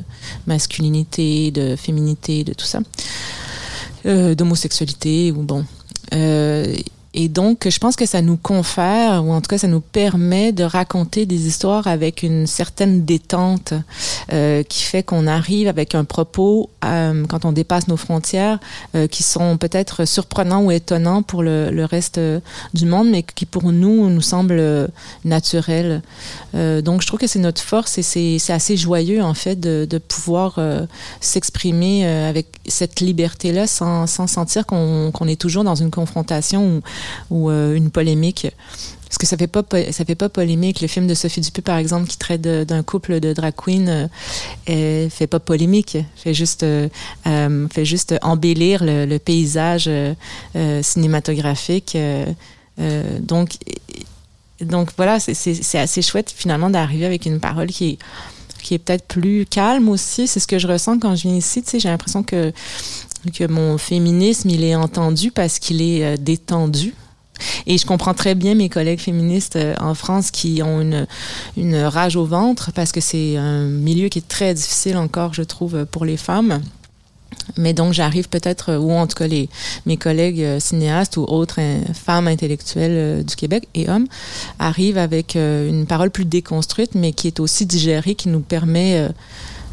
masculinité, 0.47 1.51
de 1.51 1.77
féminité, 1.77 2.45
de 2.45 2.53
tout 2.55 2.67
ça. 2.67 2.81
Euh, 4.07 4.37
d'homosexualité 4.37 5.33
ou 5.33 5.43
bon. 5.43 5.65
Euh, 6.15 6.77
et 7.19 7.29
donc, 7.29 7.67
je 7.67 7.79
pense 7.79 7.97
que 7.97 8.05
ça 8.05 8.21
nous 8.21 8.37
confère, 8.37 9.25
ou 9.25 9.33
en 9.33 9.41
tout 9.41 9.49
cas, 9.49 9.57
ça 9.57 9.69
nous 9.69 9.81
permet 9.81 10.53
de 10.53 10.65
raconter 10.65 11.25
des 11.25 11.47
histoires 11.47 11.87
avec 11.87 12.23
une 12.23 12.47
certaine 12.47 13.07
détente 13.07 13.73
euh, 14.35 14.63
qui 14.63 14.83
fait 14.83 15.03
qu'on 15.03 15.27
arrive 15.27 15.67
avec 15.67 15.95
un 15.95 16.05
propos, 16.05 16.69
euh, 16.85 17.25
quand 17.27 17.47
on 17.47 17.53
dépasse 17.53 17.89
nos 17.89 17.97
frontières, 17.97 18.59
euh, 18.95 19.07
qui 19.07 19.23
sont 19.23 19.57
peut-être 19.57 20.05
surprenants 20.05 20.63
ou 20.65 20.71
étonnants 20.71 21.23
pour 21.23 21.43
le, 21.43 21.71
le, 21.71 21.87
reste 21.87 22.21
du 22.75 22.85
monde, 22.85 23.09
mais 23.09 23.23
qui 23.23 23.47
pour 23.47 23.73
nous 23.73 24.11
nous 24.11 24.21
semblent 24.21 24.91
naturels. 25.25 26.03
Euh, 26.55 26.83
donc, 26.83 27.01
je 27.01 27.07
trouve 27.07 27.21
que 27.21 27.27
c'est 27.27 27.39
notre 27.39 27.63
force 27.63 27.97
et 27.97 28.03
c'est 28.03 28.53
assez 28.53 28.77
joyeux, 28.77 29.23
en 29.23 29.33
fait, 29.33 29.59
de, 29.59 29.87
de 29.89 29.97
pouvoir 29.97 30.57
euh, 30.59 30.85
s'exprimer 31.23 32.07
avec 32.07 32.49
cette 32.67 33.01
liberté-là 33.01 33.67
sans, 33.67 34.07
sans 34.07 34.27
sentir 34.27 34.67
qu'on 34.67 35.11
qu 35.13 35.31
est 35.31 35.41
toujours 35.41 35.65
dans 35.65 35.75
une 35.75 35.91
confrontation 35.91 36.67
ou 36.67 36.81
ou 37.31 37.51
euh, 37.51 37.75
une 37.75 37.91
polémique. 37.91 38.49
Parce 39.09 39.19
que 39.19 39.27
ça 39.27 39.37
fait 39.37 39.47
pas 39.47 39.63
ça 39.93 40.05
fait 40.05 40.15
pas 40.15 40.29
polémique. 40.29 40.81
Le 40.81 40.89
film 40.89 41.07
de 41.07 41.15
Sophie 41.15 41.41
Dupuis, 41.41 41.63
par 41.63 41.79
exemple, 41.79 42.09
qui 42.09 42.19
traite 42.19 42.41
d'un 42.43 42.83
couple 42.83 43.21
de 43.21 43.33
drag 43.33 43.55
queen, 43.57 44.11
euh, 44.69 45.09
fait 45.09 45.27
pas 45.27 45.39
polémique. 45.39 45.97
Fait 46.17 46.35
juste 46.35 46.65
euh, 46.65 46.89
euh, 47.27 47.69
fait 47.69 47.85
juste 47.85 48.15
embellir 48.23 48.83
le, 48.85 49.17
paysage 49.19 49.89
cinématographique. 50.83 51.97
donc 53.21 53.59
donc 54.61 54.91
voilà, 54.97 55.21
c'est 55.21 55.79
assez 55.79 56.03
chouette 56.03 56.33
finalement 56.35 56.71
d'arriver 56.71 57.07
avec 57.07 57.27
une 57.27 57.41
parole 57.41 57.69
qui 57.69 57.91
est 57.91 57.99
qui 58.63 58.75
est 58.75 58.79
peut-être 58.79 59.07
plus 59.07 59.47
calme 59.47 59.89
aussi. 59.89 60.27
C'est 60.27 60.41
ce 60.41 60.47
que 60.49 60.59
je 60.59 60.67
ressens 60.67 60.99
quand 60.99 61.15
je 61.15 61.23
viens 61.23 61.37
ici. 61.37 61.63
J'ai 61.73 61.89
l'impression 61.89 62.25
que 62.25 62.53
que 63.31 63.47
mon 63.47 63.79
féminisme 63.79 64.51
il 64.51 64.65
est 64.65 64.75
entendu 64.75 65.31
parce 65.31 65.59
qu'il 65.59 65.83
est 65.83 66.19
détendu 66.19 66.95
et 67.67 67.79
je 67.79 67.87
comprends 67.87 68.15
très 68.15 68.35
bien 68.35 68.55
mes 68.55 68.69
collègues 68.69 69.01
féministes 69.01 69.57
euh, 69.57 69.75
en 69.81 69.95
France 69.95 70.31
qui 70.31 70.63
ont 70.63 70.81
une, 71.57 71.77
rage 71.77 72.17
au 72.17 72.25
ventre 72.25 72.73
parce 72.73 72.93
que 72.93 73.01
c'est 73.01 73.37
un 73.37 73.65
milieu 73.65 74.09
qui 74.09 74.19
est 74.19 74.29
très 74.29 74.55
difficile 74.55 74.97
encore, 74.97 75.35
je 75.35 75.43
trouve, 75.43 75.85
pour 75.87 76.05
les 76.05 76.17
femmes. 76.17 76.61
Mais 77.57 77.73
donc 77.73 77.93
j'arrive 77.93 78.29
peut-être, 78.29 78.77
ou 78.77 78.93
en 78.93 79.07
tout 79.07 79.17
cas 79.17 79.27
les, 79.27 79.49
mes 79.85 79.97
collègues 79.97 80.43
euh, 80.43 80.61
cinéastes 80.61 81.17
ou 81.17 81.23
autres 81.23 81.61
euh, 81.61 81.81
femmes 81.93 82.29
intellectuelles 82.29 83.25
du 83.25 83.37
Québec 83.37 83.69
et 83.75 83.89
hommes 83.89 84.07
arrivent 84.59 84.99
avec 84.99 85.37
une 85.37 85.87
parole 85.87 86.11
plus 86.11 86.25
déconstruite, 86.25 86.95
mais 86.95 87.13
qui 87.13 87.27
est 87.27 87.41
aussi 87.41 87.67
digérée, 87.67 88.15
qui 88.15 88.29
nous 88.29 88.41
permet 88.41 89.09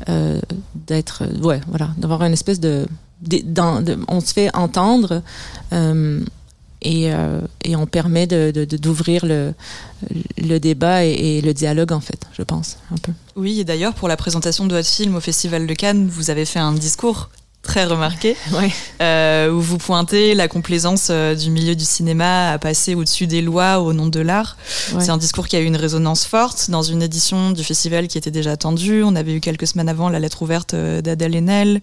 euh, 0.09 0.39
d'être, 0.75 1.23
ouais, 1.41 1.61
voilà, 1.67 1.89
d'avoir 1.97 2.23
une 2.23 2.33
espèce 2.33 2.59
de, 2.59 2.87
de, 3.23 3.81
de, 3.81 3.97
on 4.07 4.19
se 4.19 4.33
fait 4.33 4.53
entendre. 4.55 5.21
Euh, 5.71 6.21
et, 6.85 7.13
euh, 7.13 7.39
et 7.63 7.77
on 7.77 7.85
permet 7.85 8.27
de, 8.27 8.51
d'ouvrir 8.65 9.25
le, 9.25 9.53
le 10.37 10.57
débat 10.59 11.05
et, 11.05 11.37
et, 11.37 11.41
le 11.41 11.53
dialogue, 11.53 11.93
en 11.93 12.01
fait, 12.01 12.27
je 12.37 12.43
pense, 12.43 12.77
un 12.91 12.97
peu. 12.97 13.13
Oui, 13.37 13.61
et 13.61 13.63
d'ailleurs, 13.63 13.93
pour 13.93 14.09
la 14.09 14.17
présentation 14.17 14.65
de 14.65 14.75
votre 14.75 14.89
film 14.89 15.15
au 15.15 15.21
Festival 15.21 15.65
de 15.65 15.73
Cannes, 15.73 16.07
vous 16.07 16.29
avez 16.29 16.43
fait 16.43 16.59
un 16.59 16.73
discours 16.73 17.29
très 17.63 17.85
remarqué, 17.85 18.35
ouais. 18.51 18.69
euh, 19.01 19.49
où 19.49 19.61
vous 19.61 19.77
pointez 19.77 20.35
la 20.35 20.47
complaisance 20.47 21.07
euh, 21.09 21.33
du 21.33 21.49
milieu 21.49 21.75
du 21.75 21.85
cinéma 21.85 22.51
à 22.51 22.59
passer 22.59 22.93
au-dessus 22.93 23.25
des 23.25 23.41
lois 23.41 23.79
au 23.79 23.93
nom 23.93 24.07
de 24.07 24.19
l'art. 24.19 24.57
Ouais. 24.93 25.03
C'est 25.03 25.09
un 25.09 25.17
discours 25.17 25.47
qui 25.47 25.55
a 25.55 25.61
eu 25.61 25.65
une 25.65 25.77
résonance 25.77 26.25
forte 26.25 26.69
dans 26.69 26.83
une 26.83 27.01
édition 27.01 27.51
du 27.51 27.63
festival 27.63 28.07
qui 28.07 28.17
était 28.17 28.31
déjà 28.31 28.51
attendue. 28.51 29.01
On 29.03 29.15
avait 29.15 29.33
eu 29.33 29.39
quelques 29.39 29.65
semaines 29.65 29.89
avant 29.89 30.09
la 30.09 30.19
lettre 30.19 30.41
ouverte 30.41 30.73
euh, 30.73 31.01
d'Adèle 31.01 31.35
Haenel, 31.35 31.81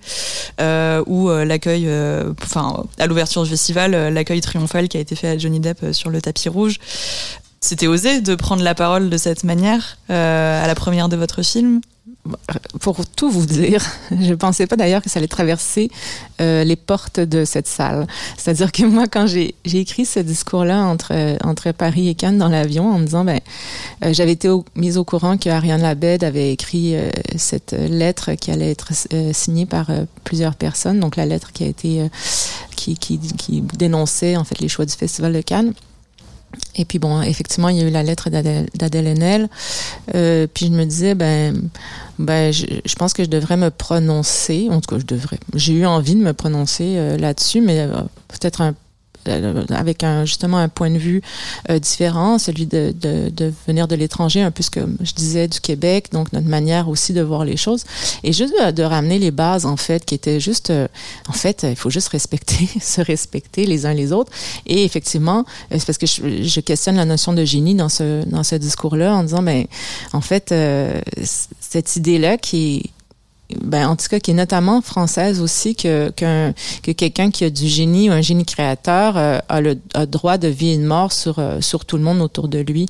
ou 1.07 1.31
l'accueil, 1.31 1.89
enfin 2.43 2.85
à 2.99 3.07
l'ouverture 3.07 3.43
du 3.43 3.51
festival, 3.51 4.13
l'accueil 4.13 4.41
triomphal 4.43 4.89
qui 4.89 4.99
a 4.99 5.01
été 5.01 5.17
fait 5.17 5.29
à 5.29 5.39
Johnny 5.39 5.59
Depp 5.61 5.93
sur 5.93 6.11
le 6.11 6.21
tapis 6.21 6.49
rouge. 6.51 6.79
C'était 7.61 7.87
osé 7.87 8.21
de 8.21 8.35
prendre 8.35 8.63
la 8.63 8.75
parole 8.75 9.09
de 9.09 9.17
cette 9.17 9.45
manière 9.45 9.97
à 10.09 10.67
la 10.67 10.75
première 10.75 11.09
de 11.09 11.17
votre 11.17 11.43
film 11.43 11.81
pour 12.81 13.05
tout 13.07 13.31
vous 13.31 13.47
dire, 13.47 13.85
je 14.21 14.35
pensais 14.35 14.67
pas 14.67 14.77
d'ailleurs 14.77 15.03
que 15.03 15.11
ça 15.11 15.19
allait 15.19 15.29
traverser 15.29 15.91
euh, 16.41 16.65
les 16.65 16.77
portes 16.77 17.21
de 17.21 17.45
cette 17.45 17.67
salle. 17.67 18.07
C'est-à-dire 18.37 18.73
que 18.73 18.85
moi, 18.85 19.07
quand 19.07 19.27
j'ai 19.27 19.55
écrit 19.65 20.07
ce 20.07 20.21
discours-là 20.21 20.85
entre, 20.85 21.37
entre 21.45 21.73
Paris 21.73 22.09
et 22.09 22.15
Cannes 22.15 22.39
dans 22.39 22.49
l'avion, 22.49 22.91
en 22.91 22.99
me 22.99 23.05
disant, 23.05 23.25
ben, 23.25 23.41
euh, 24.05 24.13
j'avais 24.13 24.33
été 24.33 24.49
mise 24.75 24.97
au 24.99 25.05
courant 25.05 25.37
que 25.37 25.49
Ariane 25.49 25.83
Labed 25.83 26.25
avait 26.25 26.53
écrit 26.53 26.95
euh, 26.95 27.11
cette 27.37 27.73
lettre 27.73 28.35
qui 28.35 28.51
allait 28.51 28.71
être 28.71 28.93
euh, 29.13 29.33
signée 29.33 29.67
par 29.67 29.91
euh, 29.91 30.05
plusieurs 30.25 30.55
personnes, 30.55 31.01
donc 31.01 31.17
la 31.17 31.27
lettre 31.27 31.53
qui 31.53 31.65
a 31.65 31.67
été, 31.67 32.09
qui, 32.77 32.97
qui 32.97 33.61
dénonçait 33.61 34.37
en 34.37 34.45
fait 34.45 34.61
les 34.61 34.69
choix 34.69 34.85
du 34.85 34.95
Festival 34.95 35.33
de 35.33 35.41
Cannes. 35.41 35.75
Et 36.77 36.85
puis 36.85 36.99
bon, 36.99 37.21
effectivement, 37.23 37.69
il 37.69 37.77
y 37.77 37.81
a 37.81 37.87
eu 37.87 37.91
la 37.91 38.03
lettre 38.03 38.31
d'Adèle 38.31 39.07
Haenel. 39.07 39.49
Euh, 40.15 40.47
puis 40.53 40.67
je 40.67 40.73
me 40.73 40.85
disais, 40.85 41.15
ben, 41.15 41.69
ben 42.19 42.53
je, 42.53 42.95
pense 42.97 43.13
que 43.13 43.25
je 43.25 43.29
devrais 43.29 43.57
me 43.57 43.71
prononcer. 43.71 44.69
En 44.71 44.81
tout 44.81 44.95
cas, 44.95 45.01
je 45.01 45.07
devrais. 45.07 45.39
J'ai 45.55 45.75
eu 45.75 45.87
envie 45.87 46.15
de 46.15 46.23
me 46.23 46.33
prononcer 46.33 46.95
euh, 46.97 47.17
là-dessus, 47.17 47.61
mais 47.61 47.81
euh, 47.81 48.01
peut-être 48.29 48.61
un 48.61 48.75
avec 49.27 50.05
un, 50.05 50.25
justement 50.25 50.59
un 50.59 50.69
point 50.69 50.91
de 50.91 50.99
vue 50.99 51.23
euh, 51.71 51.79
différent, 51.79 52.39
celui 52.39 52.67
de, 52.67 52.95
de, 52.99 53.31
de 53.31 53.53
venir 53.67 53.89
de 53.89 53.95
l'étranger, 53.97 54.43
un 54.43 54.51
peu 54.51 54.63
ce 54.63 54.71
que 54.71 54.81
je 55.03 55.13
disais 55.13 55.49
du 55.49 55.61
Québec, 55.61 56.09
donc 56.13 56.33
notre 56.33 56.49
manière 56.49 56.89
aussi 56.89 57.13
de 57.13 57.23
voir 57.23 57.45
les 57.45 57.57
choses, 57.57 57.85
et 58.25 58.33
juste 58.33 58.55
de, 58.55 58.83
ramener 58.83 59.19
les 59.19 59.31
bases 59.31 59.67
en 59.67 59.77
fait, 59.77 60.05
qui 60.05 60.15
étaient 60.15 60.41
juste, 60.41 60.71
euh, 60.71 60.89
en 61.29 61.33
fait, 61.33 61.67
il 61.69 61.77
faut 61.77 61.91
juste 61.91 62.09
respecter, 62.09 62.69
se 62.81 63.01
respecter 63.01 63.67
les 63.67 63.87
uns 63.87 63.95
les 63.95 64.13
autres, 64.13 64.33
et 64.67 64.85
effectivement, 64.85 65.45
c'est 65.71 65.85
parce 65.85 65.99
que 65.99 66.07
je, 66.07 66.61
questionne 66.61 66.97
la 66.97 67.05
notion 67.05 67.33
de 67.33 67.45
génie 67.45 67.75
dans 67.75 67.89
ce 67.89 68.23
dans 68.27 68.45
ce 68.45 68.55
discours-là 68.55 69.15
en 69.15 69.23
disant, 69.23 69.43
mais 69.43 69.69
en 70.13 70.21
fait, 70.21 70.53
euh, 70.53 71.01
cette 71.61 71.97
idée-là 71.97 72.37
qui 72.37 72.77
est 72.77 73.00
ben, 73.63 73.89
en 73.89 73.97
tout 73.97 74.07
cas, 74.09 74.21
qui 74.21 74.31
est 74.31 74.35
notamment 74.35 74.81
française 74.81 75.41
aussi, 75.41 75.75
que, 75.75 76.11
que, 76.11 76.53
que 76.83 76.93
quelqu'un 76.93 77.31
qui 77.31 77.45
a 77.45 77.51
du 77.51 77.67
génie 77.67 78.11
ou 78.11 78.13
un 78.13 78.21
génie 78.21 78.45
créateur 78.45 79.17
euh, 79.17 79.39
a 79.49 79.61
le 79.61 79.79
a 79.95 80.07
droit 80.07 80.39
de 80.39 80.49
vie 80.49 80.71
et 80.71 80.79
de 80.79 80.85
mort 80.85 81.13
sur, 81.13 81.39
euh, 81.39 81.61
sur 81.61 81.85
tout 81.85 81.97
le 81.97 82.03
monde 82.03 82.21
autour 82.21 82.49
de 82.49 82.59
lui. 82.59 82.87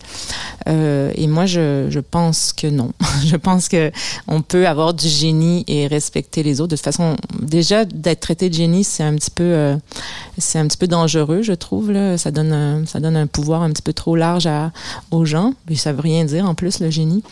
Euh, 0.69 1.13
et 1.15 1.27
moi, 1.27 1.47
je, 1.47 1.87
je 1.91 2.01
pense 2.01 2.53
que 2.53 2.67
non. 2.67 2.93
je 3.27 3.37
pense 3.37 3.69
que 3.69 3.91
on 4.29 4.43
peut 4.43 4.67
avoir 4.67 4.95
du 4.95 5.09
génie 5.09 5.65
et 5.67 5.87
respecter 5.87 6.43
les 6.43 6.61
autres. 6.61 6.71
De 6.71 6.77
toute 6.77 6.85
façon, 6.85 7.17
déjà, 7.41 7.85
d'être 7.85 8.21
traité 8.21 8.49
de 8.49 8.55
génie, 8.55 8.85
c'est 8.85 9.03
un 9.03 9.15
petit 9.15 9.31
peu, 9.31 9.55
un 9.55 10.67
petit 10.67 10.77
peu 10.77 10.87
dangereux, 10.87 11.43
je 11.43 11.53
trouve. 11.53 11.93
Là. 11.93 12.19
Ça, 12.19 12.31
donne 12.31 12.53
un, 12.53 12.87
ça 12.87 13.01
donne 13.01 13.17
un 13.17 13.27
pouvoir 13.27 13.63
un 13.63 13.71
petit 13.71 13.83
peu 13.83 13.93
trop 13.93 14.17
large 14.17 14.47
à, 14.47 14.73
aux 15.11 15.25
gens. 15.25 15.55
Puis 15.67 15.77
ça 15.77 15.93
veut 15.93 16.01
rien 16.01 16.25
dire, 16.25 16.47
en 16.47 16.55
plus, 16.55 16.81
le 16.81 16.91
génie. 16.91 17.23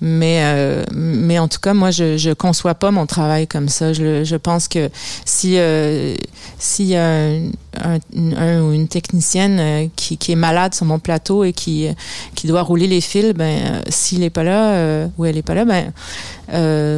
Mais, 0.00 0.84
mais 0.92 1.38
en 1.38 1.48
tout 1.48 1.60
cas, 1.60 1.74
moi, 1.74 1.90
je, 1.90 2.16
je 2.16 2.30
conçois 2.60 2.74
pas 2.74 2.90
mon 2.90 3.06
travail 3.06 3.46
comme 3.46 3.68
ça. 3.68 3.92
Je, 3.92 4.22
je 4.22 4.36
pense 4.36 4.68
que 4.68 4.90
si 5.24 5.56
euh, 5.56 6.14
s'il 6.58 6.86
y 6.88 6.96
un, 6.96 7.50
un, 7.82 8.62
ou 8.62 8.72
une 8.72 8.86
technicienne 8.86 9.58
euh, 9.58 9.86
qui, 9.96 10.18
qui, 10.18 10.32
est 10.32 10.36
malade 10.36 10.74
sur 10.74 10.84
mon 10.84 10.98
plateau 10.98 11.44
et 11.44 11.54
qui 11.54 11.88
qui 12.34 12.46
doit 12.46 12.62
rouler 12.62 12.86
les 12.86 13.00
fils, 13.00 13.32
ben 13.32 13.82
s'il 13.88 14.22
est 14.22 14.30
pas 14.30 14.44
là 14.44 15.08
ou 15.16 15.24
elle 15.24 15.38
est 15.38 15.42
pas 15.42 15.54
là, 15.54 15.64
ben 15.64 15.92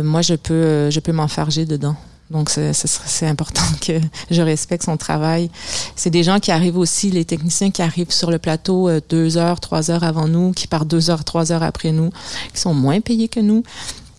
moi 0.03 0.23
je 0.23 0.35
peux 0.35 0.91
je 0.91 1.01
peux 1.01 1.13
m'enfarger 1.13 1.65
dedans. 1.65 1.97
Donc, 2.33 2.49
c'est 2.49 3.27
important 3.27 3.63
que 3.87 4.01
je 4.31 4.41
respecte 4.41 4.85
son 4.85 4.97
travail. 4.97 5.51
C'est 5.97 6.09
des 6.09 6.23
gens 6.23 6.41
qui 6.41 6.51
arrivent 6.51 6.79
aussi, 6.79 7.11
les 7.11 7.27
techniciens 7.27 7.71
qui 7.71 7.83
arrivent 7.83 8.11
sur 8.11 8.31
le 8.31 8.39
plateau 8.39 8.89
euh, 8.89 9.01
deux 9.11 9.37
heures, 9.37 9.61
trois 9.61 9.91
heures 9.91 10.03
avant 10.03 10.29
nous, 10.29 10.53
qui 10.53 10.67
partent 10.67 10.89
deux 10.89 11.11
heures, 11.11 11.25
trois 11.25 11.53
heures 11.53 11.63
après 11.63 11.93
nous, 11.93 12.11
qui 12.55 12.61
sont 12.61 12.73
moins 12.73 13.01
payés 13.01 13.29
que 13.29 13.41
nous. 13.41 13.63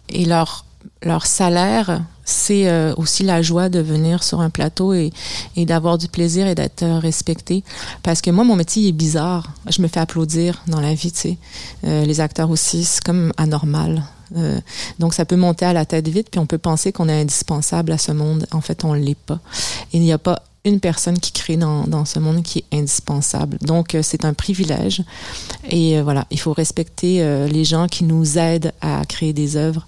Et 0.10 0.26
leur, 0.26 0.64
leur 1.06 1.26
salaire, 1.26 2.02
c'est 2.26 2.68
euh, 2.68 2.94
aussi 2.96 3.24
la 3.24 3.42
joie 3.42 3.70
de 3.70 3.80
venir 3.80 4.24
sur 4.24 4.40
un 4.42 4.50
plateau 4.50 4.94
et, 4.94 5.12
et 5.56 5.66
d'avoir 5.66 5.98
du 5.98 6.08
plaisir 6.08 6.48
et 6.48 6.56
d'être 6.56 6.86
respecté. 7.00 7.64
Parce 8.02 8.22
que 8.22 8.30
moi, 8.30 8.44
mon 8.44 8.56
métier 8.56 8.88
est 8.88 8.94
bizarre. 8.94 9.52
Je 9.70 9.82
me 9.82 9.88
fais 9.88 10.00
applaudir 10.00 10.64
dans 10.68 10.80
la 10.80 10.94
vie, 10.94 11.12
tu 11.12 11.20
sais. 11.20 11.38
Euh, 11.86 12.06
les 12.06 12.22
acteurs 12.22 12.50
aussi, 12.50 12.84
c'est 12.86 13.04
comme 13.04 13.34
anormal. 13.38 14.04
Euh, 14.36 14.60
donc, 15.00 15.14
ça 15.14 15.26
peut 15.26 15.36
monter 15.36 15.66
à 15.66 15.74
la 15.74 15.86
tête 15.86 16.08
vite, 16.08 16.30
puis 16.32 16.40
on 16.40 16.46
peut 16.46 16.58
penser 16.58 16.92
qu'on 16.92 17.10
est 17.10 17.22
indispensable 17.22 17.92
à 17.92 17.98
ce 17.98 18.12
monde. 18.12 18.48
En 18.52 18.62
fait, 18.62 18.84
on 18.84 18.94
l'est 18.94 19.16
pas. 19.16 19.40
il 19.92 20.02
n'y 20.02 20.14
a 20.14 20.18
pas 20.18 20.42
une 20.66 20.80
personne 20.80 21.20
qui 21.20 21.34
crée 21.34 21.58
dans, 21.58 21.84
dans 21.84 22.06
ce 22.06 22.20
monde 22.20 22.42
qui 22.42 22.60
est 22.60 22.78
indispensable. 22.78 23.58
Donc, 23.62 23.96
euh, 23.96 24.02
c'est 24.02 24.24
un 24.24 24.34
privilège. 24.34 25.04
Et 25.70 25.98
euh, 25.98 26.04
voilà, 26.04 26.26
il 26.32 26.40
faut 26.40 26.54
respecter 26.54 27.48
les 27.48 27.66
gens 27.66 27.88
qui 27.88 28.06
nous 28.06 28.38
aident 28.38 28.72
à 28.82 29.04
créer 29.06 29.34
des 29.34 29.58
œuvres. 29.58 29.86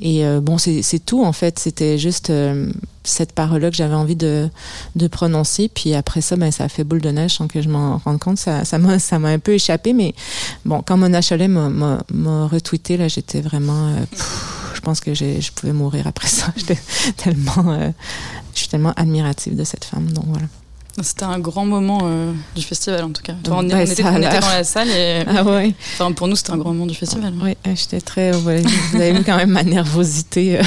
Et 0.00 0.24
bon, 0.40 0.58
c'est 0.58 1.04
tout 1.04 1.24
en 1.24 1.32
fait. 1.32 1.58
C'était 1.58 1.98
juste 1.98 2.30
cette 3.06 3.32
parole-là 3.32 3.70
que 3.70 3.76
j'avais 3.76 3.94
envie 3.94 4.16
de, 4.16 4.48
de 4.94 5.06
prononcer. 5.06 5.68
Puis 5.72 5.94
après 5.94 6.20
ça, 6.20 6.36
ben, 6.36 6.50
ça 6.50 6.64
a 6.64 6.68
fait 6.68 6.84
boule 6.84 7.00
de 7.00 7.10
neige 7.10 7.36
sans 7.36 7.48
que 7.48 7.62
je 7.62 7.68
m'en 7.68 7.98
rende 7.98 8.18
compte. 8.18 8.38
Ça, 8.38 8.62
m'a, 8.78 8.98
ça 8.98 9.18
m'a 9.18 9.28
un 9.28 9.38
peu 9.38 9.52
échappé. 9.52 9.92
Mais 9.92 10.14
bon, 10.64 10.82
quand 10.82 10.96
Mona 10.96 11.20
Cholet 11.22 11.48
m'a, 11.48 11.98
retweeté, 12.46 12.96
là, 12.96 13.08
j'étais 13.08 13.40
vraiment. 13.40 13.88
Euh, 13.88 14.04
je 14.74 14.80
pense 14.80 15.00
que 15.00 15.14
je 15.14 15.52
pouvais 15.52 15.72
mourir 15.72 16.06
après 16.06 16.28
ça. 16.28 16.52
J'étais 16.56 16.78
tellement. 17.16 17.72
Euh, 17.72 17.90
je 18.54 18.60
suis 18.60 18.68
tellement 18.68 18.92
admirative 18.96 19.56
de 19.56 19.64
cette 19.64 19.84
femme. 19.84 20.12
Donc 20.12 20.24
voilà. 20.28 20.46
C'était 21.02 21.24
un 21.24 21.38
grand 21.38 21.66
moment 21.66 22.00
euh, 22.04 22.32
du 22.54 22.62
festival 22.62 23.04
en 23.04 23.10
tout 23.10 23.22
cas. 23.22 23.34
on, 23.50 23.68
était, 23.68 24.02
dans 24.02 24.18
la 24.18 24.64
salle 24.64 24.88
et 24.88 25.24
ah 25.26 25.44
ouais. 25.44 25.74
enfin, 25.94 26.12
pour 26.12 26.26
nous 26.26 26.36
c'était 26.36 26.52
un 26.52 26.56
grand 26.56 26.72
moment 26.72 26.86
du 26.86 26.94
festival. 26.94 27.34
Oui, 27.42 27.54
j'étais 27.74 28.00
très. 28.00 28.32
vous 28.32 28.48
avez 28.48 29.12
vu 29.12 29.22
quand 29.24 29.36
même 29.36 29.50
ma 29.50 29.62
nervosité 29.62 30.58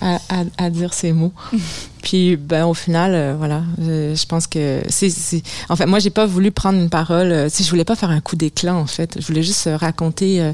à, 0.00 0.18
à, 0.58 0.70
dire 0.70 0.94
ces 0.94 1.12
mots. 1.12 1.32
Puis, 2.02 2.36
ben, 2.36 2.66
au 2.66 2.74
final, 2.74 3.12
euh, 3.14 3.34
voilà, 3.38 3.62
je, 3.78 4.26
pense 4.26 4.46
que 4.46 4.82
c'est, 4.88 5.12
en 5.68 5.76
fait, 5.76 5.86
moi, 5.86 6.00
j'ai 6.00 6.10
pas 6.10 6.26
voulu 6.26 6.50
prendre 6.50 6.78
une 6.78 6.90
parole. 6.90 7.30
Euh, 7.30 7.48
si 7.48 7.62
je 7.62 7.70
voulais 7.70 7.84
pas 7.84 7.94
faire 7.94 8.10
un 8.10 8.20
coup 8.20 8.34
d'éclat, 8.34 8.74
en 8.74 8.86
fait, 8.86 9.18
je 9.20 9.26
voulais 9.26 9.42
juste 9.42 9.68
raconter 9.74 10.52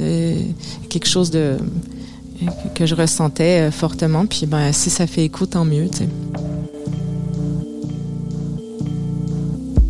euh, 0.00 0.42
quelque 0.88 1.06
chose 1.06 1.30
de 1.30 1.58
que 2.74 2.84
je 2.84 2.94
ressentais 2.94 3.70
fortement. 3.70 4.26
Puis, 4.26 4.46
ben, 4.46 4.72
si 4.72 4.90
ça 4.90 5.06
fait 5.06 5.24
écho, 5.24 5.46
tant 5.46 5.64
mieux, 5.64 5.88
tu 5.88 5.98
sais. 5.98 6.08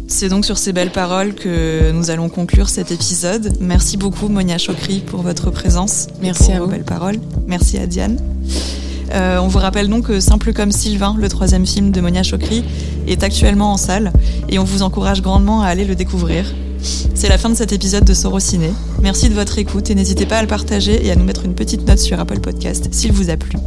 C'est 0.08 0.28
donc 0.28 0.44
sur 0.44 0.56
ces 0.56 0.72
belles 0.72 0.92
paroles 0.92 1.34
que 1.34 1.90
nous 1.90 2.10
allons 2.10 2.28
conclure 2.28 2.68
cet 2.68 2.92
épisode. 2.92 3.56
Merci 3.60 3.96
beaucoup 3.96 4.28
Monia 4.28 4.56
Chokri 4.56 5.00
pour 5.00 5.22
votre 5.22 5.50
présence. 5.50 6.06
Merci 6.22 6.52
à 6.52 6.58
vos 6.58 6.64
vous. 6.64 6.70
belles 6.70 6.84
paroles. 6.84 7.16
Merci 7.46 7.78
à 7.78 7.86
Diane. 7.86 8.18
Euh, 9.12 9.38
on 9.38 9.48
vous 9.48 9.58
rappelle 9.58 9.88
donc 9.88 10.06
que 10.06 10.20
Simple 10.20 10.52
comme 10.52 10.72
Sylvain, 10.72 11.16
le 11.18 11.28
troisième 11.28 11.66
film 11.66 11.90
de 11.90 12.00
Monia 12.00 12.22
Chokri, 12.22 12.64
est 13.08 13.22
actuellement 13.24 13.72
en 13.72 13.76
salle 13.76 14.12
et 14.48 14.58
on 14.58 14.64
vous 14.64 14.82
encourage 14.82 15.22
grandement 15.22 15.62
à 15.62 15.66
aller 15.66 15.84
le 15.84 15.96
découvrir. 15.96 16.54
C'est 17.14 17.28
la 17.28 17.38
fin 17.38 17.48
de 17.48 17.54
cet 17.54 17.72
épisode 17.72 18.04
de 18.04 18.14
Sorociné. 18.14 18.70
Merci 19.02 19.28
de 19.28 19.34
votre 19.34 19.58
écoute 19.58 19.90
et 19.90 19.94
n'hésitez 19.94 20.26
pas 20.26 20.38
à 20.38 20.42
le 20.42 20.48
partager 20.48 21.04
et 21.04 21.10
à 21.10 21.16
nous 21.16 21.24
mettre 21.24 21.44
une 21.44 21.54
petite 21.54 21.86
note 21.86 21.98
sur 21.98 22.20
Apple 22.20 22.40
Podcast 22.40 22.88
s'il 22.92 23.12
vous 23.12 23.30
a 23.30 23.36
plu. 23.36 23.58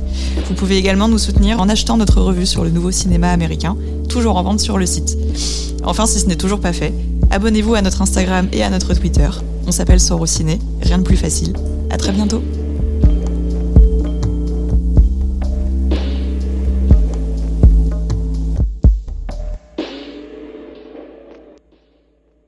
Vous 0.48 0.54
pouvez 0.54 0.78
également 0.78 1.08
nous 1.08 1.18
soutenir 1.18 1.60
en 1.60 1.68
achetant 1.68 1.98
notre 1.98 2.22
revue 2.22 2.46
sur 2.46 2.64
le 2.64 2.70
nouveau 2.70 2.92
cinéma 2.92 3.32
américain, 3.32 3.76
toujours 4.08 4.38
en 4.38 4.44
vente 4.44 4.60
sur 4.60 4.78
le 4.78 4.86
site. 4.86 5.18
Enfin, 5.84 6.06
si 6.06 6.20
ce 6.20 6.28
n'est 6.28 6.36
toujours 6.36 6.60
pas 6.60 6.74
fait, 6.74 6.94
abonnez-vous 7.32 7.76
à 7.76 7.82
notre 7.82 8.02
Instagram 8.02 8.48
et 8.54 8.64
à 8.64 8.70
notre 8.70 8.94
Twitter. 8.94 9.30
On 9.68 9.72
s'appelle 9.72 10.00
Sorociné, 10.00 10.60
rien 10.82 10.98
de 10.98 11.04
plus 11.04 11.18
facile. 11.18 11.54
À 11.90 11.98
très 11.98 12.12
bientôt. 12.12 12.42